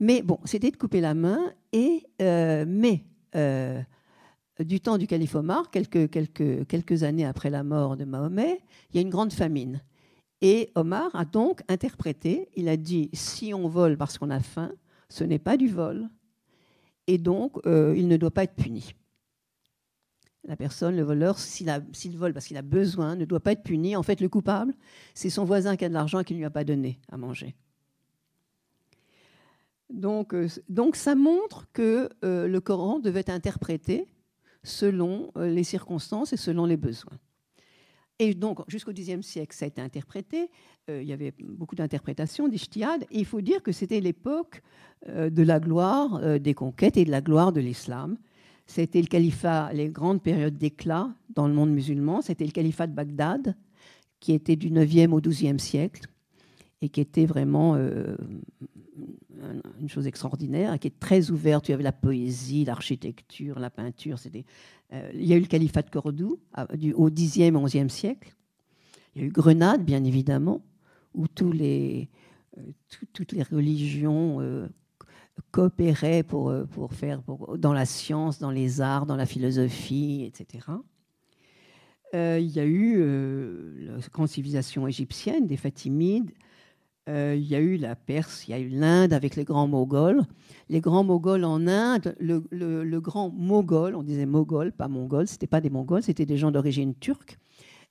Mais 0.00 0.22
bon, 0.22 0.38
c'était 0.44 0.70
de 0.70 0.76
couper 0.76 1.00
la 1.00 1.14
main. 1.14 1.52
Et 1.72 2.06
mais 2.18 3.04
du 4.60 4.80
temps 4.80 4.98
du 4.98 5.06
calife 5.06 5.34
Omar, 5.34 5.70
quelques 5.70 7.02
années 7.02 7.24
après 7.24 7.50
la 7.50 7.62
mort 7.62 7.96
de 7.96 8.04
Mahomet, 8.04 8.60
il 8.90 8.96
y 8.96 8.98
a 8.98 9.02
une 9.02 9.10
grande 9.10 9.32
famine. 9.32 9.82
Et 10.44 10.72
Omar 10.74 11.14
a 11.14 11.24
donc 11.24 11.62
interprété, 11.68 12.48
il 12.56 12.68
a 12.68 12.76
dit, 12.76 13.10
si 13.12 13.54
on 13.54 13.68
vole 13.68 13.96
parce 13.96 14.18
qu'on 14.18 14.28
a 14.28 14.40
faim, 14.40 14.72
ce 15.08 15.22
n'est 15.22 15.38
pas 15.38 15.56
du 15.56 15.68
vol, 15.68 16.10
et 17.06 17.16
donc 17.16 17.64
euh, 17.64 17.94
il 17.96 18.08
ne 18.08 18.16
doit 18.16 18.32
pas 18.32 18.42
être 18.42 18.56
puni. 18.56 18.92
La 20.44 20.56
personne, 20.56 20.96
le 20.96 21.02
voleur, 21.04 21.38
s'il 21.38 21.70
vole 22.16 22.32
parce 22.32 22.46
qu'il 22.46 22.56
a 22.56 22.62
besoin, 22.62 23.14
ne 23.14 23.24
doit 23.24 23.38
pas 23.38 23.52
être 23.52 23.62
puni. 23.62 23.94
En 23.94 24.02
fait, 24.02 24.20
le 24.20 24.28
coupable, 24.28 24.74
c'est 25.14 25.30
son 25.30 25.44
voisin 25.44 25.76
qui 25.76 25.84
a 25.84 25.88
de 25.88 25.94
l'argent 25.94 26.18
et 26.18 26.24
qui 26.24 26.32
ne 26.32 26.38
lui 26.38 26.44
a 26.44 26.50
pas 26.50 26.64
donné 26.64 26.98
à 27.12 27.16
manger. 27.16 27.54
Donc, 29.90 30.34
euh, 30.34 30.48
ça 30.94 31.14
montre 31.14 31.68
que 31.72 32.08
euh, 32.24 32.48
le 32.48 32.60
Coran 32.60 32.98
devait 32.98 33.20
être 33.20 33.30
interprété 33.30 34.08
selon 34.64 35.30
les 35.36 35.64
circonstances 35.64 36.32
et 36.32 36.36
selon 36.36 36.66
les 36.66 36.76
besoins. 36.76 37.18
Et 38.22 38.34
donc, 38.34 38.60
jusqu'au 38.68 38.92
Xe 38.92 39.20
siècle, 39.22 39.52
ça 39.52 39.64
a 39.64 39.68
été 39.68 39.80
interprété. 39.80 40.48
Euh, 40.88 41.02
il 41.02 41.08
y 41.08 41.12
avait 41.12 41.34
beaucoup 41.40 41.74
d'interprétations 41.74 42.46
d'Ishtihad. 42.46 43.02
Et 43.10 43.18
il 43.18 43.24
faut 43.24 43.40
dire 43.40 43.64
que 43.64 43.72
c'était 43.72 43.98
l'époque 43.98 44.62
euh, 45.08 45.28
de 45.28 45.42
la 45.42 45.58
gloire 45.58 46.20
euh, 46.22 46.38
des 46.38 46.54
conquêtes 46.54 46.96
et 46.96 47.04
de 47.04 47.10
la 47.10 47.20
gloire 47.20 47.52
de 47.52 47.60
l'islam. 47.60 48.16
C'était 48.64 49.00
le 49.00 49.08
califat, 49.08 49.72
les 49.72 49.88
grandes 49.88 50.22
périodes 50.22 50.56
d'éclat 50.56 51.12
dans 51.34 51.48
le 51.48 51.52
monde 51.52 51.70
musulman. 51.70 52.22
C'était 52.22 52.44
le 52.44 52.52
califat 52.52 52.86
de 52.86 52.92
Bagdad, 52.92 53.56
qui 54.20 54.34
était 54.34 54.54
du 54.54 54.70
9e 54.70 55.10
au 55.10 55.20
12e 55.20 55.58
siècle 55.58 56.06
et 56.80 56.90
qui 56.90 57.00
était 57.00 57.26
vraiment 57.26 57.76
une 59.80 59.88
chose 59.88 60.06
extraordinaire, 60.06 60.78
qui 60.78 60.88
est 60.88 61.00
très 61.00 61.30
ouverte. 61.30 61.68
Il 61.68 61.72
y 61.72 61.74
avait 61.74 61.82
la 61.82 61.92
poésie, 61.92 62.64
l'architecture, 62.64 63.58
la 63.58 63.70
peinture. 63.70 64.18
Euh, 64.92 65.10
il 65.14 65.26
y 65.26 65.32
a 65.32 65.36
eu 65.36 65.40
le 65.40 65.46
califat 65.46 65.82
de 65.82 65.90
Cordoue 65.90 66.38
au 66.94 67.10
Xe 67.10 67.50
XIe 67.50 67.90
siècle. 67.90 68.34
Il 69.14 69.22
y 69.22 69.24
a 69.24 69.28
eu 69.28 69.30
Grenade, 69.30 69.84
bien 69.84 70.04
évidemment, 70.04 70.62
où 71.14 71.24
euh, 71.24 72.04
toutes 73.12 73.32
les 73.32 73.42
religions 73.42 74.40
euh, 74.40 74.68
coopéraient 75.50 76.22
pour 76.22 76.52
faire 76.92 77.22
dans 77.58 77.72
la 77.72 77.86
science, 77.86 78.38
dans 78.38 78.50
les 78.50 78.80
arts, 78.80 79.06
dans 79.06 79.16
la 79.16 79.26
philosophie, 79.26 80.24
etc. 80.24 80.66
il 82.14 82.50
y 82.50 82.60
a 82.60 82.64
eu 82.66 83.86
la 83.86 83.98
grande 84.12 84.28
civilisation 84.28 84.86
égyptienne, 84.86 85.46
des 85.46 85.56
Fatimides, 85.56 86.30
euh, 87.08 87.34
il 87.36 87.44
y 87.44 87.56
a 87.56 87.60
eu 87.60 87.76
la 87.76 87.96
Perse, 87.96 88.46
il 88.46 88.52
y 88.52 88.54
a 88.54 88.60
eu 88.60 88.68
l'Inde 88.68 89.12
avec 89.12 89.34
les 89.34 89.44
grands 89.44 89.66
Moghols. 89.66 90.22
Les 90.68 90.80
grands 90.80 91.02
Moghols 91.02 91.44
en 91.44 91.66
Inde, 91.66 92.14
le, 92.20 93.00
grand 93.00 93.30
Moghol, 93.30 93.96
on 93.96 94.02
disait 94.02 94.26
Moghol, 94.26 94.72
pas 94.72 94.88
Mongol, 94.88 95.26
c'était 95.26 95.48
pas 95.48 95.60
des 95.60 95.70
Mongols, 95.70 96.02
c'était 96.02 96.26
des 96.26 96.36
gens 96.36 96.52
d'origine 96.52 96.94
turque. 96.94 97.38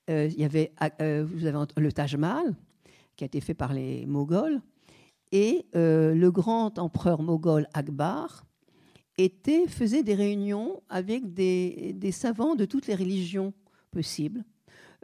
Euh, 0.10 0.30
il 0.32 0.40
y 0.40 0.46
avait, 0.46 0.72
euh, 1.02 1.26
vous 1.30 1.46
avez 1.46 1.66
le 1.78 1.92
Taj 1.92 2.16
Mahal, 2.16 2.56
qui 3.18 3.24
a 3.24 3.28
été 3.28 3.42
fait 3.42 3.54
par 3.54 3.74
les 3.74 4.06
Moghols, 4.06 4.62
et 5.34 5.66
le 5.74 6.30
grand 6.30 6.78
empereur 6.78 7.22
moghol 7.22 7.66
Akbar 7.74 8.44
était, 9.18 9.66
faisait 9.68 10.04
des 10.04 10.16
réunions 10.16 10.82
avec 10.90 11.34
des 11.34 12.12
savants 12.12 12.56
de 12.56 12.66
toutes 12.66 12.88
les 12.88 12.96
religions 12.96 13.54
possibles 13.92 14.44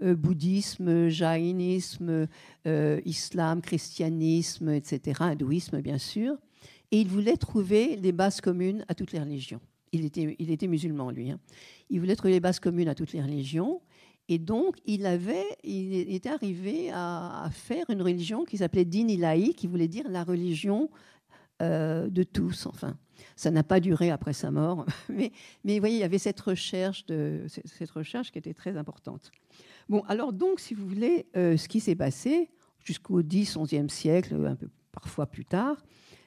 bouddhisme, 0.01 1.07
jaïnisme, 1.07 2.27
euh, 2.67 3.01
islam, 3.05 3.61
christianisme, 3.61 4.69
etc., 4.69 5.21
hindouisme 5.21 5.81
bien 5.81 5.97
sûr. 5.97 6.37
Et 6.91 7.01
il 7.01 7.07
voulait 7.07 7.37
trouver 7.37 7.95
les 7.95 8.11
bases 8.11 8.41
communes 8.41 8.85
à 8.87 8.93
toutes 8.93 9.11
les 9.11 9.19
religions. 9.19 9.59
Il 9.91 10.05
était, 10.05 10.35
il 10.39 10.51
était 10.51 10.67
musulman, 10.67 11.11
lui. 11.11 11.31
Hein. 11.31 11.39
Il 11.89 11.99
voulait 11.99 12.15
trouver 12.15 12.33
les 12.33 12.39
bases 12.39 12.59
communes 12.59 12.87
à 12.87 12.95
toutes 12.95 13.13
les 13.13 13.21
religions. 13.21 13.81
Et 14.29 14.37
donc, 14.37 14.77
il, 14.85 15.05
avait, 15.05 15.45
il 15.63 16.13
était 16.13 16.29
arrivé 16.29 16.91
à, 16.93 17.49
faire 17.51 17.89
une 17.89 18.01
religion 18.01 18.43
qui 18.43 18.57
s'appelait 18.57 18.85
Din 18.85 19.07
Ilahi, 19.07 19.53
qui 19.53 19.67
voulait 19.67 19.87
dire 19.87 20.09
la 20.09 20.23
religion 20.23 20.89
euh, 21.61 22.09
de 22.09 22.23
tous, 22.23 22.65
enfin. 22.65 22.97
Ça 23.35 23.51
n'a 23.51 23.63
pas 23.63 23.79
duré 23.79 24.11
après 24.11 24.33
sa 24.33 24.51
mort, 24.51 24.85
mais, 25.09 25.31
mais 25.63 25.75
vous 25.75 25.79
voyez, 25.79 25.95
il 25.95 26.01
y 26.01 26.03
avait 26.03 26.17
cette 26.17 26.39
recherche, 26.39 27.05
de, 27.05 27.45
cette 27.47 27.89
recherche 27.91 28.31
qui 28.31 28.37
était 28.37 28.53
très 28.53 28.77
importante. 28.77 29.31
Bon, 29.89 30.03
alors 30.07 30.33
donc, 30.33 30.59
si 30.59 30.73
vous 30.73 30.87
voulez, 30.87 31.27
euh, 31.35 31.57
ce 31.57 31.67
qui 31.67 31.79
s'est 31.79 31.95
passé 31.95 32.49
jusqu'au 32.83 33.21
10, 33.21 33.57
11e 33.57 33.89
siècle, 33.89 34.35
un 34.45 34.55
peu 34.55 34.69
parfois 34.91 35.25
plus 35.27 35.45
tard, 35.45 35.77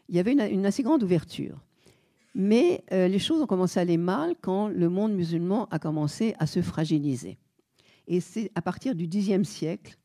il 0.08 0.16
y 0.16 0.18
avait 0.18 0.32
une, 0.32 0.66
assez 0.66 0.82
grande 0.82 1.02
ouverture. 1.02 1.58
Mais 2.34 2.84
euh, 2.92 3.08
les 3.08 3.18
choses 3.18 3.42
ont 3.42 3.46
commencé 3.46 3.78
à 3.78 3.82
aller 3.82 3.96
mal 3.96 4.34
quand 4.40 4.68
le 4.68 4.88
monde 4.88 5.12
musulman 5.12 5.66
a 5.70 5.78
commencé 5.78 6.34
à 6.38 6.46
se 6.46 6.62
fragiliser. 6.62 7.38
Et 8.06 8.20
c'est 8.20 8.50
à 8.54 8.62
partir 8.62 8.94
du 8.94 9.08
Xe 9.08 9.42
siècle, 9.42 9.96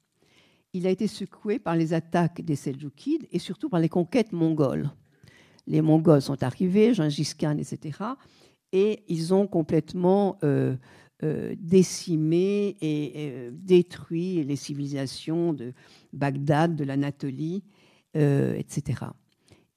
il 0.73 0.85
a 0.85 0.89
été 0.89 1.07
secoué 1.07 1.57
par 1.57 1.75
les 1.75 1.93
attaques 1.93 2.41
des 2.41 2.55
Seljoukides 2.55 3.27
et 3.31 3.39
surtout 3.39 3.69
par 3.69 3.79
les 3.79 3.89
conquêtes 3.89 4.33
mongoles. 4.33 4.91
Les 5.67 5.81
Mongols 5.81 6.21
sont 6.21 6.43
arrivés, 6.43 6.93
Gengis 6.93 7.33
Khan, 7.37 7.57
etc. 7.57 7.99
Et 8.71 9.03
ils 9.07 9.33
ont 9.33 9.47
complètement 9.47 10.37
euh, 10.43 10.75
euh, 11.23 11.55
décimé 11.57 12.75
et 12.81 13.13
euh, 13.15 13.49
détruit 13.53 14.43
les 14.43 14.57
civilisations 14.57 15.53
de 15.53 15.71
Bagdad, 16.11 16.75
de 16.75 16.83
l'Anatolie, 16.83 17.63
euh, 18.17 18.53
etc. 18.55 19.05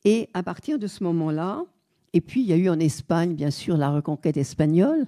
Et 0.05 0.29
à 0.35 0.43
partir 0.43 0.81
de 0.81 0.89
ce 0.89 1.05
moment-là, 1.05 1.65
et 2.13 2.21
puis 2.21 2.41
il 2.41 2.49
y 2.49 2.53
a 2.53 2.57
eu 2.57 2.69
en 2.69 2.81
Espagne, 2.81 3.37
bien 3.37 3.53
sûr, 3.53 3.77
la 3.77 3.93
reconquête 3.93 4.37
espagnole, 4.37 5.07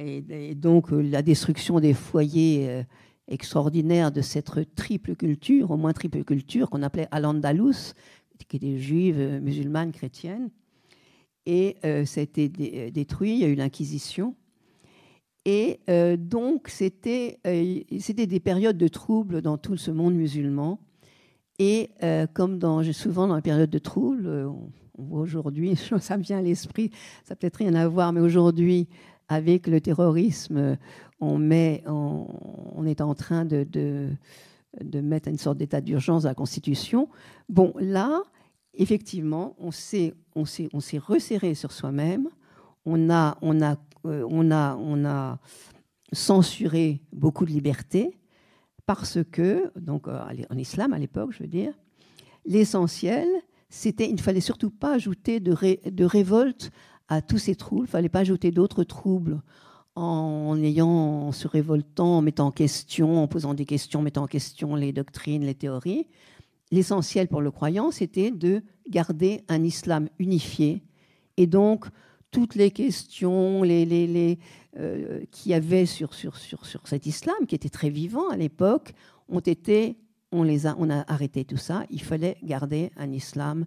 et, 0.00 0.56
donc 0.56 0.90
la 0.90 1.22
destruction 1.22 1.78
des 1.78 1.94
foyers 1.94 2.82
extraordinaires 3.28 4.10
de 4.10 4.22
cette 4.22 4.74
triple 4.74 5.14
culture, 5.14 5.70
au 5.70 5.76
moins 5.76 5.92
triple 5.92 6.24
culture, 6.24 6.68
qu'on 6.68 6.82
appelait 6.82 7.06
Al-Andalus, 7.12 7.94
qui 8.48 8.56
était 8.56 8.76
juive, 8.76 9.38
musulmane, 9.40 9.92
chrétienne. 9.92 10.50
Et 11.46 11.76
ça 12.06 12.20
a 12.20 12.24
été 12.24 12.48
détruit, 12.48 13.34
il 13.34 13.38
y 13.38 13.44
a 13.44 13.48
eu 13.48 13.54
l'Inquisition. 13.54 14.34
Et 15.44 15.80
euh, 15.90 16.16
donc, 16.16 16.68
c'était 16.68 17.38
euh, 17.46 17.80
des 17.90 18.40
périodes 18.40 18.78
de 18.78 18.88
troubles 18.88 19.42
dans 19.42 19.58
tout 19.58 19.76
ce 19.76 19.90
monde 19.90 20.14
musulman. 20.14 20.78
Et 21.58 21.90
euh, 22.02 22.26
comme 22.32 22.58
dans, 22.58 22.82
souvent 22.92 23.28
dans 23.28 23.36
les 23.36 23.42
périodes 23.42 23.70
de 23.70 23.78
troubles, 23.78 24.26
on, 24.26 25.02
voit 25.02 25.20
aujourd'hui, 25.20 25.76
ça 26.00 26.16
me 26.16 26.22
vient 26.22 26.38
à 26.38 26.42
l'esprit, 26.42 26.90
ça 27.24 27.32
n'a 27.34 27.36
peut-être 27.36 27.56
rien 27.56 27.74
à 27.74 27.86
voir, 27.88 28.12
mais 28.12 28.20
aujourd'hui, 28.20 28.88
avec 29.28 29.66
le 29.66 29.80
terrorisme, 29.80 30.76
on, 31.20 31.38
met, 31.38 31.82
on, 31.86 32.84
est 32.86 33.00
en 33.00 33.14
train 33.14 33.44
de, 33.44 33.64
de, 33.64 34.08
de 34.82 35.00
mettre 35.00 35.28
une 35.28 35.38
sorte 35.38 35.58
d'état 35.58 35.80
d'urgence 35.80 36.24
à 36.24 36.28
la 36.28 36.34
Constitution. 36.34 37.08
Bon, 37.48 37.72
là, 37.78 38.22
effectivement, 38.74 39.56
on 39.58 39.70
s'est 39.70 40.14
on 40.34 40.44
resserré 40.98 41.54
sur 41.54 41.72
soi-même, 41.72 42.28
on 42.84 43.10
a, 43.10 43.38
on 43.40 43.62
a 43.62 43.72
euh, 43.72 43.76
on, 44.04 44.50
a, 44.50 44.76
on 44.76 45.04
a 45.04 45.38
censuré 46.12 47.02
beaucoup 47.12 47.44
de 47.44 47.50
libertés 47.50 48.16
parce 48.86 49.18
que, 49.32 49.72
donc 49.78 50.08
euh, 50.08 50.20
en 50.50 50.58
islam 50.58 50.92
à 50.92 50.98
l'époque, 50.98 51.32
je 51.32 51.42
veux 51.42 51.48
dire, 51.48 51.72
l'essentiel, 52.44 53.26
c'était, 53.68 54.08
il 54.08 54.14
ne 54.14 54.20
fallait 54.20 54.40
surtout 54.40 54.70
pas 54.70 54.94
ajouter 54.94 55.40
de, 55.40 56.04
révolte 56.04 56.70
à 57.08 57.22
tous 57.22 57.38
ces 57.38 57.54
troubles. 57.54 57.84
Il 57.84 57.88
ne 57.88 57.92
fallait 57.92 58.08
pas 58.08 58.20
ajouter 58.20 58.50
d'autres 58.50 58.84
troubles 58.84 59.42
en 59.96 60.60
ayant, 60.62 61.32
se 61.32 61.48
révoltant, 61.48 62.18
en 62.18 62.22
mettant 62.22 62.48
en 62.48 62.50
question, 62.50 63.22
en 63.22 63.28
posant 63.28 63.54
des 63.54 63.64
questions, 63.64 64.00
en 64.00 64.02
mettant 64.02 64.24
en 64.24 64.28
question 64.28 64.74
les 64.74 64.92
doctrines, 64.92 65.44
les 65.44 65.54
théories. 65.54 66.06
L'essentiel 66.70 67.28
pour 67.28 67.40
le 67.40 67.50
croyant, 67.50 67.90
c'était 67.90 68.30
de 68.30 68.62
garder 68.88 69.42
un 69.48 69.62
islam 69.62 70.08
unifié. 70.18 70.82
Et 71.36 71.46
donc, 71.46 71.86
toutes 72.34 72.56
les 72.56 72.72
questions 72.72 73.62
les, 73.62 73.86
les, 73.86 74.08
les 74.08 74.38
euh, 74.76 75.20
qu'il 75.30 75.52
y 75.52 75.54
avait 75.54 75.86
sur, 75.86 76.14
sur, 76.14 76.36
sur, 76.36 76.66
sur 76.66 76.88
cet 76.88 77.06
islam, 77.06 77.46
qui 77.46 77.54
était 77.54 77.68
très 77.68 77.90
vivant 77.90 78.28
à 78.28 78.36
l'époque, 78.36 78.92
ont 79.28 79.38
été, 79.38 79.96
on, 80.32 80.42
les 80.42 80.66
a, 80.66 80.74
on 80.80 80.90
a 80.90 81.04
arrêté 81.06 81.44
tout 81.44 81.56
ça. 81.56 81.84
Il 81.90 82.02
fallait 82.02 82.36
garder 82.42 82.90
un 82.96 83.12
islam 83.12 83.66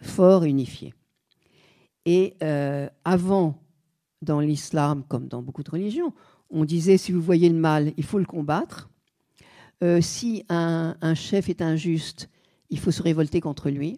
fort, 0.00 0.44
unifié. 0.44 0.94
Et 2.06 2.36
euh, 2.44 2.88
avant 3.04 3.60
dans 4.22 4.38
l'islam, 4.38 5.02
comme 5.08 5.26
dans 5.26 5.42
beaucoup 5.42 5.64
de 5.64 5.70
religions, 5.70 6.14
on 6.50 6.64
disait 6.64 6.98
si 6.98 7.10
vous 7.10 7.20
voyez 7.20 7.48
le 7.48 7.58
mal, 7.58 7.92
il 7.96 8.04
faut 8.04 8.20
le 8.20 8.24
combattre. 8.24 8.88
Euh, 9.82 10.00
si 10.00 10.44
un, 10.48 10.94
chef 11.16 11.48
est 11.48 11.62
injuste, 11.62 12.30
il 12.70 12.78
faut 12.78 12.92
se 12.92 13.02
révolter 13.02 13.40
contre 13.40 13.70
lui. 13.70 13.96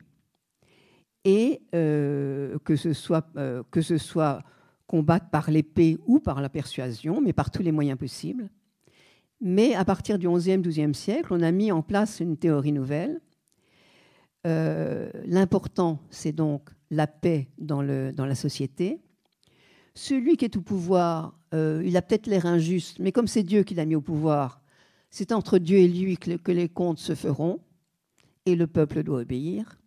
Et 1.25 1.61
euh, 1.75 2.59
que, 2.64 2.77
ce 2.77 2.93
soit, 2.93 3.27
euh, 3.37 3.62
que 3.71 3.83
ce 3.83 3.99
soit 3.99 4.43
combattre 4.87 5.29
par 5.31 5.51
l'épée 5.51 5.99
ou 6.07 6.18
par 6.18 6.41
la 6.41 6.49
persuasion, 6.49 7.21
mais 7.21 7.33
par 7.33 7.51
tous 7.51 7.62
les 7.62 7.73
moyens 7.73 7.99
possibles. 7.99 8.49
Mais 9.41 9.75
à 9.75 9.85
partir 9.85 10.18
du 10.18 10.29
XIe, 10.29 10.59
XIIe 10.59 10.95
siècle, 10.95 11.33
on 11.33 11.41
a 11.43 11.53
mis 11.53 11.73
en 11.73 11.83
place 11.83 12.21
une 12.21 12.37
théorie 12.37 12.73
nouvelle. 12.73 13.21
L'important, 14.45 16.01
c'est 16.11 16.33
donc 16.33 16.71
la 16.91 17.07
paix 17.07 17.49
dans, 17.59 17.83
le, 17.83 18.12
dans 18.12 18.27
la 18.27 18.35
société 18.35 19.01
celui 19.95 20.37
qui 20.37 20.45
est 20.45 20.57
au 20.57 20.62
pouvoir, 20.62 21.39
euh, 21.55 21.83
il 21.85 21.97
a 21.97 22.03
peut-être 22.03 22.27
l'air 22.27 22.47
injuste, 22.47 22.99
mais 22.99 23.12
comme 23.12 23.27
c'est 23.27 23.43
Dieu 23.43 23.62
qui 23.62 23.75
l'a 23.75 23.85
mis 23.85 23.95
au 23.95 24.01
pouvoir, 24.01 24.62
c'est 25.11 25.33
entre 25.33 25.59
Dieu 25.59 25.79
et 25.79 25.89
lui 25.89 26.16
que, 26.16 26.53
les 26.53 26.68
comptes 26.68 26.99
se 26.99 27.14
feront, 27.14 27.61
et 28.47 28.55
le 28.55 28.66
peuple 28.66 29.03
doit 29.03 29.21
obéir. 29.21 29.80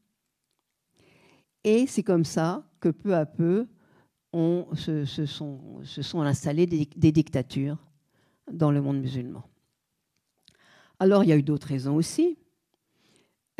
Et 1.63 1.87
c'est 1.87 2.03
comme 2.03 2.25
ça 2.25 2.67
que 2.79 2.89
peu 2.89 3.15
à 3.15 3.25
peu, 3.25 3.67
on, 4.33 4.67
se, 4.75 5.05
sont, 5.25 6.21
installées 6.21 6.65
des, 6.65 7.11
dictatures 7.11 7.77
dans 8.51 8.71
le 8.71 8.81
monde 8.81 8.99
musulman. 8.99 9.43
Alors, 10.99 11.23
il 11.23 11.29
y 11.29 11.31
a 11.31 11.37
eu 11.37 11.43
d'autres 11.43 11.67
raisons 11.67 11.95
aussi. 11.95 12.37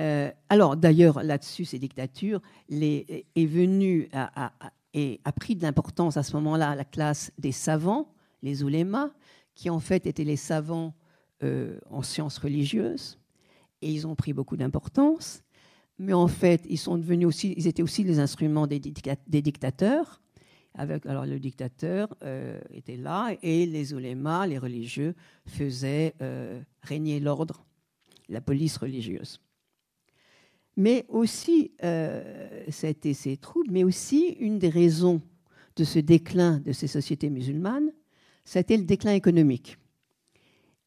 Euh, 0.02 0.32
alors, 0.50 0.76
d'ailleurs, 0.76 1.22
là-dessus, 1.24 1.66
ces 1.66 1.80
dictatures 1.80 2.42
les, 2.68 3.26
est 3.36 4.10
et 4.96 5.20
a 5.24 5.32
pris 5.32 5.56
de 5.56 5.64
l'importance 5.64 6.18
à 6.18 6.24
ce 6.24 6.34
moment-là 6.34 6.76
la 6.76 6.86
classe 6.86 7.32
des 7.38 7.52
savants, 7.52 8.14
les 8.42 8.64
oulémas, 8.64 9.10
qui 9.56 9.70
en 9.70 9.80
fait 9.80 10.06
étaient 10.06 10.24
les 10.24 10.36
savants 10.36 10.94
euh, 11.44 11.80
en 11.90 12.02
sciences 12.02 12.38
religieuses, 12.38 13.20
et 13.82 13.92
ils 13.92 14.08
ont 14.08 14.16
pris 14.16 14.34
beaucoup 14.34 14.58
d'importance. 14.58 15.43
Mais 16.00 16.14
en 16.14 16.28
fait, 16.28 16.66
ils 16.70 16.78
sont 16.78 16.98
devenus 16.98 17.28
aussi, 17.28 17.54
ils 17.58 17.68
étaient 17.68 17.84
aussi 17.84 18.04
les 18.04 18.20
instruments 18.20 18.68
des, 18.68 18.80
dictateurs. 18.80 20.22
Alors 20.76 21.26
le 21.28 21.40
dictateur 21.40 22.16
euh, 22.24 22.60
était 22.72 22.98
là 22.98 23.36
et 23.44 23.68
les 23.68 23.94
oulémas, 23.94 24.48
les 24.48 24.58
religieux, 24.58 25.14
faisaient 25.46 26.16
euh, 26.22 26.60
régner 26.82 27.20
l'ordre, 27.20 27.64
la 28.28 28.42
police 28.42 28.78
religieuse 28.78 29.40
mais 30.76 31.06
aussi, 31.10 31.72
euh, 31.84 32.64
ça 32.70 32.88
a 32.88 32.90
été 32.90 33.14
ces 33.14 33.38
troubles, 33.38 33.72
mais 33.72 33.84
aussi 33.84 34.30
une 34.40 34.60
des 34.60 34.70
raisons 34.70 35.22
de 35.76 35.84
ce 35.84 36.00
déclin 36.00 36.60
de 36.60 36.72
ces 36.72 36.88
sociétés 36.88 37.30
musulmanes, 37.30 37.92
été 38.56 38.78
le 38.78 38.84
déclin 38.84 39.14
économique. 39.14 39.78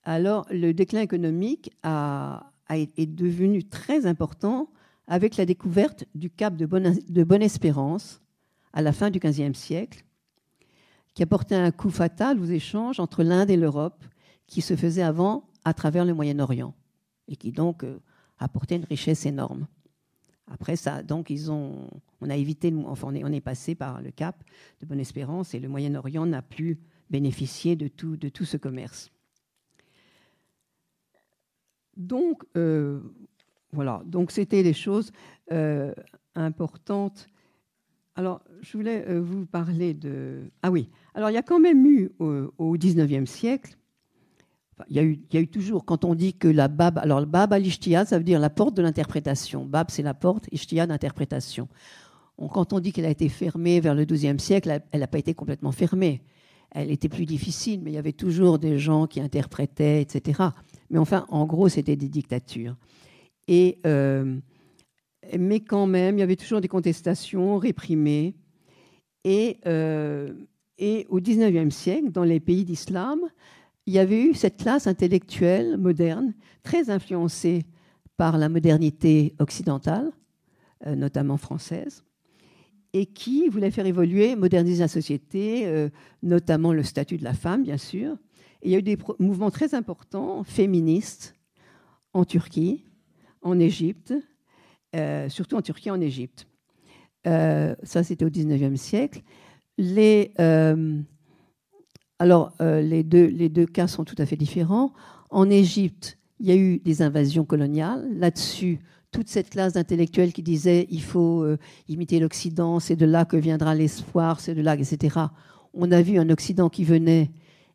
Alors, 0.03 0.47
le 0.51 0.73
déclin 0.73 1.01
économique 1.01 1.71
a, 1.83 2.53
est 2.69 3.07
devenu 3.07 3.65
très 3.65 4.07
important 4.07 4.71
avec 5.07 5.37
la 5.37 5.47
découverte 5.47 6.05
du 6.15 6.31
cap 6.31 6.57
de 6.57 7.25
Bonne-Espérance 7.25 8.21
à 8.73 8.83
la 8.83 8.93
fin 8.93 9.11
du 9.11 9.19
XVe 9.19 9.55
siècle, 9.55 10.05
qui 11.15 11.23
a 11.23 11.27
porté 11.27 11.55
un 11.55 11.71
coup 11.71 11.91
fatal 11.91 12.39
aux 12.39 12.47
échanges 12.47 13.01
entre 13.01 13.23
l'Inde 13.23 13.51
et 13.51 13.57
l'Europe, 13.57 14.05
qui 14.47 14.61
se 14.61 14.77
faisaient 14.77 15.03
avant 15.03 15.49
à 15.65 15.73
travers 15.73 16.05
le 16.05 16.15
Moyen-Orient, 16.15 16.75
et 17.29 17.37
qui 17.37 17.53
donc 17.53 17.85
euh, 17.85 17.99
apportait 18.39 18.77
une 18.77 18.85
richesse 18.85 19.25
énorme. 19.27 19.67
Après 20.49 20.77
ça, 20.77 21.03
donc 21.03 21.31
ils 21.31 21.51
ont, 21.51 21.89
on 22.21 22.31
a 22.31 22.37
évité, 22.37 22.73
enfin 22.87 23.09
on 23.11 23.33
est, 23.33 23.41
passé 23.41 23.75
par 23.75 24.01
le 24.01 24.11
cap 24.11 24.45
de 24.81 24.87
Bonne-Espérance 24.87 25.55
et 25.55 25.59
le 25.59 25.69
Moyen-Orient 25.69 26.27
n'a 26.27 26.43
plus 26.43 26.79
bénéficié 27.11 27.75
de 27.75 27.89
tout, 27.89 28.17
de 28.17 28.29
tout 28.29 28.45
ce 28.45 28.57
commerce. 28.57 29.11
Donc 31.97 32.45
euh, 32.57 33.01
donc 34.05 34.31
c'était 34.31 34.63
des 34.63 34.73
choses 34.73 35.13
euh, 35.53 35.93
importantes. 36.35 37.29
Alors 38.15 38.43
je 38.63 38.77
voulais 38.77 39.05
euh, 39.09 39.21
vous 39.21 39.47
parler 39.47 39.95
de, 39.95 40.51
ah 40.63 40.71
oui, 40.71 40.89
alors 41.15 41.31
il 41.31 41.35
y 41.35 41.39
a 41.39 41.43
quand 41.43 41.61
même 41.61 41.85
eu 41.87 42.11
au, 42.19 42.53
au 42.59 42.77
19e 42.77 43.27
siècle 43.27 43.77
il 44.91 44.97
y, 44.97 45.37
a 45.37 45.41
eu, 45.41 45.49
toujours, 45.49 45.85
quand 45.85 46.05
on 46.05 46.15
dit 46.15 46.35
que 46.35 46.49
la 46.49 46.69
Bab, 46.69 46.99
alors 46.99 47.21
le 47.21 47.27
Bab 47.27 47.53
al 47.53 47.65
ça 47.65 48.19
veut 48.19 48.25
dire 48.25 48.39
la 48.39 48.51
porte 48.51 48.77
de 48.77 48.83
l'interprétation. 48.83 49.65
Bab, 49.65 49.91
c'est 49.91 50.03
la 50.03 50.13
porte, 50.13 50.49
Ishtiyad, 50.53 50.91
d'interprétation. 50.91 51.69
Quand 52.53 52.75
on 52.75 52.81
dit 52.81 52.93
qu'elle 52.93 53.07
a 53.07 53.11
été 53.11 53.31
fermée 53.31 53.81
vers 53.81 53.95
le 53.95 54.05
XIIe 54.05 54.39
siècle, 54.39 54.83
elle 54.91 55.01
n'a 55.01 55.07
pas 55.07 55.19
été 55.19 55.33
complètement 55.33 55.73
fermée. 55.73 56.23
Elle 56.73 56.91
était 56.91 57.09
plus 57.09 57.25
difficile, 57.25 57.81
mais 57.83 57.93
il 57.93 57.95
y 57.95 57.99
avait 57.99 58.13
toujours 58.13 58.59
des 58.59 58.79
gens 58.79 59.07
qui 59.07 59.21
interprétaient, 59.21 60.03
etc. 60.03 60.43
Mais 60.91 60.99
enfin, 60.99 61.25
en 61.31 61.47
gros, 61.47 61.71
c'était 61.71 61.97
des 61.97 62.11
dictatures. 62.11 62.77
Euh, 63.51 64.39
mais 65.39 65.61
quand 65.61 65.87
même, 65.87 66.17
il 66.17 66.21
y 66.21 66.25
avait 66.25 66.37
toujours 66.37 66.61
des 66.61 66.69
contestations 66.69 67.59
réprimées. 67.59 68.35
Et, 69.25 69.59
euh, 69.67 70.33
au 71.09 71.21
XIXe 71.21 71.75
siècle, 71.75 72.11
dans 72.11 72.25
les 72.25 72.41
pays 72.41 72.65
d'islam, 72.65 73.21
il 73.87 73.95
y 73.95 73.99
avait 73.99 74.23
eu 74.23 74.35
cette 74.35 74.59
classe 74.59 74.87
intellectuelle 74.87 75.79
moderne, 75.79 76.35
très 76.63 76.91
influencée 76.91 77.65
par 78.17 78.39
la 78.39 78.49
modernité 78.49 79.35
occidentale, 79.39 80.11
euh, 80.87 80.95
notamment 80.95 81.37
française, 81.37 82.05
et 82.93 83.07
qui 83.07 83.49
voulait 83.49 83.71
faire 83.71 83.87
évoluer, 83.87 84.37
moderniser 84.37 84.81
la 84.81 84.89
société, 84.89 85.89
notamment 86.23 86.73
le 86.73 86.83
statut 86.83 87.19
de 87.19 87.25
la 87.25 87.35
femme, 87.35 87.63
bien 87.63 87.77
sûr. 87.77 88.17
il 88.63 88.71
y 88.71 88.75
a 88.75 88.79
eu 88.79 88.83
des 88.83 88.97
mouvements 89.19 89.51
très 89.51 89.75
importants 89.75 90.45
féministes 90.45 91.35
en 92.15 92.25
Turquie, 92.25 92.86
en 93.47 93.59
Égypte, 93.59 94.15
euh, 94.95 95.29
surtout 95.29 95.57
en 95.57 95.63
Turquie 95.63 95.91
en 95.91 96.01
Égypte. 96.01 96.47
ça, 97.25 98.03
c'était 98.03 98.25
au 98.25 98.31
XIXe 98.31 98.81
siècle. 98.81 99.23
Les, 99.79 100.33
alors, 102.19 102.53
euh, 102.61 102.81
les, 102.81 103.03
deux, 103.03 103.27
les 103.27 103.49
deux 103.49 103.67
cas 103.67 103.87
sont 103.87 104.05
tout 104.05 104.15
à 104.19 104.27
fait 104.27 104.37
différents. 104.37 104.93
En 105.31 105.51
Égypte, 105.51 106.19
il 106.41 106.47
y 106.47 106.51
a 106.51 106.57
eu 106.57 106.79
des 106.79 107.03
invasions 107.03 107.45
coloniales. 107.45 108.09
Là-dessus, 108.19 108.81
toute 109.11 109.29
cette 109.29 109.51
classe 109.51 109.75
d'intellectuels 109.75 110.33
qui 110.33 110.43
disait 110.43 110.87
il 110.91 111.03
faut 111.03 111.43
euh, 111.43 111.59
imiter 111.89 112.19
l'Occident, 112.19 112.81
c'est 112.81 112.97
de 112.97 113.07
là 113.07 113.25
que 113.25 113.37
viendra 113.37 113.75
l'espoir, 113.75 114.41
c'est 114.41 114.55
de 114.55 114.63
là, 114.63 114.75
etc. 114.75 115.19
On 115.75 115.93
a 115.93 116.01
vu 116.01 116.19
un 116.19 116.31
Occident 116.31 116.71
qui 116.71 116.85
venait 116.85 117.31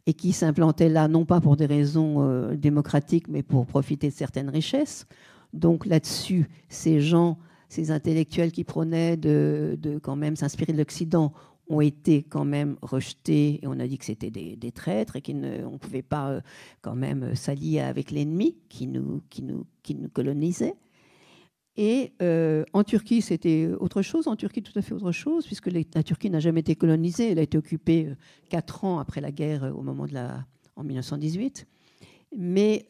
et 0.08 0.14
qui 0.14 0.32
s'implantait 0.32 0.90
là, 0.90 1.08
non 1.08 1.26
pas 1.26 1.40
pour 1.40 1.56
des 1.56 1.68
raisons 1.68 2.22
euh, 2.22 2.56
démocratiques, 2.56 3.28
mais 3.28 3.44
pour 3.44 3.68
profiter 3.68 4.10
de 4.10 4.14
certaines 4.14 4.50
richesses. 4.50 5.06
Donc 5.54 5.86
là-dessus, 5.86 6.50
ces 6.70 7.02
gens, 7.02 7.38
ces 7.70 7.92
intellectuels 7.92 8.52
qui 8.52 8.64
prônaient 8.64 9.18
de, 9.18 9.78
de 9.80 9.98
quand 9.98 10.16
même 10.16 10.36
s'inspirer 10.36 10.74
de 10.74 10.78
l'Occident, 10.78 11.34
ont 11.72 11.82
été 11.82 12.24
quand 12.24 12.46
même 12.46 12.78
rejetés 12.82 13.60
et 13.64 13.68
on 13.68 13.80
a 13.80 13.88
dit 13.88 13.98
que 13.98 14.06
c'était 14.06 14.30
des, 14.30 14.72
traîtres 14.72 15.16
et 15.16 15.22
qu'on 15.22 15.34
ne 15.34 15.78
pouvait 15.78 16.02
pas 16.02 16.30
euh, 16.30 16.42
quand 16.82 16.96
même 16.96 17.24
euh, 17.24 17.36
s'allier 17.36 17.80
avec 17.80 18.12
l'ennemi 18.12 18.58
qui 18.70 18.88
nous, 18.88 19.22
qui, 19.30 19.42
nous, 19.42 19.66
qui 19.84 19.96
nous 19.96 20.10
colonisait. 20.10 20.76
Et 21.78 22.12
euh, 22.22 22.66
en 22.74 22.84
Turquie, 22.84 23.22
c'était 23.22 23.70
autre 23.80 24.02
chose. 24.02 24.28
En 24.28 24.36
Turquie, 24.36 24.62
tout 24.62 24.78
à 24.78 24.82
fait 24.82 24.94
autre 24.94 25.14
chose, 25.14 25.46
puisque 25.46 25.68
la 25.68 26.04
Turquie 26.04 26.30
n'a 26.30 26.42
jamais 26.42 26.60
été 26.60 26.76
colonisée. 26.76 27.32
Elle 27.32 27.40
a 27.40 27.44
été 27.44 27.58
occupée 27.58 28.10
quatre 28.50 28.84
ans 28.84 29.00
après 29.00 29.22
la 29.22 29.32
guerre, 29.32 29.74
au 29.76 29.82
moment 29.82 30.06
de 30.06 30.14
la, 30.14 30.46
en 30.76 30.84
1918. 30.84 31.66
Mais 32.36 32.86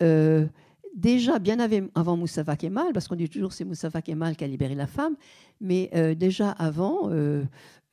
déjà, 0.96 1.40
bien 1.40 1.58
avant 1.96 2.18
Moustapha 2.18 2.56
Kemal, 2.56 2.94
parce 2.94 3.08
qu'on 3.08 3.16
dit 3.16 3.30
toujours 3.30 3.54
c'est 3.54 3.66
Moustapha 3.66 4.02
Kemal 4.02 4.36
qui 4.36 4.44
a 4.44 4.48
libéré 4.48 4.76
la 4.76 4.88
femme, 4.88 5.16
mais 5.60 5.90
déjà 6.16 6.52
avant, 6.52 7.10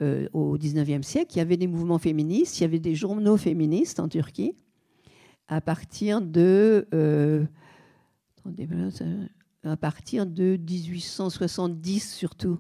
euh, 0.01 0.29
au 0.33 0.57
19e 0.57 1.03
siècle, 1.03 1.33
il 1.35 1.39
y 1.39 1.41
avait 1.41 1.57
des 1.57 1.67
mouvements 1.67 1.99
féministes, 1.99 2.61
il 2.61 2.63
y 2.63 2.65
avait 2.65 2.79
des 2.79 2.95
journaux 2.95 3.37
féministes 3.37 3.99
en 3.99 4.09
Turquie, 4.09 4.55
à 5.49 5.61
partir 5.61 6.21
de... 6.21 6.87
Euh, 6.95 7.45
à 9.65 9.77
partir 9.77 10.25
de 10.25 10.57
1870 10.57 12.15
surtout. 12.15 12.59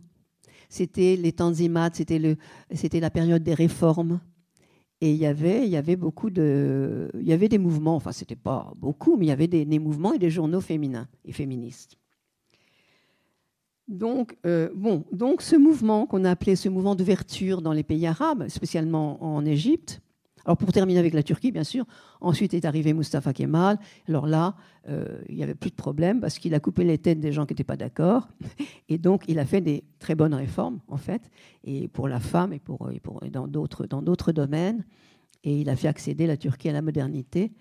C'était 0.68 1.16
les 1.16 1.32
Tanzimat, 1.32 1.90
c'était 1.94 3.00
la 3.00 3.10
période 3.10 3.42
des 3.42 3.54
réformes. 3.54 4.20
Et 5.00 5.12
il 5.12 5.16
y 5.16 5.26
avait, 5.26 5.68
y 5.68 5.76
avait 5.76 5.96
beaucoup 5.96 6.30
de, 6.30 7.10
il 7.14 7.26
y 7.26 7.32
avait 7.32 7.48
des 7.48 7.58
mouvements. 7.58 7.96
Enfin, 7.96 8.12
c'était 8.12 8.36
pas 8.36 8.72
beaucoup, 8.76 9.16
mais 9.16 9.26
il 9.26 9.28
y 9.28 9.32
avait 9.32 9.46
des, 9.46 9.78
mouvements 9.78 10.12
et 10.12 10.18
des 10.18 10.30
journaux 10.30 10.60
féminins 10.60 11.08
et 11.24 11.32
féministes. 11.32 11.96
Donc, 13.86 14.36
euh, 14.44 14.68
bon, 14.74 15.04
donc 15.12 15.40
ce 15.40 15.56
mouvement 15.56 16.06
qu'on 16.06 16.24
a 16.24 16.30
appelé 16.30 16.56
ce 16.56 16.68
mouvement 16.68 16.94
d'ouverture 16.94 17.62
dans 17.62 17.72
les 17.72 17.84
pays 17.84 18.06
arabes, 18.06 18.48
spécialement 18.48 19.22
en 19.22 19.46
Égypte, 19.46 20.02
alors 20.48 20.56
pour 20.56 20.72
terminer 20.72 20.98
avec 20.98 21.12
la 21.12 21.22
Turquie, 21.22 21.52
bien 21.52 21.62
sûr, 21.62 21.84
ensuite 22.22 22.54
est 22.54 22.64
arrivé 22.64 22.94
Mustafa 22.94 23.34
Kemal. 23.34 23.78
Alors 24.08 24.26
là, 24.26 24.56
euh, 24.88 25.20
il 25.28 25.36
n'y 25.36 25.42
avait 25.42 25.54
plus 25.54 25.68
de 25.68 25.74
problème 25.74 26.22
parce 26.22 26.38
qu'il 26.38 26.54
a 26.54 26.58
coupé 26.58 26.84
les 26.84 26.96
têtes 26.96 27.20
des 27.20 27.32
gens 27.32 27.44
qui 27.44 27.52
n'étaient 27.52 27.64
pas 27.64 27.76
d'accord. 27.76 28.28
Et 28.88 28.96
donc, 28.96 29.24
il 29.28 29.38
a 29.40 29.44
fait 29.44 29.60
des 29.60 29.84
très 29.98 30.14
bonnes 30.14 30.32
réformes, 30.32 30.80
en 30.88 30.96
fait, 30.96 31.20
et 31.64 31.86
pour 31.88 32.08
la 32.08 32.18
femme 32.18 32.54
et, 32.54 32.60
pour, 32.60 32.90
dans, 33.30 33.46
d'autres, 33.46 33.86
dans 33.86 34.00
d'autres 34.00 34.32
domaines. 34.32 34.86
Et 35.44 35.60
il 35.60 35.68
a 35.68 35.76
fait 35.76 35.88
accéder 35.88 36.26
la 36.26 36.38
Turquie 36.38 36.70
à 36.70 36.72
la 36.72 36.80
modernité, 36.80 37.52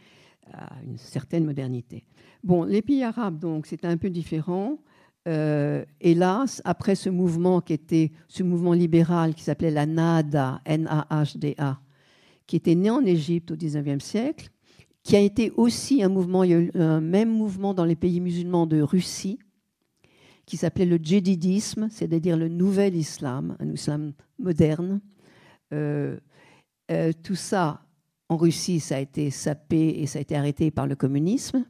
à 0.54 0.70
une 0.82 0.98
certaine 0.98 1.44
modernité. 1.44 2.06
Bon, 2.42 2.64
les 2.64 2.82
pays 2.82 3.04
arabes, 3.04 3.38
donc, 3.38 3.66
c'était 3.66 3.88
un 3.88 3.98
peu 3.98 4.10
différent. 4.10 4.78
Euh, 5.28 5.84
hélas, 6.00 6.62
après 6.64 6.96
ce 6.96 7.10
mouvement 7.10 7.60
qui 7.60 7.74
était 7.74 8.14
ce 8.30 8.44
mouvement 8.44 8.72
libéral 8.72 9.36
qui 9.36 9.44
s'appelait 9.44 9.72
la 9.72 9.86
NAHDA, 9.86 10.62
N-A-H-D-A, 10.64 11.82
qui 12.48 12.56
était 12.56 12.76
né 12.76 12.90
en 12.90 13.06
Égypte 13.06 13.52
au 13.52 13.56
XIXe 13.56 14.04
siècle, 14.04 14.50
qui 15.04 15.16
a 15.16 15.20
été 15.20 15.52
aussi 15.56 16.02
un 16.04 16.10
mouvement, 16.10 16.44
il 16.44 16.52
y 16.52 16.54
a 16.54 16.60
eu 16.60 16.72
un 16.76 17.00
même 17.00 17.30
mouvement 17.30 17.74
dans 17.74 17.86
les 17.86 17.96
pays 17.96 18.20
musulmans 18.20 18.66
de 18.66 18.82
Russie, 18.82 19.40
qui 20.46 20.58
s'appelait 20.58 20.86
le 20.86 20.98
djihadisme, 20.98 21.90
c'est-à-dire 21.92 22.38
le 22.38 22.48
nouvel 22.48 22.96
islam, 22.96 23.56
un 23.60 23.72
islam 23.72 24.14
moderne. 24.40 25.02
Euh, 25.74 26.18
euh, 26.90 27.12
tout 27.22 27.36
ça, 27.36 27.86
en 28.30 28.38
Russie, 28.38 28.80
ça 28.80 28.96
a 28.96 29.00
été 29.00 29.30
sapé 29.30 30.02
et 30.02 30.08
ça 30.08 30.20
a 30.20 30.22
été 30.22 30.36
arrêté 30.36 30.72
par 30.72 30.88
le 30.88 30.96
communisme. 30.96 31.66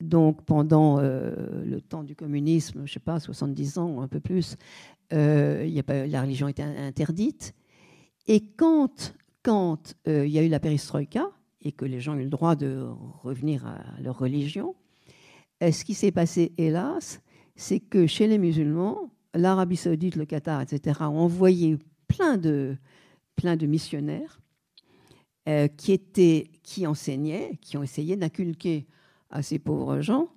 Donc 0.00 0.44
pendant 0.44 0.98
euh, 0.98 1.64
le 1.64 1.80
temps 1.80 2.04
du 2.04 2.14
communisme, 2.14 2.80
je 2.80 2.82
ne 2.82 2.88
sais 2.88 3.00
pas, 3.00 3.18
70 3.18 3.78
ans 3.78 3.90
ou 3.90 4.00
un 4.00 4.08
peu 4.08 4.20
plus, 4.20 4.56
la 5.10 6.20
religion 6.20 6.48
était 6.48 6.62
interdite. 6.62 7.54
Et 8.26 8.40
quand, 8.56 9.14
quand 9.42 9.94
euh, 10.08 10.26
il 10.26 10.32
y 10.32 10.38
a 10.38 10.42
eu 10.42 10.48
la 10.48 10.60
perestroïka 10.60 11.30
et 11.60 11.72
que 11.72 11.84
les 11.84 12.00
gens 12.00 12.14
ont 12.14 12.18
eu 12.18 12.24
le 12.24 12.30
droit 12.30 12.56
de 12.56 12.86
revenir 13.22 13.66
à 13.66 14.00
leur 14.00 14.18
religion, 14.18 14.74
euh, 15.62 15.70
ce 15.70 15.84
qui 15.84 15.94
s'est 15.94 16.12
passé, 16.12 16.52
hélas, 16.56 17.20
c'est 17.56 17.80
que 17.80 18.06
chez 18.06 18.26
les 18.26 18.38
musulmans, 18.38 19.10
l'Arabie 19.34 19.76
saoudite, 19.76 20.16
le 20.16 20.24
Qatar, 20.24 20.62
etc., 20.62 21.00
ont 21.02 21.18
envoyé 21.18 21.78
plein 22.08 22.38
de, 22.38 22.76
plein 23.36 23.56
de 23.56 23.66
missionnaires 23.66 24.40
euh, 25.48 25.68
qui, 25.68 25.92
étaient, 25.92 26.50
qui 26.62 26.86
enseignaient, 26.86 27.58
qui 27.60 27.76
ont 27.76 27.82
essayé 27.82 28.16
d'inculquer 28.16 28.86
à 29.30 29.42
ces 29.42 29.58
pauvres 29.58 30.00
gens 30.00 30.28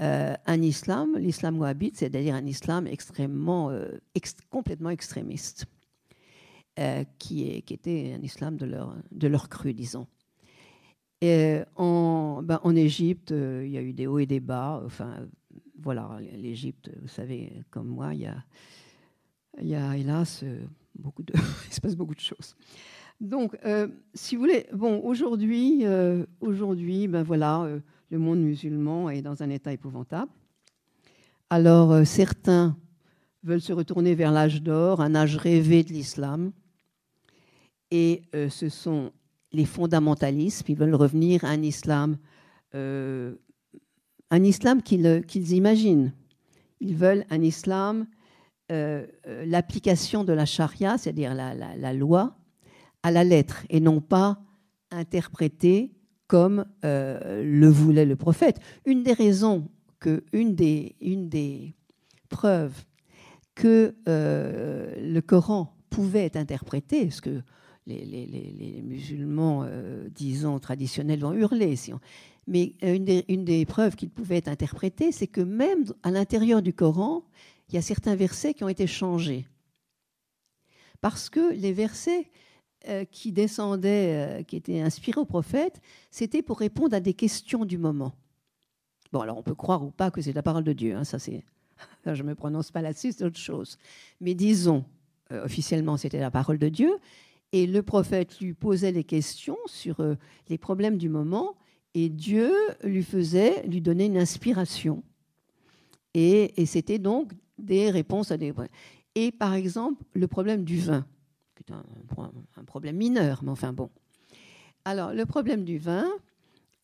un 0.00 0.60
islam, 0.60 1.16
l'islam 1.16 1.58
wahhabite, 1.58 1.96
c'est-à-dire 1.96 2.34
un 2.34 2.44
islam 2.44 2.86
extrêmement, 2.86 3.70
complètement 4.50 4.90
extrémiste. 4.90 5.66
Euh, 6.80 7.04
qui, 7.20 7.46
était 7.46 8.16
un 8.18 8.22
islam 8.22 8.56
de 8.56 8.66
leur, 8.66 8.96
de 9.12 9.28
leur 9.28 9.48
cru, 9.48 9.72
disons. 9.72 10.08
Et 11.20 11.60
en, 11.76 12.42
ben, 12.42 12.58
en 12.64 12.74
Égypte, 12.74 13.30
euh, 13.30 13.62
il 13.64 13.70
y 13.70 13.78
a 13.78 13.80
eu 13.80 13.92
des 13.92 14.08
hauts 14.08 14.18
et 14.18 14.26
des 14.26 14.40
bas. 14.40 14.82
Enfin, 14.84 15.28
voilà, 15.80 16.18
l'Égypte, 16.32 16.90
vous 17.00 17.06
savez, 17.06 17.52
comme 17.70 17.86
moi, 17.86 18.12
il 18.12 18.22
y 18.22 18.26
a, 18.26 18.44
y 19.62 19.76
a 19.76 19.96
hélas 19.96 20.40
euh, 20.42 20.64
beaucoup 20.96 21.22
de, 21.22 21.32
se 21.70 21.80
passe 21.80 21.94
beaucoup 21.94 22.16
de 22.16 22.20
choses. 22.20 22.56
Donc, 23.20 23.56
si 24.12 24.34
vous 24.34 24.42
voulez, 24.42 24.66
bon, 24.72 25.00
aujourd'hui, 25.04 25.84
aujourd'hui, 26.40 27.06
ben 27.06 27.22
voilà, 27.22 27.68
le 28.10 28.18
monde 28.18 28.40
musulman 28.40 29.08
est 29.08 29.22
dans 29.22 29.44
un 29.44 29.50
état 29.50 29.72
épouvantable. 29.72 30.32
Alors, 31.48 32.04
certains 32.04 32.76
veulent 33.44 33.60
se 33.60 33.72
retourner 33.72 34.16
vers 34.16 34.32
l'âge 34.32 34.60
d'or, 34.60 35.00
un 35.00 35.14
âge 35.14 35.36
rêvé 35.36 35.84
de 35.84 35.92
l'islam. 35.92 36.50
Et 37.94 38.24
euh, 38.34 38.48
ce 38.48 38.68
sont 38.68 39.12
les 39.52 39.64
fondamentalistes, 39.64 40.64
qui 40.64 40.74
veulent 40.74 40.96
revenir 40.96 41.44
à 41.44 41.50
un 41.50 41.62
islam, 41.62 42.18
euh, 42.74 43.36
un 44.32 44.42
islam 44.42 44.82
qu'ils 44.82 45.52
imaginent. 45.52 46.12
Ils 46.80 46.96
veulent 46.96 47.24
un 47.30 47.40
islam, 47.40 48.08
euh, 48.72 49.06
l'application 49.46 50.24
de 50.24 50.32
la 50.32 50.44
charia, 50.44 50.98
c'est-à-dire 50.98 51.34
la, 51.34 51.92
loi, 51.92 52.36
à 53.04 53.12
la 53.12 53.22
lettre, 53.22 53.64
et 53.70 53.78
non 53.78 54.00
pas 54.00 54.40
interprétée 54.90 55.92
comme 56.26 56.64
le 56.82 57.68
voulait 57.68 58.06
le 58.06 58.16
prophète. 58.16 58.58
Une 58.86 59.04
des 59.04 59.12
raisons 59.12 59.68
que, 60.00 60.24
une 60.32 60.56
des, 60.56 60.96
une 61.00 61.28
des 61.28 61.76
preuves 62.28 62.86
que 63.54 63.94
le 64.06 65.20
Coran 65.20 65.76
pouvait 65.90 66.24
être 66.24 66.36
interprété, 66.36 67.04
parce 67.04 67.20
que 67.20 67.40
les, 67.86 68.82
musulmans, 68.82 69.64
euh, 69.64 70.08
disons, 70.10 70.58
traditionnels 70.58 71.20
vont 71.20 71.32
hurler. 71.32 71.74
Mais 72.46 72.74
une 72.82 73.04
des, 73.04 73.24
une 73.28 73.44
des 73.44 73.64
preuves 73.66 73.96
qu'il 73.96 74.10
pouvait 74.10 74.42
être 74.44 74.48
c'est 75.12 75.26
que 75.26 75.40
même 75.40 75.84
à 76.02 76.10
l'intérieur 76.10 76.62
du 76.62 76.72
Coran, 76.72 77.24
il 77.68 77.74
y 77.74 77.78
a 77.78 77.82
certains 77.82 78.14
versets 78.14 78.54
qui 78.54 78.64
ont 78.64 78.68
été 78.68 78.86
changés. 78.86 79.46
Parce 81.00 81.28
que 81.28 81.52
les 81.54 81.72
versets 81.72 82.30
euh, 82.88 83.04
qui 83.04 83.32
descendaient, 83.32 84.40
euh, 84.40 84.42
qui 84.42 84.56
étaient 84.56 84.80
inspirés 84.80 85.20
au 85.20 85.24
prophète, 85.24 85.80
c'était 86.10 86.42
pour 86.42 86.58
répondre 86.58 86.94
à 86.94 87.00
des 87.00 87.14
questions 87.14 87.64
du 87.64 87.78
moment. 87.78 88.14
Bon, 89.12 89.20
alors 89.20 89.38
on 89.38 89.42
peut 89.42 89.54
croire 89.54 89.82
ou 89.84 89.90
pas 89.90 90.10
que 90.10 90.20
c'est 90.20 90.32
la 90.32 90.42
parole 90.42 90.64
de 90.64 90.72
Dieu, 90.72 90.94
hein, 90.94 91.04
ça 91.04 91.18
c'est. 91.18 91.44
je 92.06 92.22
ne 92.22 92.28
me 92.28 92.34
prononce 92.34 92.70
pas 92.70 92.82
là-dessus, 92.82 93.12
c'est 93.12 93.24
autre 93.24 93.38
chose. 93.38 93.78
Mais 94.20 94.34
disons, 94.34 94.84
officiellement, 95.30 95.96
c'était 95.96 96.20
la 96.20 96.30
parole 96.30 96.58
de 96.58 96.68
Dieu. 96.68 96.98
Et 97.54 97.68
le 97.68 97.84
prophète 97.84 98.40
lui 98.40 98.52
posait 98.52 98.90
des 98.90 99.04
questions 99.04 99.56
sur 99.66 100.00
euh, 100.00 100.16
les 100.48 100.58
problèmes 100.58 100.98
du 100.98 101.08
moment 101.08 101.54
et 101.94 102.08
Dieu 102.08 102.52
lui 102.82 103.04
faisait, 103.04 103.64
lui 103.68 103.80
donnait 103.80 104.06
une 104.06 104.16
inspiration. 104.16 105.04
Et, 106.14 106.52
c'était 106.66 106.98
donc 106.98 107.32
des 107.56 107.92
réponses 107.92 108.32
à 108.32 108.38
des. 108.38 108.52
Et 109.14 109.30
par 109.30 109.54
exemple, 109.54 110.02
le 110.14 110.26
problème 110.26 110.64
du 110.64 110.78
vin, 110.78 111.06
qui 111.54 111.62
est 111.62 111.72
un, 111.72 111.84
un, 112.56 112.64
problème 112.64 112.96
mineur, 112.96 113.44
mais 113.44 113.52
enfin 113.52 113.72
bon. 113.72 113.88
Alors, 114.84 115.12
le 115.12 115.24
problème 115.24 115.64
du 115.64 115.78
vin, 115.78 116.08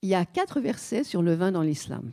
il 0.02 0.08
y 0.08 0.14
a 0.14 0.24
quatre 0.24 0.60
versets 0.60 1.02
sur 1.02 1.20
le 1.20 1.34
vin 1.34 1.50
dans 1.50 1.62
l'islam. 1.62 2.12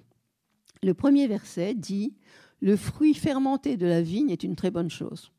Le 0.82 0.96
premier 0.96 1.28
verset 1.28 1.76
dit 1.76 2.16
Le 2.60 2.76
fruit 2.76 3.14
fermenté 3.14 3.78
de 3.78 3.86
la 3.86 4.02
vigne 4.02 4.32
est 4.32 4.42
une 4.42 4.56
très 4.56 4.72
bonne 4.72 4.90
chose 4.90 5.32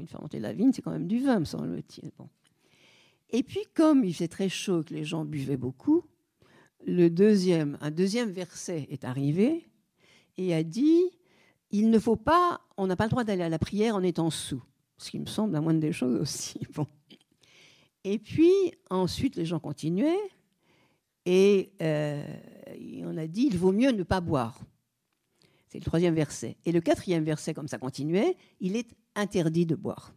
une 0.00 0.08
fermenté 0.08 0.38
de 0.38 0.42
la 0.42 0.52
vigne, 0.52 0.72
c'est 0.72 0.82
quand 0.82 0.90
même 0.90 1.08
du 1.08 1.20
vin, 1.20 1.40
me 1.40 1.44
semble-t-il. 1.44 2.10
Bon. 2.18 2.28
Et 3.30 3.42
puis, 3.42 3.60
comme 3.74 4.04
il 4.04 4.14
faisait 4.14 4.28
très 4.28 4.48
chaud, 4.48 4.82
que 4.82 4.94
les 4.94 5.04
gens 5.04 5.24
buvaient 5.24 5.56
beaucoup, 5.56 6.04
le 6.86 7.08
deuxième, 7.08 7.76
un 7.80 7.90
deuxième 7.90 8.30
verset 8.30 8.86
est 8.90 9.04
arrivé 9.04 9.68
et 10.36 10.54
a 10.54 10.62
dit 10.62 11.10
il 11.70 11.90
ne 11.90 11.98
faut 11.98 12.16
pas, 12.16 12.60
on 12.76 12.86
n'a 12.86 12.96
pas 12.96 13.04
le 13.04 13.10
droit 13.10 13.24
d'aller 13.24 13.42
à 13.42 13.48
la 13.48 13.58
prière 13.58 13.94
en 13.94 14.02
étant 14.02 14.30
sous, 14.30 14.62
ce 14.96 15.10
qui 15.10 15.18
me 15.18 15.26
semble 15.26 15.52
la 15.52 15.60
moindre 15.60 15.80
des 15.80 15.92
choses 15.92 16.18
aussi. 16.20 16.60
Bon. 16.74 16.86
Et 18.04 18.18
puis 18.18 18.52
ensuite, 18.90 19.36
les 19.36 19.44
gens 19.44 19.58
continuaient 19.58 20.16
et 21.26 21.72
euh, 21.82 22.24
on 23.04 23.16
a 23.16 23.26
dit 23.26 23.48
il 23.50 23.58
vaut 23.58 23.72
mieux 23.72 23.90
ne 23.90 24.02
pas 24.02 24.20
boire. 24.20 24.58
C'est 25.68 25.78
le 25.78 25.84
troisième 25.84 26.14
verset. 26.14 26.56
Et 26.64 26.72
le 26.72 26.80
quatrième 26.80 27.24
verset, 27.24 27.52
comme 27.54 27.68
ça 27.68 27.78
continuait, 27.78 28.36
il 28.60 28.76
est 28.76 28.88
interdit 29.14 29.66
de 29.66 29.74
boire. 29.74 30.14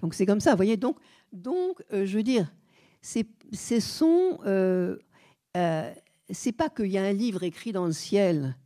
Donc 0.00 0.14
c'est 0.14 0.26
comme 0.26 0.40
ça, 0.40 0.50
vous 0.50 0.56
voyez. 0.56 0.76
Donc, 0.76 0.98
donc 1.32 1.82
euh, 1.92 2.06
je 2.06 2.16
veux 2.16 2.22
dire, 2.22 2.52
ce 3.02 3.80
sont, 3.80 4.38
euh, 4.46 4.98
euh, 5.56 5.92
c'est 6.30 6.52
pas 6.52 6.70
qu'il 6.70 6.86
y 6.86 6.98
a 6.98 7.04
un 7.04 7.12
livre 7.12 7.42
écrit 7.42 7.72
dans 7.72 7.86
le 7.86 7.92
ciel 7.92 8.56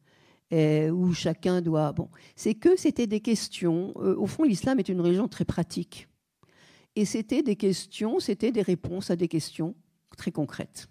où 0.50 1.12
chacun 1.12 1.60
doit. 1.60 1.92
Bon, 1.92 2.08
c'est 2.34 2.54
que 2.54 2.74
c'était 2.74 3.06
des 3.06 3.20
questions. 3.20 3.94
au 3.94 4.26
fond, 4.26 4.44
l'islam 4.44 4.78
est 4.78 4.88
une 4.88 5.02
religion 5.02 5.28
très 5.28 5.44
pratique, 5.44 6.08
et 6.96 7.04
c'était 7.04 7.42
des 7.42 7.54
questions, 7.54 8.18
c'était 8.18 8.50
des 8.50 8.62
réponses 8.62 9.10
à 9.10 9.16
des 9.16 9.28
questions 9.28 9.74
très 10.16 10.32
concrètes. 10.32 10.88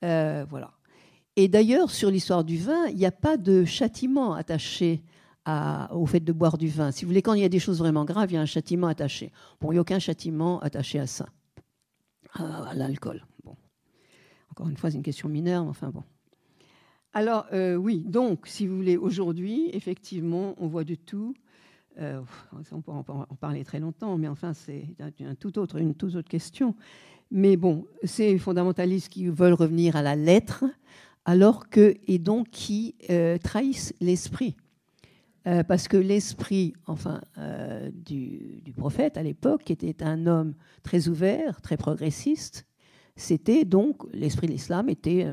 voilà. 0.00 0.72
Et 1.40 1.48
d'ailleurs, 1.48 1.90
sur 1.90 2.10
l'histoire 2.10 2.44
du 2.44 2.58
vin, 2.58 2.88
il 2.88 2.96
n'y 2.96 3.06
a 3.06 3.10
pas 3.10 3.38
de 3.38 3.64
châtiment 3.64 4.34
attaché 4.34 5.02
au 5.90 6.04
fait 6.04 6.20
de 6.20 6.32
boire 6.32 6.58
du 6.58 6.68
vin. 6.68 6.90
Si 6.90 7.06
vous 7.06 7.08
voulez, 7.08 7.22
quand 7.22 7.32
il 7.32 7.40
y 7.40 7.46
a 7.46 7.48
des 7.48 7.58
choses 7.58 7.78
vraiment 7.78 8.04
graves, 8.04 8.30
il 8.30 8.34
y 8.34 8.36
a 8.36 8.42
un 8.42 8.44
châtiment 8.44 8.88
attaché. 8.88 9.32
Bon, 9.58 9.70
il 9.70 9.76
n'y 9.76 9.78
a 9.78 9.80
aucun 9.80 9.98
châtiment 9.98 10.60
attaché 10.60 10.98
à 10.98 11.06
ça, 11.06 11.24
à, 12.34 12.74
l'alcool. 12.74 13.24
Bon. 13.42 13.56
Encore 14.50 14.68
une 14.68 14.76
fois, 14.76 14.90
c'est 14.90 14.98
une 14.98 15.02
question 15.02 15.30
mineure, 15.30 15.64
mais 15.64 15.70
enfin 15.70 15.88
bon. 15.88 16.02
Alors, 17.14 17.46
oui, 17.78 18.04
donc, 18.06 18.46
si 18.46 18.66
vous 18.66 18.76
voulez, 18.76 18.98
aujourd'hui, 18.98 19.70
effectivement, 19.72 20.54
on 20.58 20.66
voit 20.66 20.84
de 20.84 20.94
tout. 20.94 21.34
on 21.98 22.82
peut 22.82 22.92
en 22.92 23.02
parler 23.40 23.64
très 23.64 23.80
longtemps, 23.80 24.18
mais 24.18 24.28
enfin, 24.28 24.52
c'est 24.52 24.94
une 25.18 25.36
toute 25.36 25.56
autre 25.56 25.80
question. 26.20 26.76
Mais 27.30 27.56
bon, 27.56 27.86
ces 28.02 28.36
fondamentalistes 28.38 29.08
qui 29.08 29.26
veulent 29.26 29.54
revenir 29.54 29.96
à 29.96 30.02
la 30.02 30.16
lettre, 30.16 30.64
alors 31.24 31.68
que, 31.68 31.96
et 32.06 32.18
donc 32.18 32.50
qui 32.50 32.94
euh, 33.10 33.38
trahissent 33.38 33.94
l'esprit. 34.00 34.56
Euh, 35.46 35.62
parce 35.62 35.88
que 35.88 35.96
l'esprit 35.96 36.74
enfin, 36.86 37.22
euh, 37.38 37.90
du, 37.92 38.62
prophète 38.76 39.16
à 39.16 39.22
l'époque, 39.22 39.64
qui 39.64 39.72
était 39.72 40.02
un 40.02 40.26
homme 40.26 40.54
très 40.82 41.08
ouvert, 41.08 41.60
très 41.62 41.76
progressiste, 41.76 42.66
c'était 43.16 43.64
donc, 43.64 44.02
l'esprit 44.12 44.46
de 44.46 44.52
l'islam 44.52 44.88
était 44.88 45.26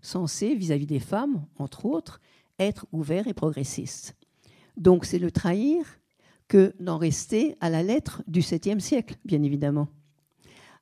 censé, 0.00 0.54
vis-à-vis 0.54 0.86
des 0.86 1.00
femmes, 1.00 1.44
entre 1.58 1.84
autres, 1.84 2.20
être 2.58 2.86
ouvert 2.92 3.26
et 3.26 3.34
progressiste. 3.34 4.16
Donc 4.76 5.04
c'est 5.04 5.18
le 5.18 5.30
trahir 5.30 5.84
que 6.46 6.74
d'en 6.80 6.96
rester 6.96 7.56
à 7.60 7.68
la 7.68 7.82
lettre 7.82 8.22
du 8.26 8.40
7e 8.40 8.80
siècle, 8.80 9.16
bien 9.24 9.42
évidemment. 9.42 9.88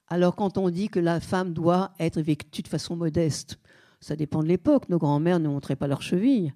Alors 0.09 0.37
quand 0.37 0.59
on 0.59 0.71
dit 0.71 0.89
que 0.89 1.01
la 1.01 1.19
femme 1.19 1.53
doit 1.53 1.93
être 1.99 2.21
vêtue 2.21 2.63
de 2.63 2.69
façon 2.69 2.95
modeste, 2.95 3.59
ça 4.01 4.17
dépend 4.17 4.43
de 4.43 4.49
l'époque. 4.49 4.89
Nos 4.89 4.99
grands-mères 4.99 5.41
ne 5.41 5.49
montraient 5.49 5.77
pas 5.77 5.87
leurs 5.87 6.03
chevilles. 6.03 6.53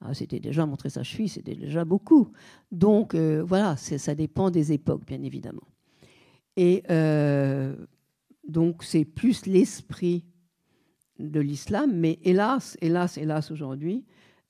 Ah, 0.00 0.12
c'était 0.12 0.40
déjà 0.40 0.66
montrer 0.66 0.90
sa 0.90 1.02
cheville, 1.02 1.28
c'était 1.28 1.54
déjà 1.54 1.84
beaucoup. 1.84 2.30
Donc 2.70 3.14
euh, 3.14 3.42
voilà, 3.42 3.76
ça 3.76 4.14
dépend 4.14 4.50
des 4.50 4.72
époques, 4.72 5.06
bien 5.06 5.22
évidemment. 5.22 5.66
Et 6.56 6.82
euh, 6.90 7.74
donc 8.46 8.84
c'est 8.84 9.04
plus 9.04 9.46
l'esprit 9.46 10.24
de 11.18 11.40
l'islam, 11.40 11.92
mais 11.94 12.18
hélas, 12.22 12.76
hélas, 12.82 13.16
hélas, 13.16 13.50
aujourd'hui, 13.50 14.04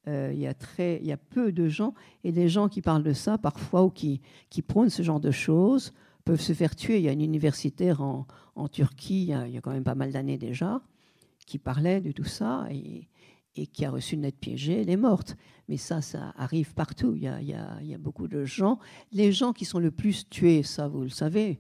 euh, 0.08 0.30
il, 0.32 0.40
y 0.40 0.46
a 0.46 0.54
y 0.78 1.12
a 1.12 1.16
peu 1.16 1.52
de 1.52 1.68
gens, 1.68 1.94
et 2.24 2.32
des 2.32 2.48
gens 2.48 2.68
qui 2.68 2.82
parlent 2.82 3.02
de 3.02 3.12
ça 3.12 3.38
parfois 3.38 3.84
ou 3.84 3.90
qui, 3.90 4.20
qui 4.50 4.62
prônent 4.62 4.90
ce 4.90 5.02
genre 5.02 5.20
de 5.20 5.30
choses 5.30 5.92
peuvent 6.24 6.40
se 6.40 6.52
faire 6.52 6.74
tuer. 6.74 6.98
Il 6.98 7.02
y 7.04 7.08
a 7.08 7.12
une 7.12 7.22
universitaire 7.22 8.02
en, 8.02 8.26
Turquie, 8.68 9.32
il 9.46 9.52
y, 9.54 9.58
a, 9.58 9.60
quand 9.60 9.72
même 9.72 9.84
pas 9.84 9.94
mal 9.94 10.12
d'années 10.12 10.38
déjà, 10.38 10.80
qui 11.46 11.58
parlait 11.58 12.00
de 12.00 12.12
tout 12.12 12.24
ça 12.24 12.66
et, 12.70 13.08
qui 13.72 13.86
a 13.86 13.90
reçu 13.90 14.16
une 14.16 14.22
lettre 14.22 14.38
piégée, 14.38 14.82
elle 14.82 14.90
est 14.90 14.98
morte. 14.98 15.34
Mais 15.68 15.78
ça, 15.78 16.02
ça 16.02 16.34
arrive 16.36 16.74
partout. 16.74 17.14
Il 17.16 17.22
y, 17.22 17.54
a, 17.54 17.98
beaucoup 17.98 18.28
de 18.28 18.44
gens. 18.44 18.78
Les 19.12 19.32
gens 19.32 19.54
qui 19.54 19.64
sont 19.64 19.78
le 19.78 19.90
plus 19.90 20.28
tués, 20.28 20.62
ça 20.62 20.88
vous 20.88 21.00
le 21.00 21.08
savez, 21.08 21.58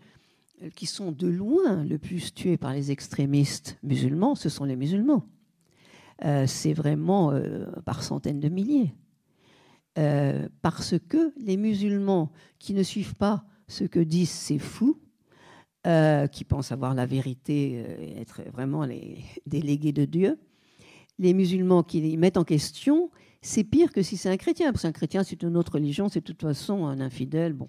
euh, 0.62 0.68
qui 0.68 0.84
sont 0.84 1.10
de 1.10 1.26
loin 1.26 1.84
le 1.84 1.96
plus 1.96 2.34
tués 2.34 2.58
par 2.58 2.74
les 2.74 2.90
extrémistes 2.90 3.78
musulmans, 3.82 4.34
ce 4.34 4.50
sont 4.50 4.64
les 4.64 4.76
musulmans. 4.76 5.26
Euh, 6.24 6.46
c'est 6.46 6.74
vraiment 6.74 7.32
euh, 7.32 7.64
par 7.86 8.02
centaines 8.02 8.40
de 8.40 8.48
milliers. 8.50 8.92
parce 10.60 10.94
que 11.08 11.32
les 11.38 11.56
musulmans 11.56 12.30
qui 12.58 12.74
ne 12.74 12.82
suivent 12.82 13.14
pas 13.14 13.46
ce 13.68 13.84
que 13.84 14.00
disent 14.00 14.30
ces 14.30 14.58
fous, 14.58 15.00
euh, 15.86 16.26
qui 16.26 16.44
pensent 16.44 16.72
avoir 16.72 16.94
la 16.94 17.06
vérité, 17.06 17.84
et 18.00 18.20
être 18.20 18.42
vraiment 18.52 18.84
les 18.84 19.18
délégués 19.46 19.92
de 19.92 20.04
Dieu. 20.04 20.38
Les 21.18 21.32
musulmans 21.32 21.82
qui 21.82 22.00
les 22.00 22.16
mettent 22.16 22.36
en 22.36 22.44
question, 22.44 23.10
c'est 23.40 23.64
pire 23.64 23.92
que 23.92 24.02
si 24.02 24.16
c'est 24.16 24.28
un 24.28 24.36
chrétien, 24.36 24.72
parce 24.72 24.82
qu'un 24.82 24.92
chrétien, 24.92 25.22
c'est 25.22 25.42
une 25.42 25.56
autre 25.56 25.74
religion, 25.74 26.08
c'est 26.08 26.20
de 26.20 26.24
toute 26.24 26.42
façon 26.42 26.86
un 26.86 27.00
infidèle. 27.00 27.52
Bon, 27.52 27.68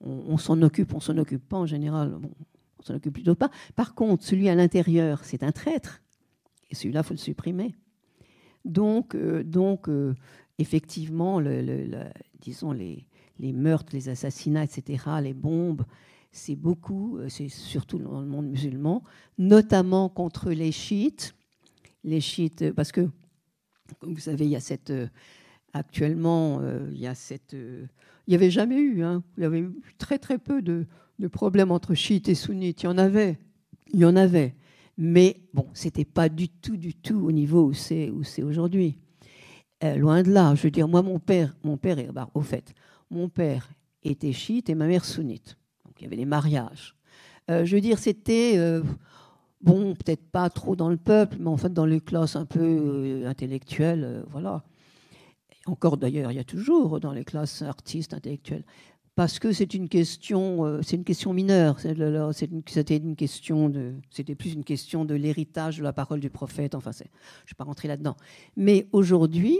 on, 0.00 0.38
s'en 0.38 0.62
occupe, 0.62 0.94
on 0.94 1.00
s'en 1.00 1.18
occupe 1.18 1.46
pas 1.48 1.56
en 1.56 1.66
général. 1.66 2.10
Bon, 2.10 2.30
on 2.78 2.82
s'en 2.82 2.94
occupe 2.94 3.14
plutôt 3.14 3.34
pas. 3.34 3.50
Par 3.74 3.94
contre, 3.94 4.24
celui 4.24 4.48
à 4.48 4.54
l'intérieur, 4.54 5.24
c'est 5.24 5.42
un 5.42 5.52
traître, 5.52 6.00
et 6.70 6.74
celui-là, 6.74 7.02
faut 7.02 7.14
le 7.14 7.18
supprimer. 7.18 7.74
Donc, 8.64 9.14
euh, 9.14 9.42
donc 9.42 9.88
euh, 9.88 10.14
effectivement, 10.58 11.40
le, 11.40 11.88
disons 12.40 12.72
les, 12.72 13.06
les 13.38 13.52
meurtres, 13.52 13.92
les 13.94 14.08
assassinats, 14.08 14.64
etc., 14.64 15.04
les 15.22 15.34
bombes, 15.34 15.84
c'est 16.38 16.56
beaucoup, 16.56 17.18
euh, 17.18 17.28
c'est 17.28 17.48
surtout 17.48 17.98
dans 17.98 18.20
le 18.20 18.26
monde 18.26 18.46
musulman, 18.46 19.02
notamment 19.36 20.08
contre 20.08 20.50
les 20.50 20.72
chiites. 20.72 21.34
Les 22.04 22.20
chiites, 22.20 22.62
euh, 22.62 22.72
parce 22.72 22.92
que, 22.92 23.08
comme 23.98 24.14
vous 24.14 24.20
savez, 24.20 24.46
il 24.46 24.50
y 24.50 24.56
a 24.56 24.60
cette. 24.60 24.90
Euh, 24.90 25.08
actuellement, 25.74 26.62
il 26.90 26.98
y 26.98 27.06
a 27.06 27.14
cette. 27.14 27.52
il 27.52 27.88
n'y 28.30 28.34
avait 28.34 28.50
jamais 28.50 28.78
eu, 28.78 29.02
hein, 29.02 29.22
il 29.36 29.42
y 29.42 29.46
avait 29.46 29.60
eu 29.60 29.70
très 29.98 30.18
très 30.18 30.38
peu 30.38 30.62
de, 30.62 30.86
problèmes 31.30 31.70
entre 31.70 31.94
chiites 31.94 32.28
et 32.30 32.34
sunnites. 32.34 32.82
Il 32.82 32.86
y 32.86 32.88
en 32.88 32.96
avait, 32.96 33.38
il 33.92 34.00
y 34.00 34.04
en 34.06 34.16
avait. 34.16 34.54
Mais 34.96 35.42
bon, 35.52 35.66
c'était 35.74 36.06
pas 36.06 36.30
du 36.30 36.48
tout, 36.48 36.78
du 36.78 36.94
tout 36.94 37.20
au 37.20 37.32
niveau 37.32 37.66
où 37.66 37.74
c'est 37.74 38.10
où 38.10 38.24
c'est 38.24 38.42
aujourd'hui. 38.42 38.98
loin 39.82 40.22
de 40.22 40.32
là. 40.32 40.54
Je 40.54 40.62
veux 40.62 40.70
dire, 40.70 40.88
moi, 40.88 41.02
mon 41.02 41.18
père, 41.18 41.54
mon 41.62 41.76
père 41.76 42.12
bah, 42.12 42.30
au 42.32 42.40
fait, 42.40 42.72
mon 43.10 43.28
père 43.28 43.68
était 44.02 44.32
chiite 44.32 44.70
et 44.70 44.74
ma 44.74 44.86
mère 44.86 45.04
sunnite. 45.04 45.58
Il 45.98 46.04
y 46.04 46.06
avait 46.06 46.16
des 46.16 46.24
mariages. 46.24 46.94
Euh, 47.50 47.64
je 47.64 47.74
veux 47.74 47.80
dire, 47.80 47.98
c'était, 47.98 48.54
euh, 48.56 48.82
bon, 49.60 49.94
peut-être 49.94 50.24
pas 50.30 50.50
trop 50.50 50.76
dans 50.76 50.90
le 50.90 50.96
peuple, 50.96 51.36
mais 51.40 51.48
en 51.48 51.56
fait 51.56 51.72
dans 51.72 51.86
les 51.86 52.00
classes 52.00 52.36
un 52.36 52.44
peu 52.44 52.60
euh, 52.60 53.28
intellectuelles, 53.28 54.24
voilà. 54.30 54.62
Encore 55.66 55.96
d'ailleurs, 55.96 56.30
il 56.32 56.36
y 56.36 56.40
a 56.40 56.44
toujours 56.44 57.00
dans 57.00 57.12
les 57.12 57.24
classes 57.24 57.62
artistes 57.62 58.14
intellectuelles. 58.14 58.64
Parce 59.14 59.40
que 59.40 59.52
c'est 59.52 59.74
une 59.74 59.88
question, 59.88 60.80
c'est 60.80 60.94
une 60.94 61.04
question 61.04 61.32
mineure. 61.32 61.80
C'était 61.80 62.96
une 62.96 63.16
question 63.16 63.72
c'était 64.10 64.36
plus 64.36 64.52
une 64.52 64.62
question 64.62 65.04
de 65.04 65.14
l'héritage 65.14 65.78
de 65.78 65.82
la 65.82 65.92
parole 65.92 66.20
du 66.20 66.30
prophète. 66.30 66.76
Enfin, 66.76 66.92
je 66.92 67.02
ne 67.02 67.08
vais 67.08 67.54
pas 67.56 67.64
rentrer 67.64 67.88
là-dedans. 67.88 68.16
Mais 68.56 68.86
aujourd'hui, 68.92 69.58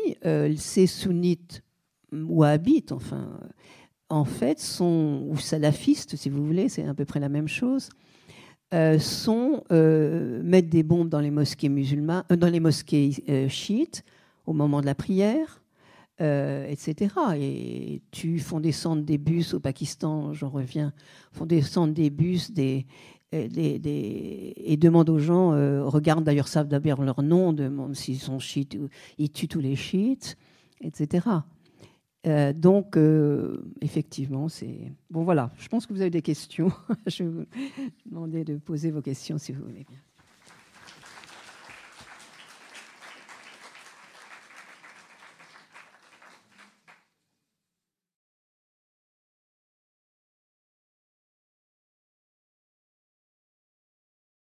ces 0.57 0.87
sunnites 0.87 1.65
ou 2.13 2.45
habitent, 2.45 2.93
enfin, 2.93 3.41
en 4.11 4.25
fait, 4.25 4.59
sont, 4.59 5.25
ou 5.29 5.37
salafistes, 5.37 6.17
si 6.17 6.31
vous 6.31 6.45
voulez, 6.45 6.69
c'est 6.69 6.85
à 6.85 6.95
peu 6.95 7.05
près 7.05 7.21
la 7.21 7.29
même 7.29 7.49
chose, 7.49 7.91
euh, 8.75 8.99
sont 8.99 9.65
euh, 9.73 10.43
des 10.61 10.83
bombes 10.83 11.09
dans 11.09 11.21
les 11.21 11.31
mosquées 11.31 11.71
musulmanes, 11.71 12.25
euh, 12.31 12.37
dans 12.37 12.49
les 12.49 12.61
mosquées 12.61 13.49
chiites 13.49 14.05
au 14.45 14.53
moment 14.53 14.83
de 14.83 14.87
la 14.87 14.95
prière, 14.95 15.63
etc. 16.21 17.15
Et 17.39 18.03
tu 18.11 18.39
font 18.41 18.61
descendre 18.61 19.03
des 19.03 19.19
bus 19.19 19.55
au 19.55 19.61
Pakistan, 19.61 20.35
j'en 20.35 20.49
reviens, 20.49 20.93
font 21.33 21.47
descendre 21.47 21.95
des 21.95 22.11
bus, 22.11 22.51
des, 22.51 22.87
et 23.33 24.77
demandent 24.79 25.11
aux 25.11 25.19
gens, 25.19 25.51
regardent 25.87 26.25
d'ailleurs, 26.25 26.49
savent 26.49 26.67
d'abord 26.67 27.03
leur 27.03 27.23
nom, 27.23 27.53
demandent 27.53 27.95
s'ils 27.95 28.19
sont 28.19 28.39
chiites, 28.39 28.77
ils 29.19 29.31
tuent 29.31 29.49
tous 29.49 29.61
les 29.61 29.77
chiites, 29.77 30.37
etc. 30.81 31.27
Euh, 32.29 32.53
donc, 32.53 32.97
euh, 32.97 33.65
effectivement, 33.81 34.49
c'est. 34.49 34.93
Bon, 35.11 35.25
voilà, 35.25 35.51
je 35.57 35.69
pense 35.69 35.87
que 35.87 35.93
vous 35.93 36.01
avez 36.01 36.11
des 36.11 36.23
questions. 36.23 36.71
je 37.07 37.25
vais 37.25 37.29
vous 37.31 37.45
demander 38.07 38.45
de 38.45 38.57
poser 38.57 38.91
vos 38.91 39.03
questions 39.03 39.39
si 39.39 39.53
vous 39.53 39.65
voulez 39.65 39.85
bien. 39.89 39.99